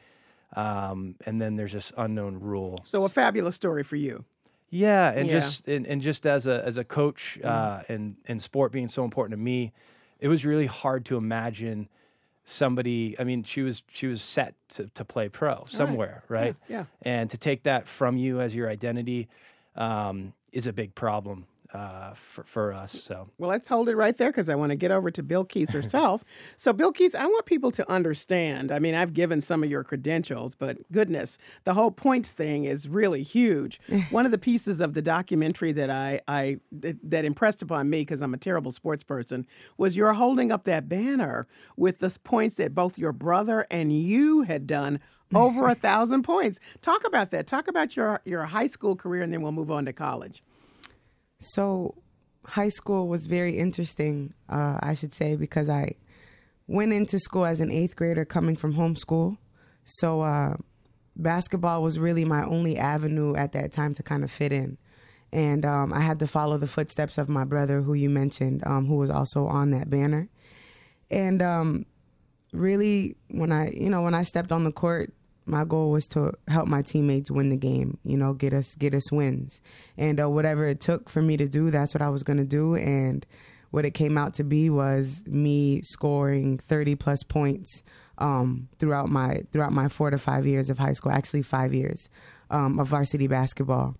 um, 0.53 1.15
and 1.25 1.41
then 1.41 1.55
there's 1.55 1.71
this 1.71 1.93
unknown 1.97 2.41
rule. 2.41 2.81
So 2.83 3.05
a 3.05 3.09
fabulous 3.09 3.55
story 3.55 3.83
for 3.83 3.95
you. 3.95 4.25
Yeah, 4.69 5.11
and 5.11 5.27
yeah. 5.27 5.33
just 5.33 5.67
and, 5.67 5.85
and 5.85 6.01
just 6.01 6.25
as 6.25 6.47
a 6.47 6.65
as 6.65 6.77
a 6.77 6.83
coach 6.83 7.39
mm. 7.41 7.47
uh, 7.47 7.83
and 7.87 8.17
and 8.25 8.41
sport 8.41 8.71
being 8.71 8.87
so 8.87 9.03
important 9.03 9.31
to 9.31 9.43
me, 9.43 9.71
it 10.19 10.27
was 10.27 10.45
really 10.45 10.65
hard 10.65 11.05
to 11.05 11.17
imagine 11.17 11.87
somebody. 12.43 13.15
I 13.19 13.23
mean, 13.23 13.43
she 13.43 13.61
was 13.61 13.83
she 13.87 14.07
was 14.07 14.21
set 14.21 14.55
to 14.69 14.87
to 14.95 15.05
play 15.05 15.29
pro 15.29 15.65
somewhere, 15.67 16.23
right? 16.27 16.55
Yeah. 16.67 16.85
And 17.01 17.29
to 17.29 17.37
take 17.37 17.63
that 17.63 17.87
from 17.87 18.17
you 18.17 18.41
as 18.41 18.53
your 18.55 18.69
identity 18.69 19.27
um, 19.75 20.33
is 20.51 20.67
a 20.67 20.73
big 20.73 20.95
problem 20.95 21.45
uh, 21.73 22.13
for 22.13 22.43
for 22.43 22.73
us. 22.73 22.91
So 22.91 23.29
Well, 23.37 23.49
let's 23.49 23.67
hold 23.67 23.89
it 23.89 23.95
right 23.95 24.17
there 24.17 24.29
because 24.29 24.49
I 24.49 24.55
want 24.55 24.71
to 24.71 24.75
get 24.75 24.91
over 24.91 25.11
to 25.11 25.23
Bilquis 25.23 25.71
herself. 25.71 26.23
so, 26.55 26.73
Bilquis, 26.73 27.15
I 27.15 27.25
want 27.27 27.45
people 27.45 27.71
to 27.71 27.91
understand. 27.91 28.71
I 28.71 28.79
mean, 28.79 28.95
I've 28.95 29.13
given 29.13 29.41
some 29.41 29.63
of 29.63 29.69
your 29.69 29.83
credentials, 29.83 30.55
but 30.55 30.77
goodness, 30.91 31.37
the 31.63 31.73
whole 31.73 31.91
points 31.91 32.31
thing 32.31 32.65
is 32.65 32.87
really 32.87 33.23
huge. 33.23 33.79
One 34.09 34.25
of 34.25 34.31
the 34.31 34.37
pieces 34.37 34.81
of 34.81 34.93
the 34.93 35.01
documentary 35.01 35.71
that 35.73 35.89
I, 35.89 36.21
I 36.27 36.57
that, 36.71 36.97
that 37.03 37.25
impressed 37.25 37.61
upon 37.61 37.89
me 37.89 38.01
because 38.01 38.21
I'm 38.21 38.33
a 38.33 38.37
terrible 38.37 38.71
sports 38.71 39.03
person 39.03 39.45
was 39.77 39.97
you're 39.97 40.13
holding 40.13 40.51
up 40.51 40.65
that 40.65 40.87
banner 40.87 41.47
with 41.77 41.99
the 41.99 42.15
points 42.23 42.57
that 42.57 42.73
both 42.73 42.97
your 42.97 43.11
brother 43.11 43.65
and 43.71 43.91
you 43.91 44.43
had 44.43 44.67
done 44.67 44.99
over 45.35 45.67
a 45.67 45.75
thousand 45.75 46.23
points. 46.23 46.59
Talk 46.81 47.05
about 47.05 47.31
that. 47.31 47.47
Talk 47.47 47.67
about 47.67 47.95
your 47.95 48.21
your 48.25 48.43
high 48.43 48.67
school 48.67 48.95
career, 48.95 49.23
and 49.23 49.33
then 49.33 49.41
we'll 49.41 49.51
move 49.51 49.71
on 49.71 49.85
to 49.85 49.93
college. 49.93 50.43
So, 51.39 51.95
high 52.45 52.69
school 52.69 53.07
was 53.07 53.25
very 53.25 53.57
interesting, 53.57 54.33
uh, 54.49 54.79
I 54.81 54.93
should 54.93 55.13
say, 55.13 55.35
because 55.35 55.69
I 55.69 55.95
went 56.67 56.93
into 56.93 57.19
school 57.19 57.45
as 57.45 57.59
an 57.59 57.71
eighth 57.71 57.95
grader 57.95 58.25
coming 58.25 58.55
from 58.55 58.73
homeschool. 58.75 59.37
So, 59.83 60.21
uh, 60.21 60.55
basketball 61.15 61.83
was 61.83 61.99
really 61.99 62.25
my 62.25 62.43
only 62.43 62.77
avenue 62.77 63.35
at 63.35 63.51
that 63.53 63.71
time 63.71 63.93
to 63.95 64.03
kind 64.03 64.23
of 64.23 64.31
fit 64.31 64.51
in. 64.51 64.77
And 65.31 65.65
um, 65.65 65.93
I 65.93 65.99
had 65.99 66.19
to 66.19 66.27
follow 66.27 66.57
the 66.57 66.67
footsteps 66.67 67.17
of 67.17 67.29
my 67.29 67.43
brother, 67.43 67.81
who 67.81 67.93
you 67.93 68.09
mentioned, 68.09 68.63
um, 68.65 68.85
who 68.85 68.95
was 68.95 69.09
also 69.09 69.47
on 69.47 69.71
that 69.71 69.89
banner. 69.89 70.29
And 71.11 71.41
um, 71.41 71.85
really, 72.53 73.17
when 73.29 73.51
I, 73.51 73.71
you 73.71 73.89
know, 73.89 74.01
when 74.01 74.13
I 74.13 74.23
stepped 74.23 74.51
on 74.51 74.63
the 74.63 74.71
court, 74.71 75.13
my 75.45 75.63
goal 75.63 75.91
was 75.91 76.07
to 76.07 76.33
help 76.47 76.67
my 76.67 76.81
teammates 76.81 77.29
win 77.29 77.49
the 77.49 77.57
game. 77.57 77.97
You 78.03 78.17
know, 78.17 78.33
get 78.33 78.53
us 78.53 78.75
get 78.75 78.93
us 78.93 79.11
wins, 79.11 79.61
and 79.97 80.19
uh, 80.19 80.29
whatever 80.29 80.65
it 80.67 80.79
took 80.79 81.09
for 81.09 81.21
me 81.21 81.37
to 81.37 81.47
do, 81.47 81.69
that's 81.69 81.93
what 81.93 82.01
I 82.01 82.09
was 82.09 82.23
going 82.23 82.37
to 82.37 82.45
do. 82.45 82.75
And 82.75 83.25
what 83.71 83.85
it 83.85 83.91
came 83.91 84.17
out 84.17 84.33
to 84.35 84.43
be 84.43 84.69
was 84.69 85.21
me 85.25 85.81
scoring 85.83 86.57
thirty 86.57 86.95
plus 86.95 87.23
points 87.23 87.83
um, 88.17 88.69
throughout 88.79 89.09
my 89.09 89.41
throughout 89.51 89.73
my 89.73 89.87
four 89.87 90.09
to 90.09 90.17
five 90.17 90.45
years 90.45 90.69
of 90.69 90.77
high 90.77 90.93
school. 90.93 91.11
Actually, 91.11 91.43
five 91.43 91.73
years 91.73 92.09
um, 92.49 92.79
of 92.79 92.87
varsity 92.87 93.27
basketball. 93.27 93.95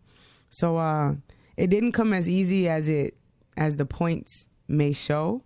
So 0.50 0.78
uh, 0.78 1.16
it 1.58 1.70
didn't 1.70 1.92
come 1.92 2.14
as 2.14 2.30
easy 2.30 2.70
as 2.70 2.88
it 2.88 3.18
as 3.58 3.76
the 3.76 3.86
points 3.86 4.48
may 4.68 4.94
show. 4.94 5.44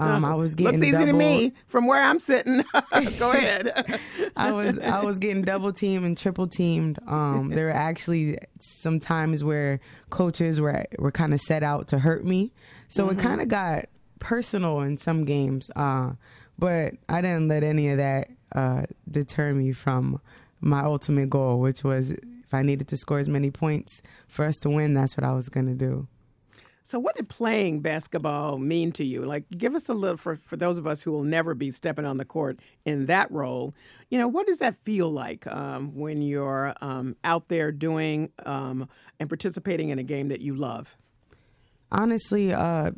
Um, 0.00 0.24
I 0.32 0.34
was 0.34 0.54
getting 0.54 0.80
looks 0.80 0.88
easy 0.94 1.04
to 1.04 1.12
me 1.12 1.52
from 1.66 1.86
where 1.86 2.02
I'm 2.02 2.18
sitting. 2.18 2.64
Go 3.18 3.32
ahead. 3.32 4.00
I 4.36 4.52
was 4.52 4.78
I 4.78 5.02
was 5.02 5.18
getting 5.18 5.42
double 5.42 5.72
teamed 5.72 6.04
and 6.04 6.16
triple 6.16 6.46
teamed. 6.48 6.98
Um, 7.06 7.50
there 7.50 7.66
were 7.66 7.72
actually 7.72 8.38
some 8.60 8.98
times 9.00 9.44
where 9.44 9.80
coaches 10.10 10.60
were 10.60 10.84
were 10.98 11.12
kind 11.12 11.34
of 11.34 11.40
set 11.40 11.62
out 11.62 11.88
to 11.88 11.98
hurt 11.98 12.24
me, 12.24 12.52
so 12.88 13.08
it 13.10 13.18
Mhm. 13.18 13.20
kind 13.22 13.40
of 13.40 13.48
got 13.48 13.86
personal 14.18 14.80
in 14.80 14.96
some 14.98 15.24
games. 15.24 15.70
Uh, 15.76 16.12
but 16.58 16.94
I 17.08 17.20
didn't 17.20 17.48
let 17.48 17.62
any 17.62 17.88
of 17.90 17.96
that 17.98 18.28
uh, 18.54 18.82
deter 19.10 19.52
me 19.54 19.72
from 19.72 20.20
my 20.60 20.80
ultimate 20.82 21.30
goal, 21.30 21.60
which 21.60 21.82
was 21.84 22.10
if 22.10 22.52
I 22.52 22.62
needed 22.62 22.88
to 22.88 22.96
score 22.96 23.18
as 23.18 23.28
many 23.28 23.50
points 23.50 24.02
for 24.28 24.44
us 24.44 24.56
to 24.58 24.70
win, 24.70 24.92
that's 24.94 25.16
what 25.16 25.24
I 25.24 25.32
was 25.32 25.48
gonna 25.48 25.74
do. 25.74 26.06
So, 26.90 26.98
what 26.98 27.14
did 27.14 27.28
playing 27.28 27.82
basketball 27.82 28.58
mean 28.58 28.90
to 28.92 29.04
you? 29.04 29.24
Like, 29.24 29.44
give 29.56 29.76
us 29.76 29.88
a 29.88 29.94
little 29.94 30.16
for 30.16 30.34
for 30.34 30.56
those 30.56 30.76
of 30.76 30.88
us 30.88 31.02
who 31.02 31.12
will 31.12 31.22
never 31.22 31.54
be 31.54 31.70
stepping 31.70 32.04
on 32.04 32.16
the 32.16 32.24
court 32.24 32.58
in 32.84 33.06
that 33.06 33.30
role. 33.30 33.76
You 34.08 34.18
know, 34.18 34.26
what 34.26 34.48
does 34.48 34.58
that 34.58 34.74
feel 34.82 35.08
like 35.08 35.46
um, 35.46 35.94
when 35.94 36.20
you're 36.20 36.74
um, 36.80 37.14
out 37.22 37.46
there 37.46 37.70
doing 37.70 38.32
um, 38.44 38.88
and 39.20 39.30
participating 39.30 39.90
in 39.90 40.00
a 40.00 40.02
game 40.02 40.30
that 40.30 40.40
you 40.40 40.56
love? 40.56 40.96
Honestly, 41.92 42.52
uh, 42.52 42.90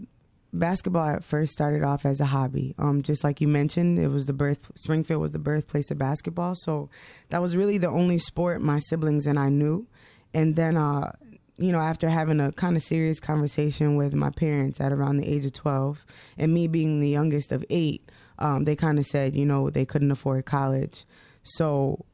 basketball 0.54 1.10
at 1.10 1.22
first 1.22 1.52
started 1.52 1.84
off 1.84 2.06
as 2.06 2.18
a 2.18 2.24
hobby. 2.24 2.74
Um, 2.78 3.02
just 3.02 3.22
like 3.22 3.42
you 3.42 3.48
mentioned, 3.48 3.98
it 3.98 4.08
was 4.08 4.24
the 4.24 4.32
birth. 4.32 4.72
Springfield 4.74 5.20
was 5.20 5.32
the 5.32 5.38
birthplace 5.38 5.90
of 5.90 5.98
basketball, 5.98 6.54
so 6.56 6.88
that 7.28 7.42
was 7.42 7.54
really 7.54 7.76
the 7.76 7.90
only 7.90 8.16
sport 8.16 8.62
my 8.62 8.78
siblings 8.78 9.26
and 9.26 9.38
I 9.38 9.50
knew. 9.50 9.86
And 10.32 10.56
then, 10.56 10.78
uh, 10.78 11.12
you 11.58 11.72
know, 11.72 11.80
after 11.80 12.08
having 12.08 12.40
a 12.40 12.52
kind 12.52 12.76
of 12.76 12.82
serious 12.82 13.20
conversation 13.20 13.96
with 13.96 14.14
my 14.14 14.30
parents 14.30 14.80
at 14.80 14.92
around 14.92 15.18
the 15.18 15.28
age 15.28 15.44
of 15.44 15.52
twelve, 15.52 16.04
and 16.38 16.52
me 16.52 16.66
being 16.66 17.00
the 17.00 17.08
youngest 17.08 17.52
of 17.52 17.64
eight, 17.70 18.08
um, 18.38 18.64
they 18.64 18.76
kind 18.76 18.98
of 18.98 19.06
said, 19.06 19.36
you 19.36 19.44
know, 19.44 19.70
they 19.70 19.84
couldn't 19.84 20.10
afford 20.10 20.44
college, 20.46 21.04
so 21.42 22.04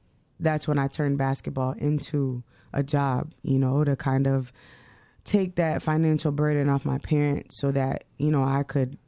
that's 0.41 0.68
when 0.68 0.78
I 0.78 0.89
turned 0.89 1.18
basketball 1.18 1.72
into 1.72 2.43
a 2.72 2.82
job. 2.82 3.32
You 3.43 3.59
know, 3.59 3.84
to 3.84 3.97
kind 3.97 4.26
of 4.26 4.53
take 5.24 5.57
that 5.57 5.82
financial 5.82 6.32
burden 6.32 6.68
off 6.68 6.84
my 6.84 6.99
parents 6.99 7.61
so 7.61 7.70
that 7.70 8.05
you 8.16 8.30
know 8.30 8.43
I 8.43 8.62
could 8.62 8.99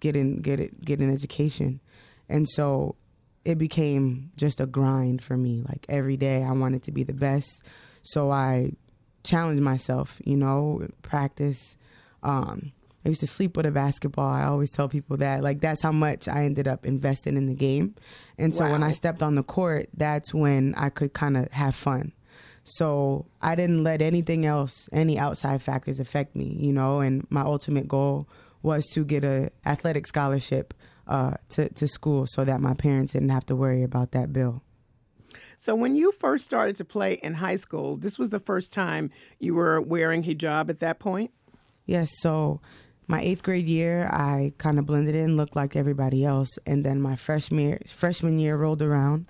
get 0.00 0.16
in 0.16 0.40
get 0.40 0.58
it 0.58 0.84
get 0.84 1.00
an 1.00 1.12
education. 1.12 1.80
And 2.28 2.48
so 2.48 2.96
it 3.44 3.58
became 3.58 4.30
just 4.36 4.60
a 4.60 4.66
grind 4.66 5.22
for 5.22 5.36
me. 5.36 5.62
Like 5.68 5.86
every 5.88 6.16
day 6.16 6.42
I 6.42 6.52
wanted 6.52 6.82
to 6.84 6.92
be 6.92 7.02
the 7.02 7.12
best 7.12 7.62
so 8.02 8.30
I 8.30 8.72
challenged 9.22 9.62
myself 9.62 10.20
you 10.24 10.36
know 10.36 10.86
practice 11.02 11.76
um 12.22 12.72
I 13.04 13.08
used 13.08 13.20
to 13.20 13.26
sleep 13.26 13.56
with 13.56 13.64
a 13.64 13.70
basketball. 13.70 14.28
I 14.28 14.44
always 14.44 14.70
tell 14.70 14.88
people 14.88 15.16
that 15.18 15.42
like 15.42 15.60
that's 15.60 15.80
how 15.80 15.92
much 15.92 16.28
I 16.28 16.44
ended 16.44 16.68
up 16.68 16.84
investing 16.84 17.36
in 17.36 17.46
the 17.46 17.54
game. 17.54 17.94
And 18.36 18.54
so 18.54 18.70
when 18.70 18.82
I 18.82 18.90
stepped 18.90 19.22
on 19.22 19.36
the 19.36 19.42
court, 19.42 19.88
that's 19.96 20.34
when 20.34 20.74
I 20.74 20.90
could 20.90 21.14
kind 21.14 21.36
of 21.36 21.50
have 21.52 21.74
fun. 21.74 22.12
So 22.62 23.26
I 23.40 23.54
didn't 23.54 23.84
let 23.84 24.02
anything 24.02 24.44
else, 24.44 24.88
any 24.92 25.18
outside 25.18 25.62
factors 25.62 25.98
affect 25.98 26.36
me, 26.36 26.56
you 26.60 26.72
know, 26.72 27.00
and 27.00 27.26
my 27.30 27.40
ultimate 27.40 27.88
goal 27.88 28.28
was 28.62 28.86
to 28.92 29.04
get 29.04 29.24
a 29.24 29.50
athletic 29.64 30.06
scholarship 30.06 30.74
uh, 31.06 31.34
to, 31.50 31.70
to 31.70 31.88
school 31.88 32.26
so 32.26 32.44
that 32.44 32.60
my 32.60 32.74
parents 32.74 33.14
didn't 33.14 33.30
have 33.30 33.46
to 33.46 33.56
worry 33.56 33.82
about 33.82 34.12
that 34.12 34.32
bill. 34.32 34.62
So, 35.62 35.74
when 35.74 35.94
you 35.94 36.10
first 36.12 36.46
started 36.46 36.76
to 36.76 36.86
play 36.86 37.20
in 37.22 37.34
high 37.34 37.56
school, 37.56 37.98
this 37.98 38.18
was 38.18 38.30
the 38.30 38.38
first 38.38 38.72
time 38.72 39.10
you 39.38 39.54
were 39.54 39.78
wearing 39.78 40.22
hijab 40.22 40.70
at 40.70 40.80
that 40.80 40.98
point. 40.98 41.32
Yes, 41.84 42.10
so 42.22 42.62
my 43.06 43.20
eighth 43.20 43.42
grade 43.42 43.66
year, 43.66 44.08
I 44.10 44.54
kind 44.56 44.78
of 44.78 44.86
blended 44.86 45.14
in, 45.14 45.36
looked 45.36 45.54
like 45.54 45.76
everybody 45.76 46.24
else, 46.24 46.48
and 46.64 46.82
then 46.82 47.02
my 47.02 47.14
freshman 47.14 47.60
year, 47.60 47.78
freshman 47.86 48.38
year 48.38 48.56
rolled 48.56 48.80
around, 48.80 49.26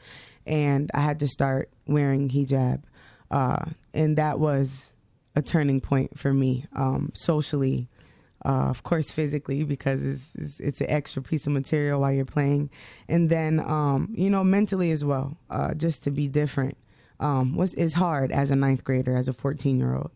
and 0.46 0.88
I 0.94 1.00
had 1.00 1.18
to 1.18 1.26
start 1.26 1.68
wearing 1.88 2.28
hijab, 2.28 2.84
uh, 3.32 3.64
and 3.92 4.16
that 4.16 4.38
was 4.38 4.92
a 5.34 5.42
turning 5.42 5.80
point 5.80 6.16
for 6.16 6.32
me 6.32 6.64
um, 6.76 7.10
socially. 7.12 7.88
Uh, 8.44 8.68
of 8.70 8.82
course, 8.82 9.10
physically 9.10 9.64
because 9.64 10.00
it's, 10.02 10.30
it's 10.34 10.60
it's 10.60 10.80
an 10.80 10.90
extra 10.90 11.20
piece 11.20 11.46
of 11.46 11.52
material 11.52 12.00
while 12.00 12.12
you're 12.12 12.24
playing, 12.24 12.70
and 13.08 13.28
then 13.28 13.60
um, 13.60 14.08
you 14.16 14.30
know 14.30 14.42
mentally 14.42 14.90
as 14.90 15.04
well. 15.04 15.36
Uh, 15.50 15.74
just 15.74 16.02
to 16.04 16.10
be 16.10 16.26
different 16.26 16.76
um, 17.20 17.54
was 17.54 17.74
is 17.74 17.94
hard 17.94 18.32
as 18.32 18.50
a 18.50 18.56
ninth 18.56 18.82
grader, 18.82 19.16
as 19.16 19.28
a 19.28 19.32
14 19.32 19.78
year 19.78 19.94
old. 19.94 20.10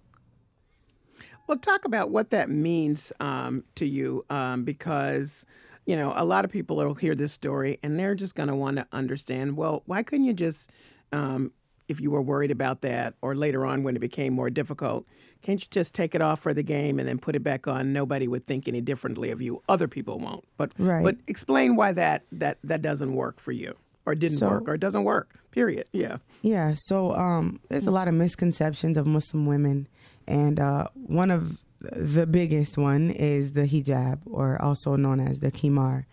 Well, 1.47 1.59
talk 1.59 1.85
about 1.85 2.11
what 2.11 2.31
that 2.31 2.49
means 2.49 3.13
um, 3.21 3.65
to 3.75 3.87
you 3.87 4.25
um, 4.31 4.65
because, 4.65 5.45
you 5.85 5.95
know, 5.95 6.15
a 6.17 6.25
lot 6.25 6.47
of 6.47 6.51
people 6.51 6.77
will 6.77 6.95
hear 6.95 7.15
this 7.15 7.33
story 7.33 7.79
and 7.83 7.99
they're 8.01 8.15
just 8.15 8.35
going 8.35 8.49
to 8.49 8.55
want 8.55 8.79
to 8.79 8.87
understand 8.93 9.57
well, 9.57 9.83
why 9.85 10.03
couldn't 10.03 10.25
you 10.25 10.33
just, 10.33 10.71
um, 11.13 11.53
if 11.89 12.01
you 12.01 12.11
were 12.11 12.23
worried 12.23 12.51
about 12.51 12.81
that 12.83 13.15
or 13.23 13.35
later 13.35 13.67
on 13.67 13.83
when 13.83 13.97
it 13.97 14.01
became 14.01 14.33
more 14.33 14.51
difficult, 14.51 15.07
can't 15.43 15.61
you 15.61 15.67
just 15.71 15.95
take 15.95 16.15
it 16.15 16.23
off 16.23 16.41
for 16.41 16.55
the 16.55 16.63
game 16.63 16.99
and 16.99 17.07
then 17.09 17.19
put 17.19 17.37
it 17.37 17.43
back 17.43 17.67
on? 17.69 17.93
Nobody 17.93 18.27
would 18.27 18.47
think 18.47 18.67
any 18.69 18.81
differently 18.81 19.31
of 19.31 19.43
you. 19.43 19.63
Other 19.69 19.87
people 19.89 20.19
won't. 20.19 20.45
But, 20.57 20.73
Right. 20.79 21.03
but 21.05 21.17
explain 21.27 21.77
why 21.77 21.93
that, 21.93 22.23
that, 22.33 22.59
that 22.65 22.81
doesn't 22.81 23.15
work 23.15 23.39
for 23.41 23.53
you 23.53 23.75
or 24.07 24.15
didn't 24.15 24.39
So- 24.39 24.49
work 24.51 24.69
or 24.69 24.75
it 24.75 24.81
doesn't 24.81 25.05
work, 25.05 25.35
period. 25.51 25.87
Yeah. 25.93 26.17
Yeah, 26.43 26.75
so 26.77 27.13
um, 27.15 27.61
there's 27.69 27.87
a 27.87 27.91
lot 27.91 28.09
of 28.09 28.15
misconceptions 28.15 28.97
of 28.97 29.07
Muslim 29.07 29.45
women, 29.47 29.87
and 30.27 30.59
uh, 30.61 30.89
one 30.95 31.31
of 31.31 31.63
the 31.81 32.27
biggest 32.27 32.79
one 32.79 33.11
is 33.11 33.53
the 33.53 33.67
hijab, 33.67 34.21
or 34.27 34.61
also 34.61 34.97
known 34.97 35.21
as 35.21 35.41
the 35.41 35.51
khimar. 35.51 36.05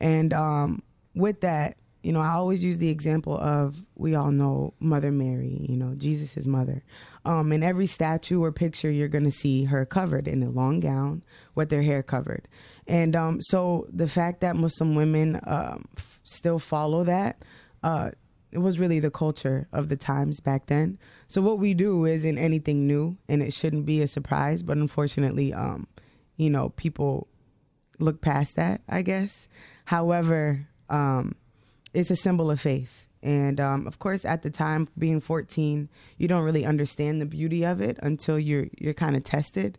And 0.00 0.32
um, 0.34 0.82
with 1.14 1.40
that, 1.40 1.76
you 2.04 2.12
know, 2.12 2.20
I 2.20 2.32
always 2.32 2.62
use 2.62 2.76
the 2.76 2.90
example 2.90 3.38
of 3.38 3.82
we 3.94 4.14
all 4.14 4.30
know 4.30 4.74
Mother 4.78 5.10
Mary, 5.10 5.64
you 5.66 5.74
know, 5.74 5.94
Jesus' 5.96 6.44
mother. 6.44 6.84
Um, 7.24 7.50
in 7.50 7.62
every 7.62 7.86
statue 7.86 8.42
or 8.42 8.52
picture, 8.52 8.90
you're 8.90 9.08
going 9.08 9.24
to 9.24 9.30
see 9.30 9.64
her 9.64 9.86
covered 9.86 10.28
in 10.28 10.42
a 10.42 10.50
long 10.50 10.80
gown 10.80 11.22
with 11.54 11.70
their 11.70 11.80
hair 11.80 12.02
covered. 12.02 12.46
And 12.86 13.16
um, 13.16 13.40
so 13.40 13.86
the 13.90 14.06
fact 14.06 14.42
that 14.42 14.54
Muslim 14.54 14.94
women 14.94 15.40
um, 15.46 15.86
f- 15.96 16.20
still 16.24 16.58
follow 16.58 17.04
that, 17.04 17.42
uh, 17.82 18.10
it 18.52 18.58
was 18.58 18.78
really 18.78 19.00
the 19.00 19.10
culture 19.10 19.66
of 19.72 19.88
the 19.88 19.96
times 19.96 20.40
back 20.40 20.66
then. 20.66 20.98
So 21.26 21.40
what 21.40 21.58
we 21.58 21.72
do 21.72 22.04
isn't 22.04 22.36
anything 22.36 22.86
new, 22.86 23.16
and 23.30 23.42
it 23.42 23.54
shouldn't 23.54 23.86
be 23.86 24.02
a 24.02 24.08
surprise. 24.08 24.62
But 24.62 24.76
unfortunately, 24.76 25.54
um, 25.54 25.86
you 26.36 26.50
know, 26.50 26.68
people 26.68 27.28
look 27.98 28.20
past 28.20 28.56
that, 28.56 28.82
I 28.90 29.00
guess. 29.00 29.48
However, 29.86 30.68
um, 30.90 31.34
it's 31.94 32.10
a 32.10 32.16
symbol 32.16 32.50
of 32.50 32.60
faith. 32.60 33.06
And 33.22 33.58
um, 33.58 33.86
of 33.86 33.98
course, 33.98 34.24
at 34.26 34.42
the 34.42 34.50
time, 34.50 34.86
being 34.98 35.20
14, 35.20 35.88
you 36.18 36.28
don't 36.28 36.44
really 36.44 36.66
understand 36.66 37.22
the 37.22 37.26
beauty 37.26 37.64
of 37.64 37.80
it 37.80 37.98
until 38.02 38.38
you're 38.38 38.66
you're 38.78 38.92
kind 38.92 39.16
of 39.16 39.24
tested. 39.24 39.78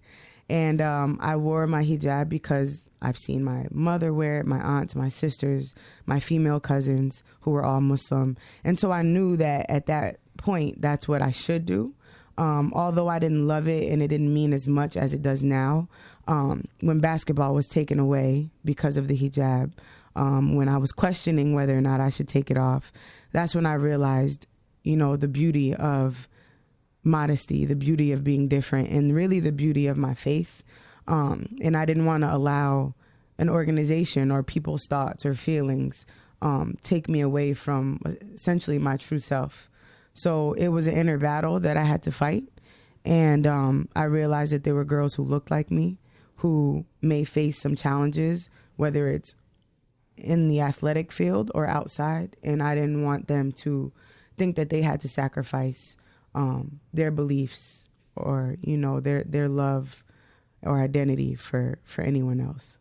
And 0.49 0.81
um, 0.81 1.19
I 1.21 1.35
wore 1.35 1.67
my 1.67 1.83
hijab 1.83 2.29
because 2.29 2.85
I've 3.01 3.17
seen 3.17 3.43
my 3.43 3.67
mother 3.71 4.13
wear 4.13 4.39
it, 4.39 4.45
my 4.45 4.59
aunts, 4.59 4.95
my 4.95 5.09
sisters, 5.09 5.73
my 6.05 6.19
female 6.19 6.59
cousins 6.59 7.23
who 7.41 7.51
were 7.51 7.63
all 7.63 7.81
Muslim, 7.81 8.37
and 8.63 8.79
so 8.79 8.91
I 8.91 9.03
knew 9.03 9.37
that 9.37 9.67
at 9.69 9.85
that 9.87 10.17
point, 10.37 10.81
that's 10.81 11.07
what 11.07 11.21
I 11.21 11.31
should 11.31 11.65
do. 11.65 11.93
Um, 12.37 12.73
although 12.75 13.07
I 13.07 13.19
didn't 13.19 13.47
love 13.47 13.67
it 13.67 13.91
and 13.91 14.01
it 14.01 14.09
didn't 14.09 14.33
mean 14.33 14.51
as 14.53 14.67
much 14.67 14.97
as 14.97 15.13
it 15.13 15.21
does 15.21 15.41
now, 15.41 15.87
um, 16.27 16.65
when 16.81 16.99
basketball 16.99 17.53
was 17.53 17.67
taken 17.67 17.99
away 17.99 18.49
because 18.65 18.97
of 18.97 19.07
the 19.07 19.17
hijab, 19.17 19.71
um, 20.15 20.55
when 20.55 20.69
I 20.69 20.77
was 20.77 20.91
questioning 20.91 21.53
whether 21.53 21.77
or 21.77 21.81
not 21.81 21.99
I 21.99 22.09
should 22.09 22.27
take 22.27 22.49
it 22.49 22.57
off, 22.57 22.91
that's 23.31 23.55
when 23.55 23.65
I 23.65 23.73
realized, 23.73 24.47
you 24.83 24.95
know, 24.95 25.15
the 25.15 25.27
beauty 25.27 25.73
of 25.73 26.27
modesty, 27.03 27.65
the 27.65 27.75
beauty 27.75 28.11
of 28.11 28.23
being 28.23 28.47
different, 28.47 28.89
and 28.89 29.13
really 29.13 29.39
the 29.39 29.51
beauty 29.51 29.87
of 29.87 29.97
my 29.97 30.13
faith. 30.13 30.63
Um, 31.07 31.55
and 31.61 31.77
I 31.77 31.85
didn't 31.85 32.05
want 32.05 32.23
to 32.23 32.33
allow 32.33 32.95
an 33.37 33.49
organization 33.49 34.31
or 34.31 34.41
people's 34.43 34.87
thoughts 34.87 35.25
or 35.25 35.35
feelings 35.35 36.05
um, 36.41 36.77
take 36.83 37.09
me 37.09 37.21
away 37.21 37.53
from 37.53 37.99
essentially 38.33 38.79
my 38.79 38.97
true 38.97 39.19
self. 39.19 39.69
So 40.13 40.53
it 40.53 40.69
was 40.69 40.87
an 40.87 40.93
inner 40.93 41.17
battle 41.17 41.59
that 41.59 41.77
I 41.77 41.83
had 41.83 42.03
to 42.03 42.11
fight. 42.11 42.45
And 43.03 43.45
um, 43.45 43.89
I 43.95 44.05
realized 44.05 44.51
that 44.51 44.63
there 44.63 44.73
were 44.73 44.85
girls 44.85 45.15
who 45.15 45.23
looked 45.23 45.51
like 45.51 45.69
me 45.69 45.99
who 46.37 46.85
may 47.01 47.23
face 47.23 47.59
some 47.59 47.75
challenges, 47.75 48.49
whether 48.75 49.07
it's 49.07 49.35
in 50.17 50.47
the 50.47 50.61
athletic 50.61 51.11
field 51.11 51.51
or 51.53 51.67
outside. 51.67 52.35
And 52.43 52.61
I 52.61 52.75
didn't 52.75 53.03
want 53.03 53.27
them 53.27 53.51
to 53.53 53.91
think 54.37 54.55
that 54.55 54.69
they 54.69 54.81
had 54.81 55.01
to 55.01 55.07
sacrifice 55.07 55.97
um, 56.33 56.79
their 56.93 57.11
beliefs 57.11 57.87
or, 58.15 58.57
you 58.61 58.77
know, 58.77 58.99
their, 58.99 59.23
their 59.23 59.47
love 59.47 60.03
or 60.61 60.81
identity 60.81 61.35
for, 61.35 61.79
for 61.83 62.01
anyone 62.01 62.39
else. 62.39 62.77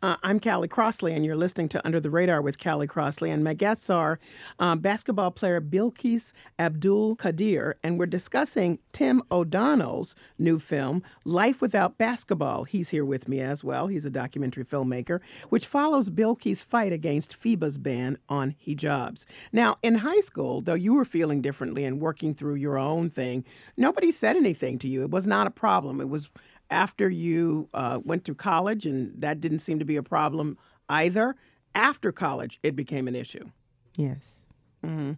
Uh, 0.00 0.16
I'm 0.22 0.38
Callie 0.38 0.68
Crossley, 0.68 1.12
and 1.12 1.24
you're 1.24 1.34
listening 1.34 1.68
to 1.70 1.84
Under 1.84 1.98
the 1.98 2.08
Radar 2.08 2.40
with 2.40 2.62
Callie 2.62 2.86
Crossley. 2.86 3.30
And 3.30 3.42
my 3.42 3.52
guests 3.52 3.90
are 3.90 4.20
uh, 4.60 4.76
basketball 4.76 5.32
player 5.32 5.60
Bilquis 5.60 6.32
Abdul 6.56 7.16
Qadir, 7.16 7.74
and 7.82 7.98
we're 7.98 8.06
discussing 8.06 8.78
Tim 8.92 9.24
O'Donnell's 9.32 10.14
new 10.38 10.60
film, 10.60 11.02
Life 11.24 11.60
Without 11.60 11.98
Basketball. 11.98 12.62
He's 12.62 12.90
here 12.90 13.04
with 13.04 13.26
me 13.26 13.40
as 13.40 13.64
well. 13.64 13.88
He's 13.88 14.04
a 14.04 14.10
documentary 14.10 14.64
filmmaker, 14.64 15.20
which 15.48 15.66
follows 15.66 16.10
Bilquis' 16.10 16.62
fight 16.62 16.92
against 16.92 17.36
FIBA's 17.40 17.76
ban 17.76 18.18
on 18.28 18.54
hijabs. 18.64 19.26
Now, 19.50 19.78
in 19.82 19.96
high 19.96 20.20
school, 20.20 20.60
though 20.60 20.74
you 20.74 20.94
were 20.94 21.04
feeling 21.04 21.42
differently 21.42 21.84
and 21.84 22.00
working 22.00 22.34
through 22.34 22.54
your 22.54 22.78
own 22.78 23.10
thing, 23.10 23.44
nobody 23.76 24.12
said 24.12 24.36
anything 24.36 24.78
to 24.78 24.86
you. 24.86 25.02
It 25.02 25.10
was 25.10 25.26
not 25.26 25.48
a 25.48 25.50
problem. 25.50 26.00
It 26.00 26.08
was 26.08 26.30
after 26.70 27.08
you 27.08 27.68
uh, 27.74 28.00
went 28.04 28.24
to 28.26 28.34
college, 28.34 28.86
and 28.86 29.20
that 29.20 29.40
didn't 29.40 29.60
seem 29.60 29.78
to 29.78 29.84
be 29.84 29.96
a 29.96 30.02
problem 30.02 30.56
either. 30.88 31.36
After 31.74 32.12
college, 32.12 32.58
it 32.62 32.74
became 32.76 33.08
an 33.08 33.14
issue. 33.14 33.50
Yes. 33.96 34.40
Mm-hmm. 34.84 35.12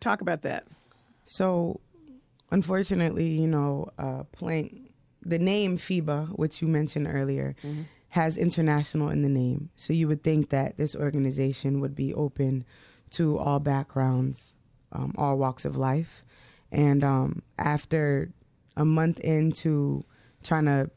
Talk 0.00 0.20
about 0.20 0.42
that. 0.42 0.66
So, 1.24 1.80
unfortunately, 2.50 3.28
you 3.28 3.46
know, 3.46 3.88
uh, 3.98 4.24
playing 4.32 4.88
the 5.22 5.38
name 5.38 5.78
FIBA, 5.78 6.38
which 6.38 6.62
you 6.62 6.68
mentioned 6.68 7.06
earlier, 7.08 7.54
mm-hmm. 7.62 7.82
has 8.10 8.36
international 8.36 9.10
in 9.10 9.22
the 9.22 9.28
name. 9.28 9.70
So 9.76 9.92
you 9.92 10.08
would 10.08 10.22
think 10.22 10.50
that 10.50 10.76
this 10.76 10.96
organization 10.96 11.80
would 11.80 11.94
be 11.94 12.14
open 12.14 12.64
to 13.10 13.38
all 13.38 13.60
backgrounds, 13.60 14.54
um, 14.92 15.14
all 15.18 15.36
walks 15.36 15.64
of 15.64 15.76
life. 15.76 16.24
And 16.70 17.02
um, 17.02 17.42
after 17.58 18.30
a 18.76 18.84
month 18.84 19.18
into 19.20 20.04
trying 20.48 20.64
to 20.64 20.90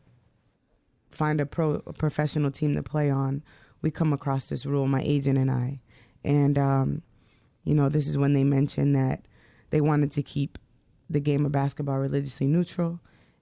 find 1.11 1.41
a 1.41 1.45
pro 1.45 1.81
a 1.85 1.93
professional 1.93 2.51
team 2.51 2.73
to 2.75 2.83
play 2.83 3.09
on, 3.09 3.43
we 3.81 3.91
come 3.91 4.13
across 4.13 4.45
this 4.45 4.65
rule, 4.65 4.87
my 4.87 5.01
agent 5.03 5.37
and 5.37 5.51
I. 5.51 5.81
And 6.23 6.57
um, 6.57 7.01
you 7.63 7.75
know, 7.75 7.89
this 7.89 8.07
is 8.07 8.17
when 8.17 8.33
they 8.33 8.43
mentioned 8.43 8.95
that 8.95 9.25
they 9.69 9.81
wanted 9.81 10.11
to 10.13 10.23
keep 10.23 10.57
the 11.09 11.19
game 11.19 11.45
of 11.45 11.51
basketball 11.51 11.99
religiously 11.99 12.47
neutral. 12.47 12.99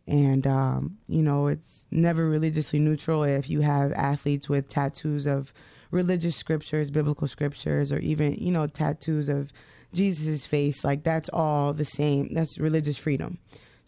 And 0.08 0.48
um, 0.48 0.98
you 1.08 1.22
know, 1.22 1.48
it's 1.48 1.86
never 1.92 2.28
religiously 2.28 2.80
neutral 2.80 3.24
if 3.24 3.50
you 3.50 3.62
have 3.62 3.92
athletes 3.94 4.50
with 4.50 4.68
tattoos 4.68 5.28
of 5.28 5.54
religious 5.92 6.36
scriptures, 6.36 6.92
biblical 6.92 7.28
scriptures, 7.28 7.92
or 7.92 8.00
even, 8.00 8.34
you 8.34 8.52
know, 8.52 8.68
tattoos 8.68 9.30
of 9.30 9.52
Jesus' 9.94 10.46
face, 10.46 10.84
like 10.84 11.04
that's 11.04 11.30
all 11.30 11.74
the 11.74 11.86
same. 11.86 12.34
That's 12.34 12.60
religious 12.60 12.98
freedom. 12.98 13.40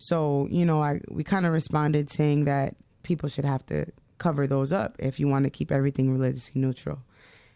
So, 0.01 0.47
you 0.49 0.65
know, 0.65 0.81
I 0.81 0.99
we 1.09 1.23
kind 1.23 1.45
of 1.45 1.53
responded 1.53 2.09
saying 2.09 2.45
that 2.45 2.75
people 3.03 3.29
should 3.29 3.45
have 3.45 3.63
to 3.67 3.85
cover 4.17 4.47
those 4.47 4.71
up 4.71 4.95
if 4.97 5.19
you 5.19 5.27
want 5.27 5.43
to 5.45 5.51
keep 5.51 5.71
everything 5.71 6.11
religiously 6.11 6.59
neutral. 6.59 6.99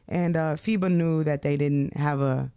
And 0.07 0.37
uh, 0.37 0.55
FIBA 0.55 0.91
knew 0.91 1.23
that 1.23 1.41
they 1.41 1.57
didn't 1.57 1.97
have 1.97 2.21
a 2.21 2.51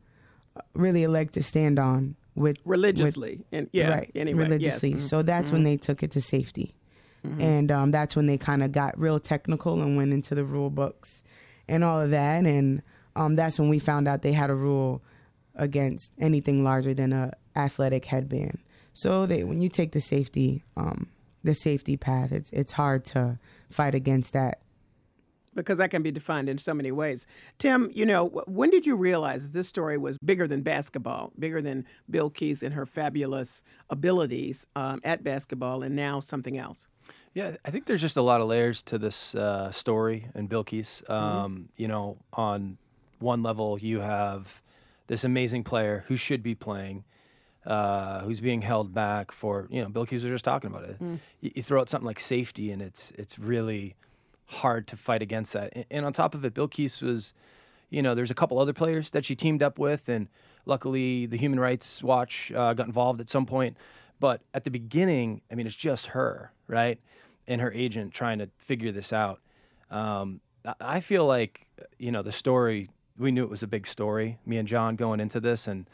really 0.75 1.05
a 1.05 1.09
leg 1.09 1.31
to 1.33 1.43
stand 1.43 1.79
on 1.79 2.17
with 2.35 2.59
religiously, 2.67 3.37
with, 3.37 3.47
and 3.53 3.71
yeah, 3.73 3.89
right, 3.89 4.11
anyway, 4.15 4.45
religiously. 4.45 4.93
Yes. 4.93 5.05
So 5.05 5.23
that's 5.23 5.47
mm-hmm. 5.47 5.57
when 5.57 5.65
they 5.65 5.79
took 5.79 6.03
it 6.03 6.11
to 6.11 6.21
safety, 6.21 6.75
mm-hmm. 7.27 7.41
and 7.41 7.73
um, 7.73 7.91
that's 7.91 8.15
when 8.15 8.27
they 8.27 8.37
kind 8.37 8.63
of 8.63 8.73
got 8.73 8.99
real 8.99 9.19
technical 9.19 9.81
and 9.81 9.97
went 9.97 10.13
into 10.13 10.35
the 10.35 10.45
rule 10.45 10.69
books 10.69 11.23
and 11.67 11.83
all 11.83 12.01
of 12.01 12.11
that. 12.11 12.45
And 12.45 12.83
um, 13.17 13.37
that's 13.37 13.59
when 13.59 13.71
we 13.71 13.79
found 13.79 14.07
out 14.07 14.21
they 14.21 14.33
had 14.33 14.51
a 14.51 14.55
rule 14.55 15.03
against 15.55 16.13
anything 16.19 16.63
larger 16.63 16.93
than 16.93 17.15
a 17.15 17.33
athletic 17.57 18.05
headband. 18.05 18.59
So 18.99 19.27
they, 19.27 19.45
when 19.45 19.61
you 19.61 19.69
take 19.69 19.93
the 19.93 20.01
safety, 20.01 20.65
um, 20.77 21.07
the 21.45 21.55
safety 21.55 21.97
path, 21.97 22.33
it's 22.33 22.51
it's 22.51 22.73
hard 22.73 23.05
to 23.07 23.39
fight 23.71 23.95
against 23.95 24.33
that 24.33 24.59
because 25.55 25.79
that 25.79 25.93
can 25.93 26.03
be 26.03 26.11
defined 26.11 26.49
in 26.49 26.59
so 26.59 26.75
many 26.75 26.91
ways. 26.91 27.25
Tim, 27.59 27.93
you 27.95 28.05
know, 28.05 28.27
when 28.49 28.71
did 28.71 28.87
you 28.87 28.97
realize 28.97 29.53
this 29.53 29.69
story 29.69 29.99
was 29.99 30.19
bigger 30.19 30.49
than 30.49 30.63
basketball, 30.63 31.33
bigger 31.39 31.63
than 31.63 31.85
Bilquis 32.11 32.65
and 32.65 32.75
her 32.75 32.85
fabulous 32.85 33.63
abilities 33.89 34.67
um, 34.75 35.01
at 35.05 35.23
basketball, 35.23 35.85
and 35.85 35.95
now 35.95 36.19
something 36.19 36.59
else? 36.59 36.89
Yeah, 37.35 37.55
I 37.65 37.71
think 37.71 37.87
there's 37.87 38.01
just 38.01 38.17
a 38.17 38.23
lot 38.23 38.41
of 38.41 38.49
layers 38.49 38.83
to 38.83 38.99
this 38.99 39.33
uh, 39.37 39.71
story 39.71 40.27
and 40.35 40.49
Bill 40.49 40.65
Mm-hmm. 40.65 41.13
Um, 41.13 41.53
mm-hmm. 41.53 41.63
You 41.77 41.87
know, 41.87 42.19
on 42.33 42.79
one 43.21 43.45
level, 43.45 43.79
you 43.79 44.01
have 44.01 44.61
this 45.07 45.23
amazing 45.23 45.63
player 45.63 46.05
who 46.09 46.17
should 46.17 46.43
be 46.43 46.57
playing 46.57 47.05
uh, 47.69 48.21
who's 48.21 48.41
being 48.41 48.63
held 48.63 48.95
back 48.95 49.31
for 49.31 49.69
you 49.71 49.83
know 49.83 49.89
Bilquis 49.89 50.15
was 50.15 50.23
just 50.25 50.45
talking 50.45 50.71
about 50.71 50.85
it. 50.85 50.99
Mm. 50.99 51.19
You, 51.43 51.51
you, 51.57 51.63
throw 51.63 51.81
out 51.81 51.91
something 51.91 52.07
like 52.07 52.19
safety, 52.19 52.73
and 52.73 52.81
it's 52.81 53.13
it's 53.19 53.39
really 53.39 53.95
hard 54.47 54.87
to 54.89 54.97
fight 54.97 55.21
against 55.21 55.53
that. 55.53 55.71
And, 55.75 55.85
and 55.91 56.07
on 56.07 56.15
top 56.15 56.35
of 56.35 56.47
it, 56.47 56.55
Bilquis 56.55 57.03
was, 57.03 57.35
you 57.91 58.01
know, 58.01 58.15
there's 58.15 58.31
a 58.31 58.35
couple 58.35 58.59
other 58.59 58.73
players 58.73 59.11
that 59.11 59.27
she 59.27 59.37
teamed 59.37 59.63
up 59.63 59.79
with, 59.79 60.09
and 60.09 60.29
luckily 60.65 61.27
the 61.27 61.37
Human 61.37 61.61
Rights 61.61 62.03
Watch 62.03 62.51
uh, 62.53 62.73
got 62.73 62.87
involved 62.87 63.21
at 63.21 63.29
some 63.29 63.45
point. 63.45 63.77
But 64.19 64.41
at 64.55 64.65
the 64.65 64.71
beginning, 64.71 65.43
I 65.53 65.55
mean, 65.55 65.67
it's 65.67 65.77
just 65.77 66.07
her, 66.07 66.53
right, 66.69 66.99
and 67.47 67.61
her 67.61 67.71
agent 67.73 68.15
trying 68.15 68.39
to 68.39 68.49
figure 68.57 68.93
this 68.93 69.13
out. 69.13 69.41
Um, 69.91 70.41
I 70.81 71.01
feel 71.01 71.27
like 71.27 71.67
you 71.99 72.13
know 72.13 72.23
the 72.23 72.33
story. 72.33 72.89
We 73.19 73.31
knew 73.31 73.45
it 73.45 73.51
was 73.51 73.63
a 73.63 73.67
big 73.67 73.87
story. 73.87 74.39
Me 74.47 74.57
and 74.57 74.67
John 74.67 74.97
going 74.97 75.21
into 75.21 75.39
this, 75.39 75.69
and 75.69 75.87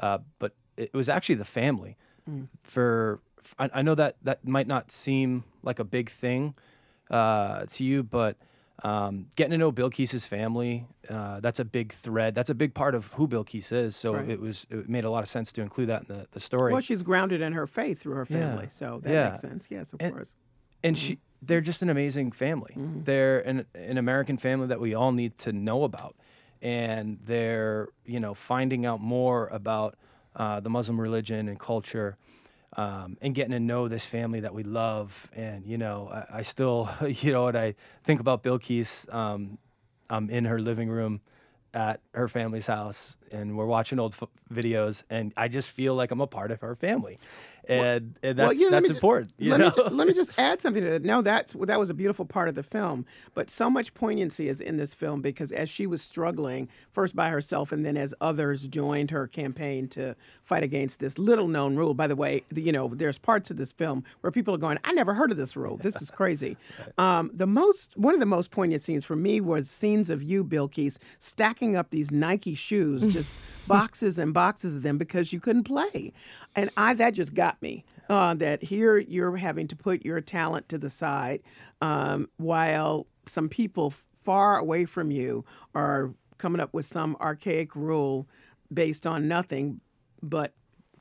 uh, 0.00 0.18
but 0.40 0.54
it 0.80 0.94
was 0.94 1.08
actually 1.08 1.36
the 1.36 1.44
family. 1.44 1.96
Mm. 2.28 2.48
For 2.62 3.20
I, 3.58 3.70
I, 3.74 3.82
know 3.82 3.94
that 3.94 4.16
that 4.22 4.46
might 4.46 4.66
not 4.66 4.90
seem 4.90 5.44
like 5.62 5.78
a 5.78 5.84
big 5.84 6.10
thing 6.10 6.54
uh, 7.10 7.64
to 7.66 7.84
you, 7.84 8.02
but 8.02 8.36
um, 8.82 9.26
getting 9.36 9.52
to 9.52 9.58
know 9.58 9.72
Bilquis's 9.72 10.26
family, 10.26 10.86
uh, 11.08 11.40
that's 11.40 11.58
a 11.58 11.64
big 11.64 11.92
thread. 11.92 12.34
That's 12.34 12.50
a 12.50 12.54
big 12.54 12.74
part 12.74 12.94
of 12.94 13.12
who 13.12 13.28
Bilquis 13.28 13.72
is. 13.72 13.96
So 13.96 14.14
right. 14.14 14.28
it 14.28 14.40
was 14.40 14.66
it 14.70 14.88
made 14.88 15.04
a 15.04 15.10
lot 15.10 15.22
of 15.22 15.28
sense 15.28 15.52
to 15.54 15.62
include 15.62 15.88
that 15.88 16.02
in 16.02 16.16
the, 16.16 16.26
the 16.30 16.40
story. 16.40 16.72
Well, 16.72 16.80
she's 16.80 17.02
grounded 17.02 17.40
in 17.40 17.52
her 17.52 17.66
faith 17.66 18.00
through 18.00 18.14
her 18.14 18.26
family, 18.26 18.64
yeah. 18.64 18.70
so 18.70 19.00
that 19.02 19.12
yeah. 19.12 19.24
makes 19.24 19.40
sense. 19.40 19.68
Yes, 19.70 19.92
of 19.92 20.00
and, 20.00 20.14
course. 20.14 20.34
And 20.82 20.96
mm-hmm. 20.96 21.06
she 21.06 21.18
they're 21.42 21.60
just 21.60 21.82
an 21.82 21.90
amazing 21.90 22.32
family. 22.32 22.74
Mm-hmm. 22.76 23.04
They're 23.04 23.40
an, 23.40 23.66
an 23.74 23.98
American 23.98 24.36
family 24.36 24.66
that 24.68 24.80
we 24.80 24.94
all 24.94 25.12
need 25.12 25.36
to 25.38 25.52
know 25.52 25.84
about. 25.84 26.16
And 26.62 27.18
they're, 27.24 27.88
you 28.04 28.20
know, 28.20 28.34
finding 28.34 28.84
out 28.84 29.00
more 29.00 29.46
about 29.48 29.96
uh, 30.36 30.60
the 30.60 30.70
Muslim 30.70 31.00
religion 31.00 31.48
and 31.48 31.58
culture, 31.58 32.16
um, 32.76 33.16
and 33.20 33.34
getting 33.34 33.52
to 33.52 33.60
know 33.60 33.88
this 33.88 34.04
family 34.04 34.40
that 34.40 34.54
we 34.54 34.62
love. 34.62 35.28
And 35.34 35.66
you 35.66 35.78
know, 35.78 36.08
I, 36.12 36.38
I 36.38 36.42
still, 36.42 36.88
you 37.06 37.32
know, 37.32 37.42
what 37.44 37.56
I 37.56 37.74
think 38.04 38.20
about 38.20 38.42
Bilquis, 38.42 39.12
um, 39.12 39.58
I'm 40.08 40.30
in 40.30 40.44
her 40.44 40.60
living 40.60 40.88
room 40.88 41.20
at 41.72 42.00
her 42.14 42.28
family's 42.28 42.66
house, 42.66 43.16
and 43.30 43.56
we're 43.56 43.66
watching 43.66 43.98
old 43.98 44.14
f- 44.20 44.28
videos, 44.52 45.02
and 45.08 45.32
I 45.36 45.48
just 45.48 45.70
feel 45.70 45.94
like 45.94 46.10
I'm 46.10 46.20
a 46.20 46.26
part 46.26 46.50
of 46.50 46.60
her 46.62 46.74
family. 46.74 47.16
And 47.68 48.14
and 48.22 48.38
Well, 48.38 48.48
that's 48.48 48.60
know, 48.60 48.68
let 48.68 48.82
that's 48.82 48.90
important. 48.90 49.32
you 49.38 49.50
let, 49.50 49.60
know? 49.60 49.66
me 49.66 49.72
ju- 49.74 49.94
let 49.96 50.06
me 50.08 50.12
just 50.14 50.38
add 50.38 50.60
something 50.60 50.82
to 50.82 50.90
that. 50.90 51.04
No, 51.04 51.22
that's 51.22 51.52
that 51.52 51.78
was 51.78 51.90
a 51.90 51.94
beautiful 51.94 52.24
part 52.24 52.48
of 52.48 52.54
the 52.54 52.62
film, 52.62 53.04
but 53.34 53.50
so 53.50 53.70
much 53.70 53.94
poignancy 53.94 54.48
is 54.48 54.60
in 54.60 54.76
this 54.76 54.94
film 54.94 55.20
because 55.20 55.52
as 55.52 55.68
she 55.68 55.86
was 55.86 56.02
struggling 56.02 56.68
first 56.90 57.14
by 57.14 57.28
herself, 57.28 57.72
and 57.72 57.84
then 57.84 57.96
as 57.96 58.14
others 58.20 58.66
joined 58.68 59.10
her 59.10 59.26
campaign 59.26 59.88
to 59.88 60.16
fight 60.42 60.62
against 60.62 61.00
this 61.00 61.18
little 61.18 61.48
known 61.48 61.76
rule. 61.76 61.94
By 61.94 62.06
the 62.06 62.16
way, 62.16 62.42
you 62.54 62.72
know, 62.72 62.88
there's 62.94 63.18
parts 63.18 63.50
of 63.50 63.56
this 63.56 63.72
film 63.72 64.04
where 64.20 64.30
people 64.30 64.54
are 64.54 64.58
going, 64.58 64.78
"I 64.84 64.92
never 64.92 65.14
heard 65.14 65.30
of 65.30 65.36
this 65.36 65.56
rule. 65.56 65.76
This 65.76 66.00
is 66.02 66.10
crazy." 66.10 66.56
um, 66.98 67.30
the 67.34 67.46
most 67.46 67.96
one 67.96 68.14
of 68.14 68.20
the 68.20 68.26
most 68.26 68.50
poignant 68.50 68.82
scenes 68.82 69.04
for 69.04 69.16
me 69.16 69.40
was 69.40 69.68
scenes 69.70 70.10
of 70.10 70.22
you, 70.22 70.44
Bilquis, 70.44 70.98
stacking 71.18 71.76
up 71.76 71.90
these 71.90 72.10
Nike 72.10 72.54
shoes, 72.54 73.12
just 73.12 73.38
boxes 73.66 74.18
and 74.18 74.32
boxes 74.34 74.76
of 74.76 74.82
them 74.82 74.98
because 74.98 75.32
you 75.32 75.40
couldn't 75.40 75.64
play, 75.64 76.12
and 76.56 76.70
I 76.76 76.94
that 76.94 77.14
just 77.14 77.34
got 77.34 77.49
me. 77.62 77.84
Uh, 78.08 78.34
that 78.34 78.62
here 78.62 78.98
you're 78.98 79.36
having 79.36 79.68
to 79.68 79.76
put 79.76 80.04
your 80.04 80.20
talent 80.20 80.68
to 80.68 80.78
the 80.78 80.90
side 80.90 81.40
um, 81.80 82.28
while 82.38 83.06
some 83.24 83.48
people 83.48 83.90
far 83.90 84.58
away 84.58 84.84
from 84.84 85.10
you 85.10 85.44
are 85.74 86.12
coming 86.38 86.60
up 86.60 86.74
with 86.74 86.84
some 86.84 87.16
archaic 87.20 87.76
rule 87.76 88.26
based 88.72 89.06
on 89.06 89.28
nothing 89.28 89.80
but 90.22 90.54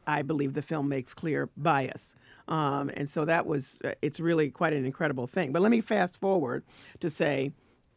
I 0.06 0.22
believe 0.22 0.54
the 0.54 0.62
film 0.62 0.90
makes 0.90 1.14
clear 1.14 1.50
bias. 1.56 2.16
Um, 2.48 2.90
and 2.96 3.08
so 3.08 3.26
that 3.26 3.46
was, 3.46 3.80
uh, 3.84 3.92
it's 4.02 4.20
really 4.20 4.50
quite 4.50 4.74
an 4.74 4.86
incredible 4.86 5.28
thing. 5.28 5.52
But 5.52 5.62
let 5.62 5.70
me 5.70 5.82
fast 5.82 6.16
forward 6.16 6.64
to 7.00 7.10
say 7.10 7.52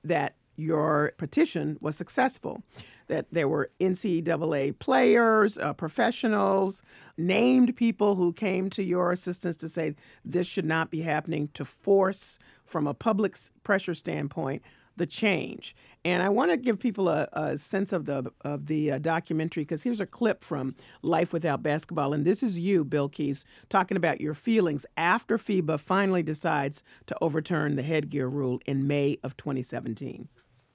that 0.04 0.36
your 0.56 1.12
petition 1.16 1.78
was 1.80 1.96
successful, 1.96 2.62
that 3.08 3.26
there 3.32 3.48
were 3.48 3.70
NCAA 3.80 4.78
players, 4.78 5.58
uh, 5.58 5.72
professionals, 5.72 6.82
named 7.16 7.76
people 7.76 8.14
who 8.14 8.32
came 8.32 8.70
to 8.70 8.82
your 8.82 9.12
assistance 9.12 9.56
to 9.58 9.68
say 9.68 9.94
this 10.24 10.46
should 10.46 10.64
not 10.64 10.90
be 10.90 11.02
happening, 11.02 11.48
to 11.54 11.64
force, 11.64 12.38
from 12.64 12.86
a 12.86 12.94
public 12.94 13.36
pressure 13.64 13.94
standpoint, 13.94 14.62
the 14.96 15.06
change. 15.06 15.74
And 16.04 16.22
I 16.22 16.28
want 16.28 16.50
to 16.50 16.56
give 16.56 16.78
people 16.78 17.08
a, 17.08 17.28
a 17.32 17.58
sense 17.58 17.92
of 17.92 18.06
the 18.06 18.30
of 18.42 18.66
the 18.66 18.92
uh, 18.92 18.98
documentary 18.98 19.62
because 19.62 19.82
here's 19.82 20.00
a 20.00 20.06
clip 20.06 20.42
from 20.44 20.74
Life 21.02 21.32
Without 21.32 21.62
Basketball, 21.62 22.12
and 22.12 22.24
this 22.24 22.42
is 22.42 22.58
you, 22.58 22.84
Bilquis, 22.84 23.44
talking 23.68 23.96
about 23.96 24.20
your 24.20 24.34
feelings 24.34 24.84
after 24.96 25.38
FIBA 25.38 25.80
finally 25.80 26.22
decides 26.22 26.82
to 27.06 27.16
overturn 27.20 27.76
the 27.76 27.82
headgear 27.82 28.28
rule 28.28 28.60
in 28.66 28.86
May 28.86 29.18
of 29.22 29.36
2017. 29.36 30.28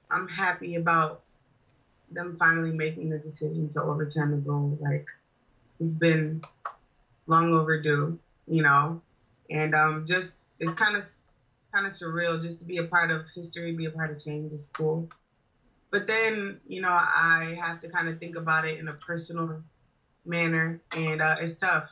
I'm 0.10 0.28
happy 0.28 0.76
about 0.76 1.24
them 2.12 2.36
finally 2.38 2.72
making 2.72 3.10
the 3.10 3.18
decision 3.18 3.70
to 3.70 3.82
overturn 3.84 4.32
the 4.32 4.38
rule. 4.38 4.78
Like 4.82 5.06
it's 5.80 5.94
been 5.94 6.42
long 7.28 7.54
overdue, 7.54 8.18
you 8.48 8.64
know, 8.64 9.02
and 9.50 9.76
um, 9.76 10.06
just 10.06 10.46
it's 10.60 10.76
kind 10.76 10.96
of 10.96 11.04
kind 11.74 11.86
of 11.86 11.92
surreal 11.92 12.42
just 12.42 12.60
to 12.60 12.66
be 12.66 12.78
a 12.78 12.84
part 12.84 13.12
of 13.12 13.30
history, 13.30 13.74
be 13.74 13.86
a 13.86 13.92
part 13.92 14.12
of 14.12 14.24
change 14.24 14.54
is 14.54 14.70
cool. 14.74 15.10
But 15.90 16.08
then, 16.08 16.60
you 16.68 16.82
know, 16.82 16.92
I 16.92 17.58
have 17.62 17.80
to 17.80 17.90
kind 17.90 18.10
of 18.10 18.20
think 18.20 18.36
about 18.36 18.68
it 18.68 18.80
in 18.80 18.88
a 18.88 18.94
personal 18.94 19.62
manner, 20.26 20.82
and 20.92 21.22
uh, 21.22 21.38
it's 21.40 21.58
tough 21.58 21.90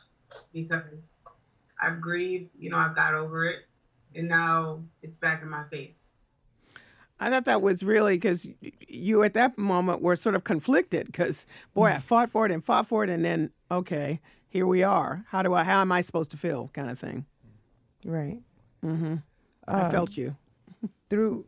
because 0.52 1.20
I've 1.80 2.00
grieved, 2.00 2.52
you 2.58 2.70
know, 2.70 2.76
I've 2.76 2.94
got 2.94 3.14
over 3.14 3.44
it, 3.44 3.60
and 4.14 4.28
now 4.28 4.82
it's 5.02 5.18
back 5.18 5.42
in 5.42 5.48
my 5.48 5.64
face. 5.70 6.12
I 7.18 7.30
thought 7.30 7.46
that 7.46 7.62
was 7.62 7.82
really 7.82 8.16
because 8.16 8.46
you 8.88 9.22
at 9.22 9.34
that 9.34 9.56
moment 9.56 10.02
were 10.02 10.16
sort 10.16 10.34
of 10.34 10.44
conflicted 10.44 11.06
because 11.06 11.46
boy, 11.74 11.86
I 11.86 11.98
fought 11.98 12.28
for 12.30 12.44
it 12.46 12.52
and 12.52 12.62
fought 12.64 12.86
for 12.86 13.04
it, 13.04 13.10
and 13.10 13.24
then 13.24 13.50
okay, 13.70 14.20
here 14.48 14.66
we 14.66 14.82
are. 14.82 15.24
How 15.28 15.42
do 15.42 15.54
I? 15.54 15.64
How 15.64 15.80
am 15.80 15.92
I 15.92 16.02
supposed 16.02 16.30
to 16.32 16.36
feel? 16.36 16.68
Kind 16.74 16.90
of 16.90 16.98
thing. 16.98 17.24
Right. 18.04 18.40
Mm-hmm. 18.84 19.16
I 19.68 19.80
Um, 19.82 19.90
felt 19.90 20.16
you. 20.16 20.36
through 21.10 21.46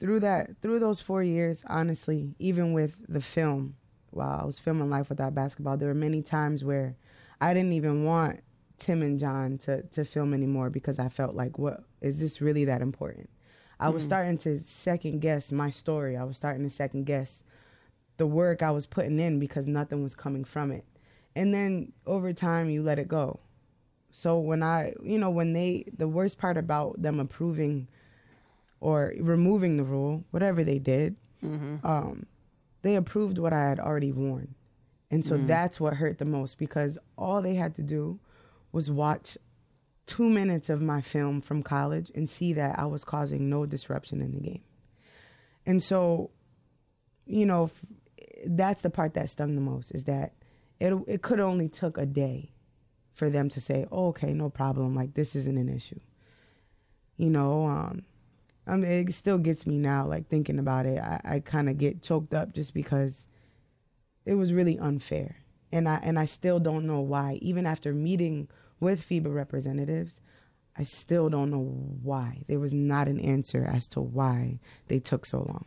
through 0.00 0.20
that 0.20 0.50
through 0.62 0.78
those 0.78 1.00
four 1.00 1.22
years 1.22 1.64
honestly 1.68 2.34
even 2.38 2.72
with 2.72 2.96
the 3.08 3.20
film 3.20 3.76
while 4.10 4.40
i 4.40 4.44
was 4.44 4.58
filming 4.58 4.88
life 4.88 5.08
without 5.08 5.34
basketball 5.34 5.76
there 5.76 5.88
were 5.88 5.94
many 5.94 6.22
times 6.22 6.64
where 6.64 6.96
i 7.40 7.52
didn't 7.52 7.72
even 7.72 8.04
want 8.04 8.40
tim 8.78 9.02
and 9.02 9.18
john 9.18 9.58
to, 9.58 9.82
to 9.88 10.04
film 10.04 10.32
anymore 10.32 10.70
because 10.70 10.98
i 10.98 11.08
felt 11.08 11.34
like 11.34 11.58
what 11.58 11.82
is 12.00 12.18
this 12.20 12.40
really 12.40 12.64
that 12.64 12.80
important 12.82 13.28
i 13.80 13.88
was 13.88 14.02
Mm. 14.04 14.06
starting 14.06 14.38
to 14.38 14.60
second 14.60 15.20
guess 15.20 15.52
my 15.52 15.70
story 15.70 16.16
i 16.16 16.24
was 16.24 16.36
starting 16.36 16.62
to 16.64 16.70
second 16.70 17.04
guess 17.04 17.42
the 18.16 18.26
work 18.26 18.62
i 18.62 18.70
was 18.70 18.86
putting 18.86 19.18
in 19.18 19.38
because 19.38 19.66
nothing 19.66 20.02
was 20.02 20.14
coming 20.14 20.44
from 20.44 20.70
it 20.70 20.84
and 21.36 21.52
then 21.54 21.92
over 22.06 22.32
time 22.32 22.70
you 22.70 22.82
let 22.82 22.98
it 22.98 23.08
go 23.08 23.40
so 24.12 24.38
when 24.38 24.62
i 24.62 24.92
you 25.02 25.18
know 25.18 25.30
when 25.30 25.52
they 25.52 25.84
the 25.98 26.08
worst 26.08 26.38
part 26.38 26.56
about 26.56 27.00
them 27.02 27.18
approving 27.20 27.88
or 28.80 29.14
removing 29.18 29.78
the 29.78 29.84
rule, 29.84 30.24
whatever 30.30 30.62
they 30.62 30.78
did, 30.78 31.16
Mm-hmm. 31.42 31.86
um, 31.86 32.26
they 32.82 32.96
approved 32.96 33.38
what 33.38 33.52
I 33.54 33.66
had 33.66 33.80
already 33.80 34.12
worn. 34.12 34.54
And 35.10 35.24
so 35.24 35.38
Mm. 35.38 35.46
that's 35.46 35.80
what 35.80 35.94
hurt 35.94 36.18
the 36.18 36.26
most 36.26 36.58
because 36.58 36.98
all 37.16 37.40
they 37.40 37.54
had 37.54 37.74
to 37.76 37.82
do 37.82 38.18
was 38.72 38.90
watch 38.90 39.38
two 40.06 40.28
minutes 40.28 40.68
of 40.68 40.82
my 40.82 41.00
film 41.00 41.40
from 41.40 41.62
college 41.62 42.10
and 42.14 42.28
see 42.28 42.52
that 42.52 42.78
I 42.78 42.86
was 42.86 43.04
causing 43.04 43.48
no 43.48 43.66
disruption 43.66 44.20
in 44.20 44.32
the 44.32 44.40
game. 44.40 44.62
And 45.66 45.82
so, 45.82 46.30
you 47.26 47.46
know, 47.46 47.70
that's 48.46 48.82
the 48.82 48.90
part 48.90 49.14
that 49.14 49.30
stung 49.30 49.54
the 49.54 49.60
most 49.60 49.90
is 49.92 50.04
that 50.04 50.34
it 50.80 50.92
it 51.06 51.22
could 51.22 51.40
only 51.40 51.68
took 51.68 51.96
a 51.96 52.06
day 52.06 52.52
for 53.12 53.30
them 53.30 53.48
to 53.50 53.60
say, 53.60 53.86
oh, 53.90 54.08
"Okay, 54.08 54.32
no 54.32 54.50
problem. 54.50 54.94
Like 54.94 55.14
this 55.14 55.34
isn't 55.36 55.56
an 55.56 55.68
issue." 55.68 56.00
You 57.16 57.30
know, 57.30 57.66
um, 57.66 58.04
I 58.66 58.76
mean, 58.76 58.90
it 58.90 59.14
still 59.14 59.38
gets 59.38 59.66
me 59.66 59.78
now. 59.78 60.06
Like 60.06 60.28
thinking 60.28 60.58
about 60.58 60.86
it, 60.86 60.98
I, 60.98 61.20
I 61.24 61.40
kind 61.40 61.68
of 61.68 61.78
get 61.78 62.02
choked 62.02 62.34
up 62.34 62.52
just 62.52 62.74
because 62.74 63.26
it 64.26 64.34
was 64.34 64.52
really 64.52 64.78
unfair, 64.78 65.36
and 65.72 65.88
I 65.88 66.00
and 66.02 66.18
I 66.18 66.26
still 66.26 66.58
don't 66.60 66.86
know 66.86 67.00
why. 67.00 67.38
Even 67.40 67.66
after 67.66 67.94
meeting 67.94 68.48
with 68.80 69.08
FIBA 69.08 69.34
representatives, 69.34 70.20
I 70.76 70.84
still 70.84 71.28
don't 71.28 71.50
know 71.50 71.64
why. 72.02 72.42
There 72.48 72.58
was 72.58 72.72
not 72.72 73.08
an 73.08 73.20
answer 73.20 73.64
as 73.64 73.86
to 73.88 74.00
why 74.00 74.58
they 74.88 74.98
took 74.98 75.24
so 75.24 75.38
long. 75.38 75.66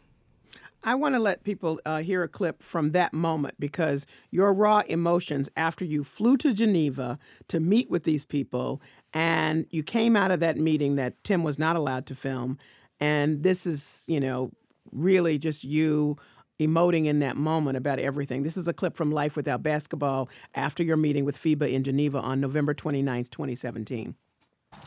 I 0.84 0.96
want 0.96 1.16
to 1.16 1.20
let 1.20 1.44
people 1.44 1.82
uh, 1.86 1.98
hear 1.98 2.24
a 2.24 2.28
clip 2.28 2.62
from 2.62 2.92
that 2.92 3.14
moment 3.14 3.56
because 3.60 4.06
your 4.32 4.54
raw 4.54 4.84
emotions 4.88 5.50
after 5.58 5.84
you 5.84 6.04
flew 6.04 6.38
to 6.38 6.54
Geneva 6.54 7.20
to 7.48 7.60
meet 7.60 7.90
with 7.90 8.04
these 8.04 8.24
people 8.24 8.82
and 9.14 9.66
you 9.70 9.84
came 9.84 10.16
out 10.16 10.32
of 10.32 10.40
that 10.40 10.58
meeting 10.58 10.96
that 10.96 11.22
Tim 11.24 11.44
was 11.44 11.58
not 11.58 11.76
allowed 11.76 12.06
to 12.08 12.16
film. 12.16 12.58
And 13.00 13.44
this 13.44 13.66
is, 13.66 14.06
you 14.08 14.20
know, 14.20 14.52
really 14.92 15.38
just 15.38 15.64
you 15.64 16.18
emoting 16.60 17.06
in 17.06 17.20
that 17.20 17.38
moment 17.38 17.78
about 17.78 18.00
everything. 18.00 18.42
This 18.44 18.58
is 18.58 18.68
a 18.68 18.74
clip 18.74 18.96
from 18.96 19.12
Life 19.12 19.36
Without 19.36 19.62
Basketball 19.62 20.28
after 20.56 20.82
your 20.82 20.98
meeting 20.98 21.24
with 21.24 21.38
FIBA 21.38 21.72
in 21.72 21.84
Geneva 21.84 22.20
on 22.20 22.42
November 22.42 22.74
29th, 22.74 23.30
2017. 23.30 24.16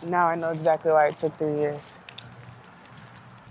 Now 0.07 0.27
I 0.27 0.35
know 0.35 0.51
exactly 0.51 0.91
why 0.91 1.07
it 1.07 1.17
took 1.17 1.37
three 1.39 1.59
years. 1.59 1.99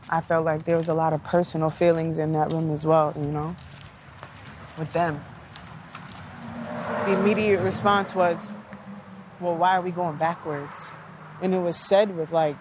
I 0.09 0.21
felt 0.21 0.43
like 0.43 0.65
there 0.65 0.75
was 0.75 0.89
a 0.89 0.93
lot 0.93 1.13
of 1.13 1.23
personal 1.23 1.69
feelings 1.69 2.17
in 2.17 2.33
that 2.33 2.51
room 2.51 2.71
as 2.71 2.85
well, 2.85 3.13
you 3.15 3.25
know, 3.25 3.55
with 4.77 4.91
them. 4.91 5.23
The 7.05 7.17
immediate 7.17 7.61
response 7.61 8.13
was, 8.15 8.53
well, 9.39 9.55
why 9.55 9.77
are 9.77 9.81
we 9.81 9.91
going 9.91 10.17
backwards? 10.17 10.91
And 11.41 11.53
it 11.55 11.59
was 11.59 11.77
said 11.77 12.17
with 12.17 12.31
like, 12.33 12.57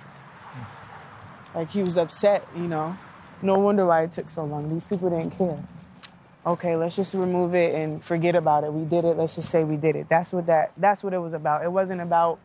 like 1.55 1.71
he 1.71 1.83
was 1.83 1.99
upset, 1.99 2.47
you 2.55 2.69
know. 2.69 2.97
No 3.43 3.59
wonder 3.59 3.87
why 3.87 4.03
it 4.03 4.13
took 4.13 4.29
so 4.29 4.45
long. 4.45 4.69
These 4.69 4.85
people 4.85 5.11
didn't 5.11 5.37
care. 5.39 5.63
Okay, 6.47 6.77
let's 6.77 6.97
just 6.97 7.15
remove 7.15 7.55
it 7.55 7.75
and 7.75 8.03
forget 8.03 8.35
about 8.35 8.65
it. 8.65 8.73
We 8.73 8.85
did 8.85 9.05
it. 9.05 9.17
Let's 9.17 9.35
just 9.35 9.51
say 9.51 9.65
we 9.65 9.77
did 9.77 9.97
it. 9.97 10.09
That's 10.09 10.33
what 10.33 10.47
that. 10.47 10.73
That's 10.77 11.03
what 11.03 11.13
it 11.13 11.19
was 11.19 11.35
about. 11.35 11.65
It 11.65 11.71
wasn't 11.71 12.01
about 12.01 12.39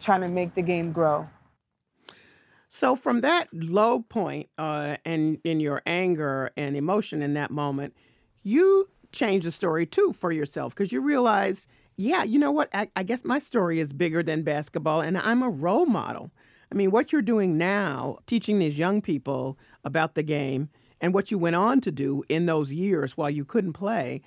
trying 0.00 0.20
to 0.20 0.28
make 0.28 0.54
the 0.54 0.62
game 0.62 0.92
grow. 0.92 1.28
So 2.68 2.94
from 2.94 3.22
that 3.22 3.48
low 3.52 4.00
point, 4.00 4.48
uh, 4.56 4.96
and 5.04 5.38
in 5.42 5.58
your 5.58 5.82
anger 5.86 6.50
and 6.56 6.76
emotion 6.76 7.20
in 7.20 7.34
that 7.34 7.50
moment, 7.50 7.94
you 8.44 8.88
changed 9.12 9.46
the 9.46 9.50
story 9.50 9.86
too 9.86 10.12
for 10.12 10.30
yourself 10.30 10.74
because 10.74 10.92
you 10.92 11.00
realized, 11.00 11.66
yeah, 11.96 12.22
you 12.22 12.38
know 12.38 12.52
what? 12.52 12.68
I, 12.72 12.88
I 12.94 13.02
guess 13.02 13.24
my 13.24 13.40
story 13.40 13.80
is 13.80 13.92
bigger 13.92 14.22
than 14.22 14.42
basketball, 14.42 15.00
and 15.00 15.18
I'm 15.18 15.42
a 15.42 15.50
role 15.50 15.86
model. 15.86 16.30
I 16.72 16.76
mean, 16.76 16.92
what 16.92 17.12
you're 17.12 17.22
doing 17.22 17.58
now, 17.58 18.18
teaching 18.26 18.60
these 18.60 18.78
young 18.78 19.02
people 19.02 19.58
about 19.84 20.14
the 20.14 20.22
game, 20.22 20.68
and 21.00 21.14
what 21.14 21.30
you 21.30 21.38
went 21.38 21.56
on 21.56 21.80
to 21.82 21.90
do 21.90 22.22
in 22.28 22.46
those 22.46 22.72
years 22.72 23.16
while 23.16 23.30
you 23.30 23.44
couldn't 23.44 23.72
play, 23.72 24.22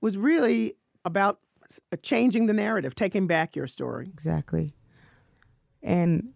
was 0.00 0.16
really 0.16 0.74
about 1.04 1.40
changing 2.02 2.46
the 2.46 2.52
narrative, 2.52 2.94
taking 2.94 3.26
back 3.26 3.56
your 3.56 3.66
story. 3.66 4.06
Exactly. 4.06 4.74
And 5.82 6.32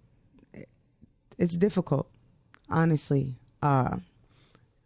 it's 1.39 1.57
difficult, 1.57 2.11
honestly. 2.69 3.37
Uh, 3.63 3.99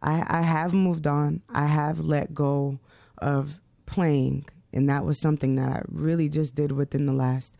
I, 0.02 0.24
I 0.28 0.42
have 0.42 0.72
moved 0.72 1.06
on. 1.06 1.42
I 1.48 1.66
have 1.66 2.00
let 2.00 2.34
go 2.34 2.78
of 3.18 3.60
playing 3.86 4.46
and 4.76 4.90
that 4.90 5.06
was 5.06 5.18
something 5.18 5.54
that 5.54 5.70
I 5.70 5.82
really 5.88 6.28
just 6.28 6.54
did 6.54 6.70
within 6.70 7.06
the 7.06 7.14
last 7.14 7.56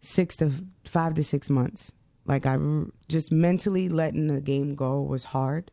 six 0.00 0.34
to 0.36 0.50
five 0.84 1.14
to 1.14 1.22
six 1.22 1.50
months. 1.50 1.92
Like 2.26 2.46
I 2.46 2.58
just 3.08 3.30
mentally 3.30 3.88
letting 3.88 4.28
the 4.28 4.40
game 4.40 4.74
go 4.74 5.02
was 5.02 5.24
hard. 5.24 5.70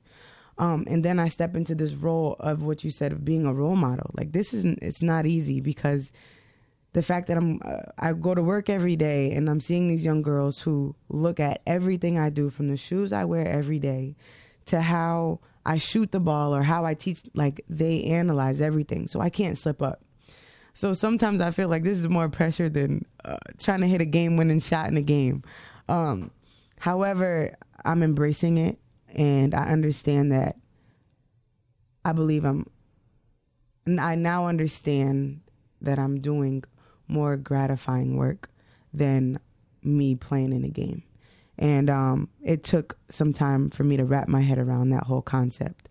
Um, 0.57 0.85
and 0.87 1.03
then 1.03 1.19
I 1.19 1.27
step 1.27 1.55
into 1.55 1.73
this 1.73 1.93
role 1.93 2.35
of 2.39 2.61
what 2.61 2.83
you 2.83 2.91
said 2.91 3.11
of 3.11 3.25
being 3.25 3.45
a 3.45 3.53
role 3.53 3.75
model. 3.75 4.11
Like 4.15 4.31
this 4.31 4.53
isn't 4.53 4.79
it's 4.81 5.01
not 5.01 5.25
easy 5.25 5.61
because 5.61 6.11
the 6.93 7.01
fact 7.01 7.27
that 7.27 7.37
I'm 7.37 7.59
uh, 7.63 7.83
I 7.97 8.13
go 8.13 8.35
to 8.35 8.43
work 8.43 8.69
every 8.69 8.95
day 8.95 9.31
and 9.31 9.49
I'm 9.49 9.61
seeing 9.61 9.87
these 9.87 10.05
young 10.05 10.21
girls 10.21 10.59
who 10.59 10.95
look 11.09 11.39
at 11.39 11.61
everything 11.65 12.19
I 12.19 12.29
do 12.29 12.49
from 12.49 12.67
the 12.67 12.77
shoes 12.77 13.13
I 13.13 13.25
wear 13.25 13.47
every 13.47 13.79
day 13.79 14.15
to 14.65 14.81
how 14.81 15.39
I 15.65 15.77
shoot 15.77 16.11
the 16.11 16.19
ball 16.19 16.55
or 16.55 16.63
how 16.63 16.85
I 16.85 16.93
teach 16.93 17.21
like 17.33 17.61
they 17.69 18.03
analyze 18.03 18.61
everything. 18.61 19.07
So 19.07 19.19
I 19.19 19.29
can't 19.29 19.57
slip 19.57 19.81
up. 19.81 20.03
So 20.73 20.93
sometimes 20.93 21.41
I 21.41 21.51
feel 21.51 21.67
like 21.67 21.83
this 21.83 21.97
is 21.97 22.07
more 22.07 22.29
pressure 22.29 22.69
than 22.69 23.05
uh, 23.25 23.37
trying 23.59 23.81
to 23.81 23.87
hit 23.87 24.01
a 24.01 24.05
game 24.05 24.37
winning 24.37 24.59
shot 24.59 24.87
in 24.87 24.97
a 24.97 25.01
game. 25.01 25.43
Um, 25.89 26.31
however, 26.81 27.55
I'm 27.85 28.01
embracing 28.01 28.57
it 28.57 28.79
and 29.15 29.53
I 29.53 29.69
understand 29.69 30.31
that 30.31 30.57
I 32.03 32.11
believe 32.11 32.43
I'm 32.43 32.65
I 33.99 34.15
now 34.15 34.47
understand 34.47 35.41
that 35.81 35.99
I'm 35.99 36.19
doing 36.21 36.63
more 37.07 37.37
gratifying 37.37 38.15
work 38.15 38.49
than 38.93 39.39
me 39.83 40.15
playing 40.15 40.53
in 40.53 40.63
a 40.63 40.69
game. 40.69 41.03
And 41.57 41.89
um, 41.89 42.29
it 42.41 42.63
took 42.63 42.97
some 43.09 43.31
time 43.31 43.69
for 43.69 43.83
me 43.83 43.97
to 43.97 44.05
wrap 44.05 44.27
my 44.27 44.41
head 44.41 44.57
around 44.57 44.89
that 44.89 45.03
whole 45.03 45.21
concept. 45.21 45.89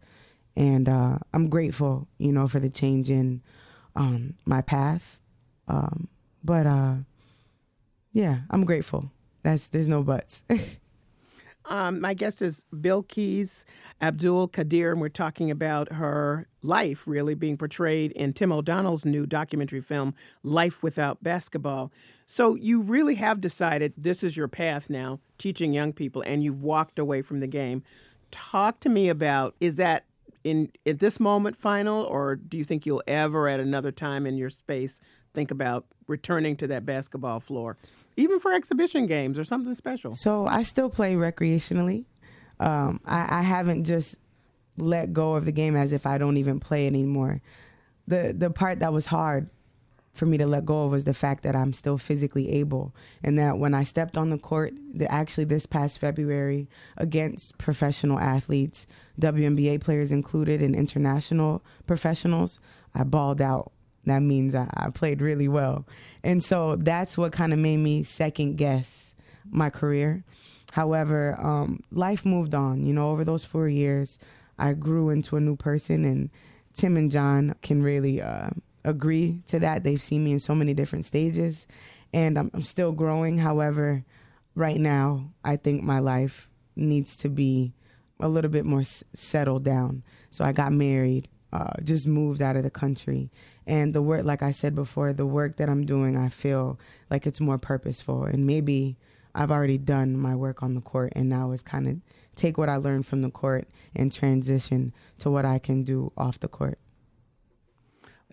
And 0.57 0.88
uh, 0.88 1.18
I'm 1.32 1.49
grateful, 1.49 2.09
you 2.18 2.32
know, 2.32 2.49
for 2.49 2.59
the 2.59 2.70
change 2.70 3.11
in 3.11 3.43
um, 3.95 4.34
my 4.45 4.62
path. 4.62 5.20
Um, 5.68 6.09
but 6.43 6.66
uh, 6.66 6.95
yeah, 8.12 8.41
I'm 8.51 8.64
grateful. 8.64 9.12
That's 9.43 9.68
there's 9.68 9.88
no 9.88 10.03
buts. 10.03 10.43
Um, 11.70 12.00
my 12.00 12.14
guest 12.14 12.42
is 12.42 12.64
Bilquis 12.74 13.64
Abdul 14.02 14.48
Qadir, 14.48 14.90
and 14.90 15.00
we're 15.00 15.08
talking 15.08 15.52
about 15.52 15.92
her 15.92 16.48
life 16.62 17.06
really 17.06 17.36
being 17.36 17.56
portrayed 17.56 18.10
in 18.12 18.32
Tim 18.32 18.50
O'Donnell's 18.50 19.04
new 19.04 19.24
documentary 19.24 19.80
film, 19.80 20.12
Life 20.42 20.82
Without 20.82 21.22
Basketball. 21.22 21.92
So 22.26 22.56
you 22.56 22.82
really 22.82 23.14
have 23.14 23.40
decided 23.40 23.94
this 23.96 24.24
is 24.24 24.36
your 24.36 24.48
path 24.48 24.90
now, 24.90 25.20
teaching 25.38 25.72
young 25.72 25.92
people, 25.92 26.22
and 26.26 26.42
you've 26.42 26.60
walked 26.60 26.98
away 26.98 27.22
from 27.22 27.38
the 27.38 27.46
game. 27.46 27.84
Talk 28.32 28.80
to 28.80 28.88
me 28.88 29.08
about 29.08 29.54
is 29.60 29.76
that 29.76 30.06
in 30.42 30.72
at 30.84 30.98
this 30.98 31.20
moment 31.20 31.56
final, 31.56 32.02
or 32.02 32.34
do 32.34 32.58
you 32.58 32.64
think 32.64 32.84
you'll 32.84 33.02
ever 33.06 33.48
at 33.48 33.60
another 33.60 33.92
time 33.92 34.26
in 34.26 34.36
your 34.36 34.50
space 34.50 35.00
think 35.34 35.52
about 35.52 35.86
returning 36.08 36.56
to 36.56 36.66
that 36.66 36.84
basketball 36.84 37.38
floor? 37.38 37.76
Even 38.20 38.38
for 38.38 38.52
exhibition 38.52 39.06
games 39.06 39.38
or 39.38 39.44
something 39.44 39.74
special. 39.74 40.12
So 40.14 40.46
I 40.46 40.62
still 40.62 40.90
play 40.90 41.14
recreationally. 41.14 42.04
Um, 42.58 43.00
I, 43.06 43.40
I 43.40 43.42
haven't 43.42 43.84
just 43.84 44.16
let 44.76 45.12
go 45.12 45.34
of 45.34 45.44
the 45.44 45.52
game 45.52 45.76
as 45.76 45.92
if 45.92 46.06
I 46.06 46.18
don't 46.18 46.36
even 46.36 46.60
play 46.60 46.86
anymore. 46.86 47.42
The 48.06 48.34
the 48.36 48.50
part 48.50 48.80
that 48.80 48.92
was 48.92 49.06
hard 49.06 49.48
for 50.12 50.26
me 50.26 50.36
to 50.36 50.46
let 50.46 50.64
go 50.64 50.84
of 50.84 50.90
was 50.90 51.04
the 51.04 51.14
fact 51.14 51.44
that 51.44 51.54
I'm 51.54 51.72
still 51.72 51.96
physically 51.96 52.50
able, 52.50 52.94
and 53.22 53.38
that 53.38 53.58
when 53.58 53.74
I 53.74 53.84
stepped 53.84 54.16
on 54.16 54.30
the 54.30 54.38
court, 54.38 54.74
the, 54.92 55.10
actually 55.10 55.44
this 55.44 55.66
past 55.66 55.98
February 55.98 56.68
against 56.96 57.56
professional 57.58 58.18
athletes, 58.18 58.86
WNBA 59.20 59.80
players 59.80 60.10
included, 60.10 60.62
and 60.62 60.74
international 60.74 61.62
professionals, 61.86 62.58
I 62.94 63.04
balled 63.04 63.40
out 63.40 63.72
that 64.07 64.20
means 64.20 64.55
I, 64.55 64.68
I 64.74 64.90
played 64.90 65.20
really 65.20 65.48
well. 65.48 65.86
And 66.22 66.42
so 66.42 66.76
that's 66.76 67.18
what 67.18 67.32
kind 67.32 67.53
of 67.53 67.59
made 67.59 67.78
me 67.78 68.03
second 68.03 68.57
guess 68.57 69.14
my 69.51 69.70
career. 69.70 70.24
However, 70.72 71.36
um, 71.40 71.82
life 71.90 72.24
moved 72.24 72.55
on. 72.55 72.84
You 72.86 72.92
know, 72.92 73.11
over 73.11 73.24
those 73.24 73.44
four 73.44 73.68
years, 73.68 74.18
I 74.59 74.74
grew 74.74 75.11
into 75.11 75.36
a 75.36 75.40
new 75.40 75.57
person, 75.57 76.05
and 76.05 76.30
Tim 76.74 76.96
and 76.96 77.11
John 77.11 77.55
can 77.62 77.82
really 77.82 78.22
uh, 78.22 78.51
agree 78.84 79.42
to 79.48 79.59
that. 79.59 79.82
They've 79.82 80.01
seen 80.01 80.24
me 80.24 80.32
in 80.32 80.38
so 80.38 80.55
many 80.55 80.74
different 80.74 81.07
stages, 81.07 81.66
and 82.12 82.38
I'm, 82.38 82.51
I'm 82.55 82.62
still 82.62 82.92
growing. 82.92 83.38
However, 83.38 84.05
right 84.55 84.78
now, 84.78 85.30
I 85.44 85.57
think 85.57 85.82
my 85.82 85.98
life 85.98 86.48
needs 86.76 87.16
to 87.18 87.28
be 87.28 87.72
a 88.20 88.28
little 88.28 88.51
bit 88.51 88.64
more 88.64 88.82
s- 88.82 89.03
settled 89.14 89.64
down. 89.64 90.03
So 90.30 90.44
I 90.44 90.53
got 90.53 90.72
married, 90.72 91.28
uh, 91.53 91.72
just 91.82 92.07
moved 92.07 92.40
out 92.42 92.57
of 92.57 92.62
the 92.62 92.70
country, 92.70 93.30
and 93.66 93.94
the 93.94 94.03
work 94.03 94.24
like 94.24 94.42
i 94.42 94.51
said 94.51 94.74
before 94.74 95.12
the 95.12 95.24
work 95.24 95.57
that 95.57 95.68
i'm 95.68 95.86
doing 95.86 96.16
i 96.16 96.28
feel 96.28 96.78
like 97.09 97.26
it's 97.26 97.40
more 97.40 97.59
purposeful 97.59 98.24
and 98.24 98.46
maybe 98.46 98.96
i've 99.34 99.51
already 99.51 99.78
done 99.78 100.16
my 100.16 100.34
work 100.34 100.62
on 100.62 100.74
the 100.74 100.80
court 100.80 101.12
and 101.14 101.28
now 101.28 101.53
it's 101.53 101.62
kind 101.62 101.86
of 101.86 101.96
take 102.34 102.59
what 102.59 102.68
i 102.68 102.76
learned 102.76 103.07
from 103.07 103.22
the 103.22 103.30
court 103.30 103.68
and 103.94 104.12
transition 104.12 104.92
to 105.18 105.30
what 105.30 105.44
i 105.44 105.59
can 105.59 105.82
do 105.82 106.12
off 106.16 106.40
the 106.40 106.48
court 106.48 106.78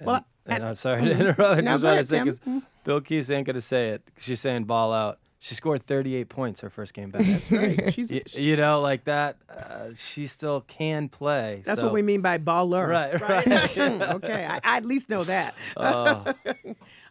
well 0.02 0.26
and, 0.48 0.56
and 0.60 0.66
I'm 0.66 0.76
sorry 0.76 1.04
to 1.04 1.12
interrupt. 1.20 1.42
I 1.42 1.62
just 1.62 1.84
wanted 1.84 1.98
to 1.98 2.06
say 2.06 2.20
because 2.24 2.40
Bilquis 2.86 3.30
ain't 3.36 3.46
gonna 3.46 3.60
say 3.60 3.90
it. 3.90 4.10
She's 4.18 4.40
saying 4.40 4.64
ball 4.64 4.94
out. 4.94 5.20
She 5.40 5.54
scored 5.54 5.84
38 5.84 6.30
points 6.30 6.62
her 6.62 6.70
first 6.70 6.94
game 6.94 7.12
back. 7.12 7.22
That's 7.24 7.52
right. 7.52 7.94
She's, 7.94 8.12
you, 8.12 8.22
you 8.36 8.56
know, 8.58 8.82
like 8.82 9.04
that. 9.04 9.38
Uh, 9.48 9.90
she 9.96 10.26
still 10.26 10.62
can 10.62 11.10
play. 11.10 11.62
That's 11.64 11.80
so. 11.80 11.88
what 11.88 11.94
we 11.94 12.02
mean 12.02 12.22
by 12.22 12.40
baller. 12.40 12.88
Right. 12.88 13.22
Right. 13.22 13.78
okay. 13.78 14.46
I, 14.46 14.56
I, 14.64 14.78
at 14.78 14.86
least 14.86 15.10
know 15.10 15.24
that. 15.26 15.54
Oh. 15.76 16.34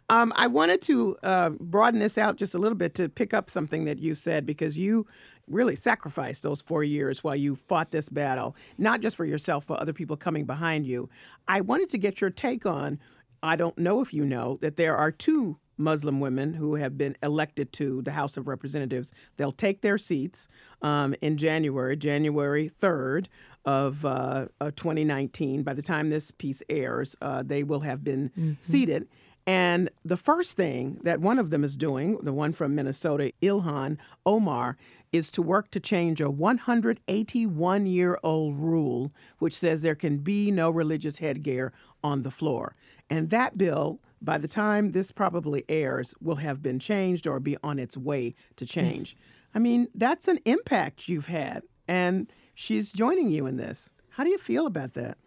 um, 0.09 0.33
I 0.35 0.47
wanted 0.47 0.81
to 0.83 1.17
uh, 1.23 1.49
broaden 1.51 2.01
this 2.01 2.17
out 2.17 2.35
just 2.35 2.53
a 2.53 2.57
little 2.57 2.77
bit 2.77 2.95
to 2.95 3.07
pick 3.07 3.33
up 3.33 3.49
something 3.49 3.85
that 3.85 3.99
you 3.99 4.13
said 4.13 4.45
because 4.45 4.77
you 4.77 5.07
really 5.47 5.77
sacrificed 5.77 6.43
those 6.43 6.61
four 6.61 6.83
years 6.83 7.23
while 7.23 7.35
you 7.35 7.55
fought 7.55 7.91
this 7.91 8.09
battle, 8.09 8.57
not 8.77 8.99
just 8.99 9.15
for 9.15 9.23
yourself, 9.23 9.65
but 9.65 9.79
other 9.79 9.93
people 9.93 10.17
coming 10.17 10.43
behind 10.43 10.85
you. 10.85 11.09
I 11.47 11.61
wanted 11.61 11.89
to 11.91 11.97
get 11.97 12.19
your 12.19 12.29
take 12.29 12.65
on. 12.65 12.99
I 13.41 13.55
don't 13.55 13.77
know 13.77 14.01
if 14.01 14.13
you 14.13 14.25
know 14.25 14.57
that 14.61 14.75
there 14.75 14.97
are 14.97 15.11
two 15.11 15.57
Muslim 15.77 16.19
women 16.19 16.53
who 16.53 16.75
have 16.75 16.97
been 16.97 17.15
elected 17.21 17.71
to 17.73 18.01
the 18.01 18.11
House 18.11 18.37
of 18.37 18.47
Representatives. 18.47 19.11
They'll 19.37 19.51
take 19.51 19.81
their 19.81 19.97
seats 19.97 20.47
um, 20.81 21.15
in 21.21 21.37
January, 21.37 21.95
January 21.95 22.69
3rd 22.69 23.27
of 23.65 24.05
uh, 24.05 24.47
uh, 24.61 24.71
2019. 24.75 25.63
By 25.63 25.73
the 25.73 25.81
time 25.81 26.09
this 26.09 26.31
piece 26.31 26.63
airs, 26.69 27.15
uh, 27.21 27.43
they 27.43 27.63
will 27.63 27.81
have 27.81 28.03
been 28.03 28.29
mm-hmm. 28.29 28.53
seated. 28.59 29.07
And 29.45 29.89
the 30.03 30.17
first 30.17 30.57
thing 30.57 30.99
that 31.03 31.21
one 31.21 31.39
of 31.39 31.51
them 31.51 31.63
is 31.63 31.77
doing, 31.77 32.17
the 32.21 32.33
one 32.33 32.51
from 32.51 32.75
Minnesota, 32.75 33.31
Ilhan 33.41 33.97
Omar, 34.25 34.77
is 35.13 35.31
to 35.31 35.41
work 35.41 35.71
to 35.71 35.79
change 35.79 36.19
a 36.19 36.29
181 36.29 37.85
year 37.85 38.19
old 38.23 38.59
rule 38.59 39.13
which 39.39 39.55
says 39.55 39.81
there 39.81 39.95
can 39.95 40.17
be 40.17 40.51
no 40.51 40.69
religious 40.69 41.19
headgear 41.19 41.71
on 42.03 42.23
the 42.23 42.31
floor. 42.31 42.75
And 43.09 43.29
that 43.29 43.57
bill 43.57 44.01
by 44.21 44.37
the 44.37 44.47
time 44.47 44.91
this 44.91 45.11
probably 45.11 45.63
airs, 45.69 46.13
will 46.21 46.35
have 46.35 46.61
been 46.61 46.79
changed 46.79 47.27
or 47.27 47.39
be 47.39 47.57
on 47.63 47.79
its 47.79 47.97
way 47.97 48.35
to 48.55 48.65
change. 48.65 49.15
I 49.53 49.59
mean, 49.59 49.87
that's 49.95 50.27
an 50.27 50.39
impact 50.45 51.07
you've 51.07 51.27
had, 51.27 51.63
and 51.87 52.31
she's 52.55 52.91
joining 52.91 53.29
you 53.29 53.45
in 53.45 53.57
this. 53.57 53.91
How 54.09 54.23
do 54.23 54.29
you 54.29 54.37
feel 54.37 54.65
about 54.65 54.93
that? 54.93 55.17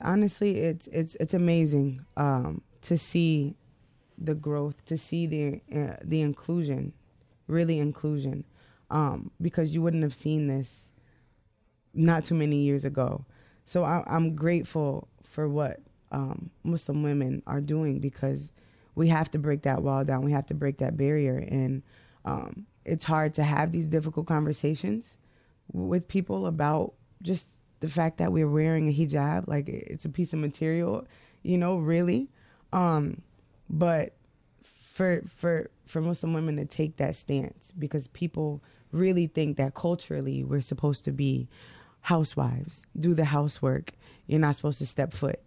Honestly, 0.00 0.58
it's 0.58 0.86
it's 0.88 1.16
it's 1.16 1.34
amazing 1.34 2.04
um, 2.16 2.62
to 2.82 2.96
see 2.96 3.56
the 4.16 4.34
growth, 4.34 4.84
to 4.86 4.96
see 4.96 5.26
the 5.26 5.60
uh, 5.76 5.96
the 6.02 6.20
inclusion, 6.20 6.92
really 7.46 7.78
inclusion, 7.78 8.44
um, 8.90 9.30
because 9.40 9.72
you 9.74 9.82
wouldn't 9.82 10.02
have 10.02 10.14
seen 10.14 10.46
this 10.46 10.90
not 11.94 12.24
too 12.24 12.34
many 12.34 12.56
years 12.56 12.84
ago. 12.84 13.24
So 13.64 13.84
I, 13.84 14.02
I'm 14.06 14.34
grateful 14.34 15.08
for 15.24 15.48
what 15.48 15.80
um, 16.12 16.50
Muslim 16.64 17.02
women 17.02 17.42
are 17.46 17.60
doing 17.60 17.98
because 17.98 18.52
we 18.94 19.08
have 19.08 19.30
to 19.30 19.38
break 19.38 19.62
that 19.62 19.82
wall 19.82 20.04
down. 20.04 20.24
We 20.24 20.32
have 20.32 20.46
to 20.46 20.54
break 20.54 20.78
that 20.78 20.96
barrier, 20.96 21.38
and 21.38 21.82
um, 22.24 22.66
it's 22.84 23.04
hard 23.04 23.34
to 23.34 23.44
have 23.44 23.72
these 23.72 23.86
difficult 23.86 24.26
conversations 24.26 25.16
with 25.72 26.08
people 26.08 26.46
about 26.46 26.94
just 27.22 27.48
the 27.80 27.88
fact 27.88 28.18
that 28.18 28.32
we're 28.32 28.48
wearing 28.48 28.88
a 28.88 28.92
hijab. 28.92 29.46
Like 29.46 29.68
it's 29.68 30.04
a 30.04 30.08
piece 30.08 30.32
of 30.32 30.40
material, 30.40 31.06
you 31.42 31.58
know, 31.58 31.76
really. 31.76 32.28
Um, 32.72 33.22
but 33.70 34.14
for 34.62 35.22
for 35.28 35.70
for 35.86 36.00
Muslim 36.00 36.32
women 36.32 36.56
to 36.56 36.64
take 36.64 36.96
that 36.96 37.16
stance 37.16 37.72
because 37.78 38.08
people 38.08 38.62
really 38.90 39.26
think 39.26 39.58
that 39.58 39.74
culturally 39.74 40.42
we're 40.42 40.60
supposed 40.60 41.04
to 41.04 41.12
be 41.12 41.48
housewives, 42.00 42.84
do 42.98 43.14
the 43.14 43.26
housework. 43.26 43.92
You're 44.26 44.40
not 44.40 44.56
supposed 44.56 44.78
to 44.78 44.86
step 44.86 45.12
foot 45.12 45.40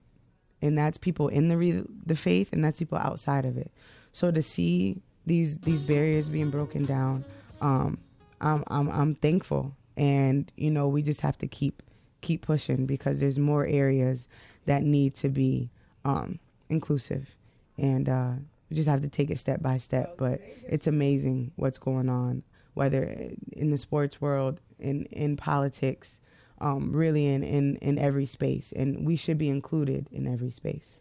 and 0.62 0.78
that's 0.78 0.98
people 0.98 1.28
in 1.28 1.48
the 1.48 1.58
re- 1.58 1.84
the 2.06 2.16
faith, 2.16 2.54
and 2.54 2.64
that's 2.64 2.80
people 2.80 2.98
outside 2.98 3.46
of 3.46 3.58
it. 3.58 3.72
So 4.12 4.32
to 4.32 4.42
see 4.42 5.02
these 5.26 5.58
these 5.60 5.82
barriers 5.82 6.30
being 6.30 6.50
broken 6.50 6.84
down, 6.84 7.24
um, 7.62 8.00
I'm, 8.40 8.64
I'm 8.68 8.90
I'm 8.90 9.16
thankful, 9.16 9.76
and 9.98 10.52
you 10.56 10.72
know 10.72 10.88
we 10.88 11.02
just 11.02 11.22
have 11.22 11.38
to 11.40 11.48
keep 11.48 11.82
keep 12.22 12.42
pushing 12.42 12.86
because 12.86 13.20
there's 13.20 13.40
more 13.40 13.66
areas 13.66 14.28
that 14.66 14.84
need 14.84 15.16
to 15.16 15.30
be 15.30 15.70
um, 16.06 16.40
inclusive, 16.70 17.36
and 17.78 18.08
uh, 18.08 18.32
we 18.70 18.76
just 18.76 18.90
have 18.90 19.02
to 19.02 19.08
take 19.08 19.30
it 19.30 19.40
step 19.40 19.62
by 19.62 19.78
step. 19.78 20.16
But 20.18 20.42
it's 20.68 20.88
amazing 20.88 21.52
what's 21.56 21.78
going 21.78 22.10
on, 22.10 22.44
whether 22.74 23.04
in 23.52 23.72
the 23.72 23.78
sports 23.78 24.22
world, 24.22 24.60
in 24.80 25.06
in 25.06 25.38
politics, 25.38 26.20
um, 26.62 26.94
really 26.94 27.26
in, 27.28 27.44
in 27.44 27.76
in 27.78 27.98
every 27.98 28.26
space, 28.26 28.72
and 28.76 29.06
we 29.06 29.16
should 29.16 29.38
be 29.38 29.50
included 29.50 30.08
in 30.12 30.28
every 30.28 30.52
space. 30.52 30.98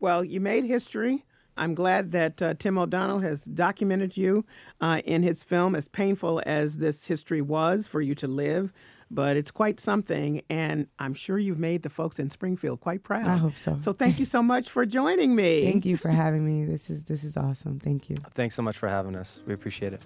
Well, 0.00 0.24
you 0.24 0.40
made 0.40 0.64
history. 0.64 1.24
I'm 1.56 1.74
glad 1.74 2.12
that 2.12 2.40
uh, 2.40 2.54
Tim 2.54 2.78
O'Donnell 2.78 3.18
has 3.18 3.44
documented 3.44 4.16
you 4.16 4.44
uh, 4.80 5.02
in 5.04 5.24
his 5.24 5.42
film, 5.42 5.74
as 5.74 5.88
painful 5.88 6.40
as 6.46 6.78
this 6.78 7.06
history 7.06 7.42
was 7.42 7.88
for 7.88 8.00
you 8.00 8.14
to 8.14 8.28
live. 8.28 8.72
But 9.10 9.36
it's 9.38 9.50
quite 9.50 9.80
something, 9.80 10.42
and 10.50 10.86
I'm 10.98 11.14
sure 11.14 11.38
you've 11.38 11.58
made 11.58 11.82
the 11.82 11.88
folks 11.88 12.18
in 12.18 12.28
Springfield 12.28 12.80
quite 12.80 13.02
proud. 13.02 13.26
I 13.26 13.38
hope 13.38 13.56
so. 13.56 13.76
So 13.78 13.92
thank 13.94 14.18
you 14.18 14.26
so 14.26 14.42
much 14.42 14.68
for 14.68 14.84
joining 14.84 15.34
me. 15.34 15.64
Thank 15.64 15.86
you 15.86 15.96
for 15.96 16.10
having 16.10 16.44
me. 16.44 16.66
This 16.66 16.90
is 16.90 17.04
this 17.04 17.24
is 17.24 17.36
awesome. 17.36 17.80
Thank 17.80 18.10
you. 18.10 18.16
Thanks 18.34 18.54
so 18.54 18.62
much 18.62 18.76
for 18.76 18.86
having 18.86 19.16
us. 19.16 19.42
We 19.46 19.54
appreciate 19.54 19.94
it. 19.94 20.02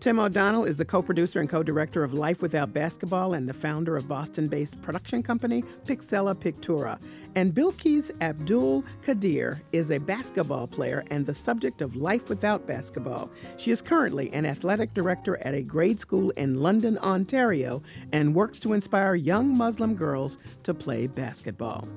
Tim 0.00 0.20
O'Donnell 0.20 0.64
is 0.64 0.76
the 0.76 0.84
co 0.84 1.02
producer 1.02 1.40
and 1.40 1.48
co 1.48 1.64
director 1.64 2.04
of 2.04 2.14
Life 2.14 2.40
Without 2.40 2.72
Basketball 2.72 3.34
and 3.34 3.48
the 3.48 3.52
founder 3.52 3.96
of 3.96 4.06
Boston 4.06 4.46
based 4.46 4.80
production 4.80 5.24
company 5.24 5.64
Pixella 5.84 6.36
Pictura. 6.36 7.00
And 7.34 7.52
Bilquis 7.52 8.12
Abdul 8.20 8.84
Qadir 9.02 9.60
is 9.72 9.90
a 9.90 9.98
basketball 9.98 10.68
player 10.68 11.02
and 11.10 11.26
the 11.26 11.34
subject 11.34 11.82
of 11.82 11.96
Life 11.96 12.28
Without 12.28 12.64
Basketball. 12.64 13.28
She 13.56 13.72
is 13.72 13.82
currently 13.82 14.32
an 14.32 14.46
athletic 14.46 14.94
director 14.94 15.36
at 15.38 15.54
a 15.54 15.62
grade 15.62 15.98
school 15.98 16.30
in 16.30 16.62
London, 16.62 16.96
Ontario, 16.98 17.82
and 18.12 18.36
works 18.36 18.60
to 18.60 18.74
inspire 18.74 19.16
young 19.16 19.56
Muslim 19.56 19.96
girls 19.96 20.38
to 20.62 20.74
play 20.74 21.08
basketball. 21.08 21.88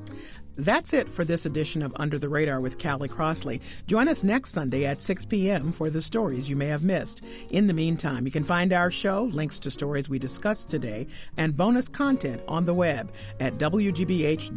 That's 0.57 0.93
it 0.93 1.07
for 1.07 1.23
this 1.23 1.45
edition 1.45 1.81
of 1.81 1.93
Under 1.97 2.17
the 2.17 2.27
Radar 2.27 2.59
with 2.59 2.77
Callie 2.77 3.07
Crossley. 3.07 3.61
Join 3.87 4.09
us 4.09 4.23
next 4.23 4.51
Sunday 4.51 4.85
at 4.85 4.99
6 4.99 5.25
p.m. 5.25 5.71
for 5.71 5.89
the 5.89 6.01
stories 6.01 6.49
you 6.49 6.57
may 6.57 6.67
have 6.67 6.83
missed. 6.83 7.23
In 7.51 7.67
the 7.67 7.73
meantime, 7.73 8.25
you 8.25 8.31
can 8.31 8.43
find 8.43 8.73
our 8.73 8.91
show, 8.91 9.23
links 9.31 9.59
to 9.59 9.71
stories 9.71 10.09
we 10.09 10.19
discussed 10.19 10.69
today, 10.69 11.07
and 11.37 11.55
bonus 11.55 11.87
content 11.87 12.41
on 12.49 12.65
the 12.65 12.73
web 12.73 13.09
at 13.39 13.57
wgbh.org/news. 13.57 14.51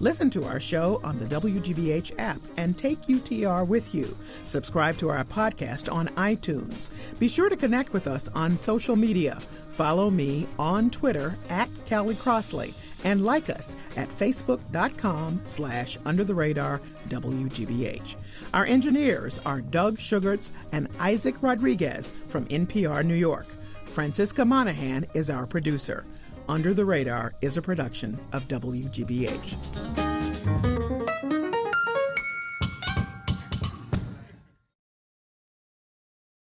Listen 0.00 0.30
to 0.30 0.44
our 0.44 0.60
show 0.60 1.00
on 1.04 1.18
the 1.20 1.26
WGBH 1.26 2.12
app 2.18 2.40
and 2.56 2.76
take 2.76 3.00
UTR 3.02 3.64
with 3.66 3.94
you. 3.94 4.16
Subscribe 4.46 4.96
to 4.98 5.08
our 5.08 5.22
podcast 5.24 5.92
on 5.92 6.08
iTunes. 6.08 6.90
Be 7.20 7.28
sure 7.28 7.48
to 7.48 7.56
connect 7.56 7.92
with 7.92 8.08
us 8.08 8.28
on 8.34 8.56
social 8.56 8.96
media. 8.96 9.38
Follow 9.72 10.10
me 10.10 10.48
on 10.58 10.90
Twitter 10.90 11.36
at 11.48 11.68
Callie 11.88 12.16
Crossley 12.16 12.74
and 13.04 13.24
like 13.24 13.50
us 13.50 13.76
at 13.96 14.08
facebook.com 14.08 15.40
slash 15.44 15.98
under 16.04 16.24
the 16.24 16.34
radar 16.34 16.80
WGBH. 17.08 18.16
Our 18.52 18.64
engineers 18.64 19.40
are 19.46 19.60
Doug 19.60 20.00
Sugarts 20.00 20.50
and 20.72 20.88
Isaac 20.98 21.40
Rodriguez 21.42 22.10
from 22.26 22.46
NPR 22.46 23.04
New 23.04 23.14
York. 23.14 23.46
Francisca 23.84 24.44
Monahan 24.44 25.06
is 25.14 25.30
our 25.30 25.46
producer. 25.46 26.04
Under 26.48 26.74
the 26.74 26.84
Radar 26.84 27.32
is 27.42 27.56
a 27.56 27.62
production 27.62 28.18
of 28.32 28.42
WGBH. 28.48 30.79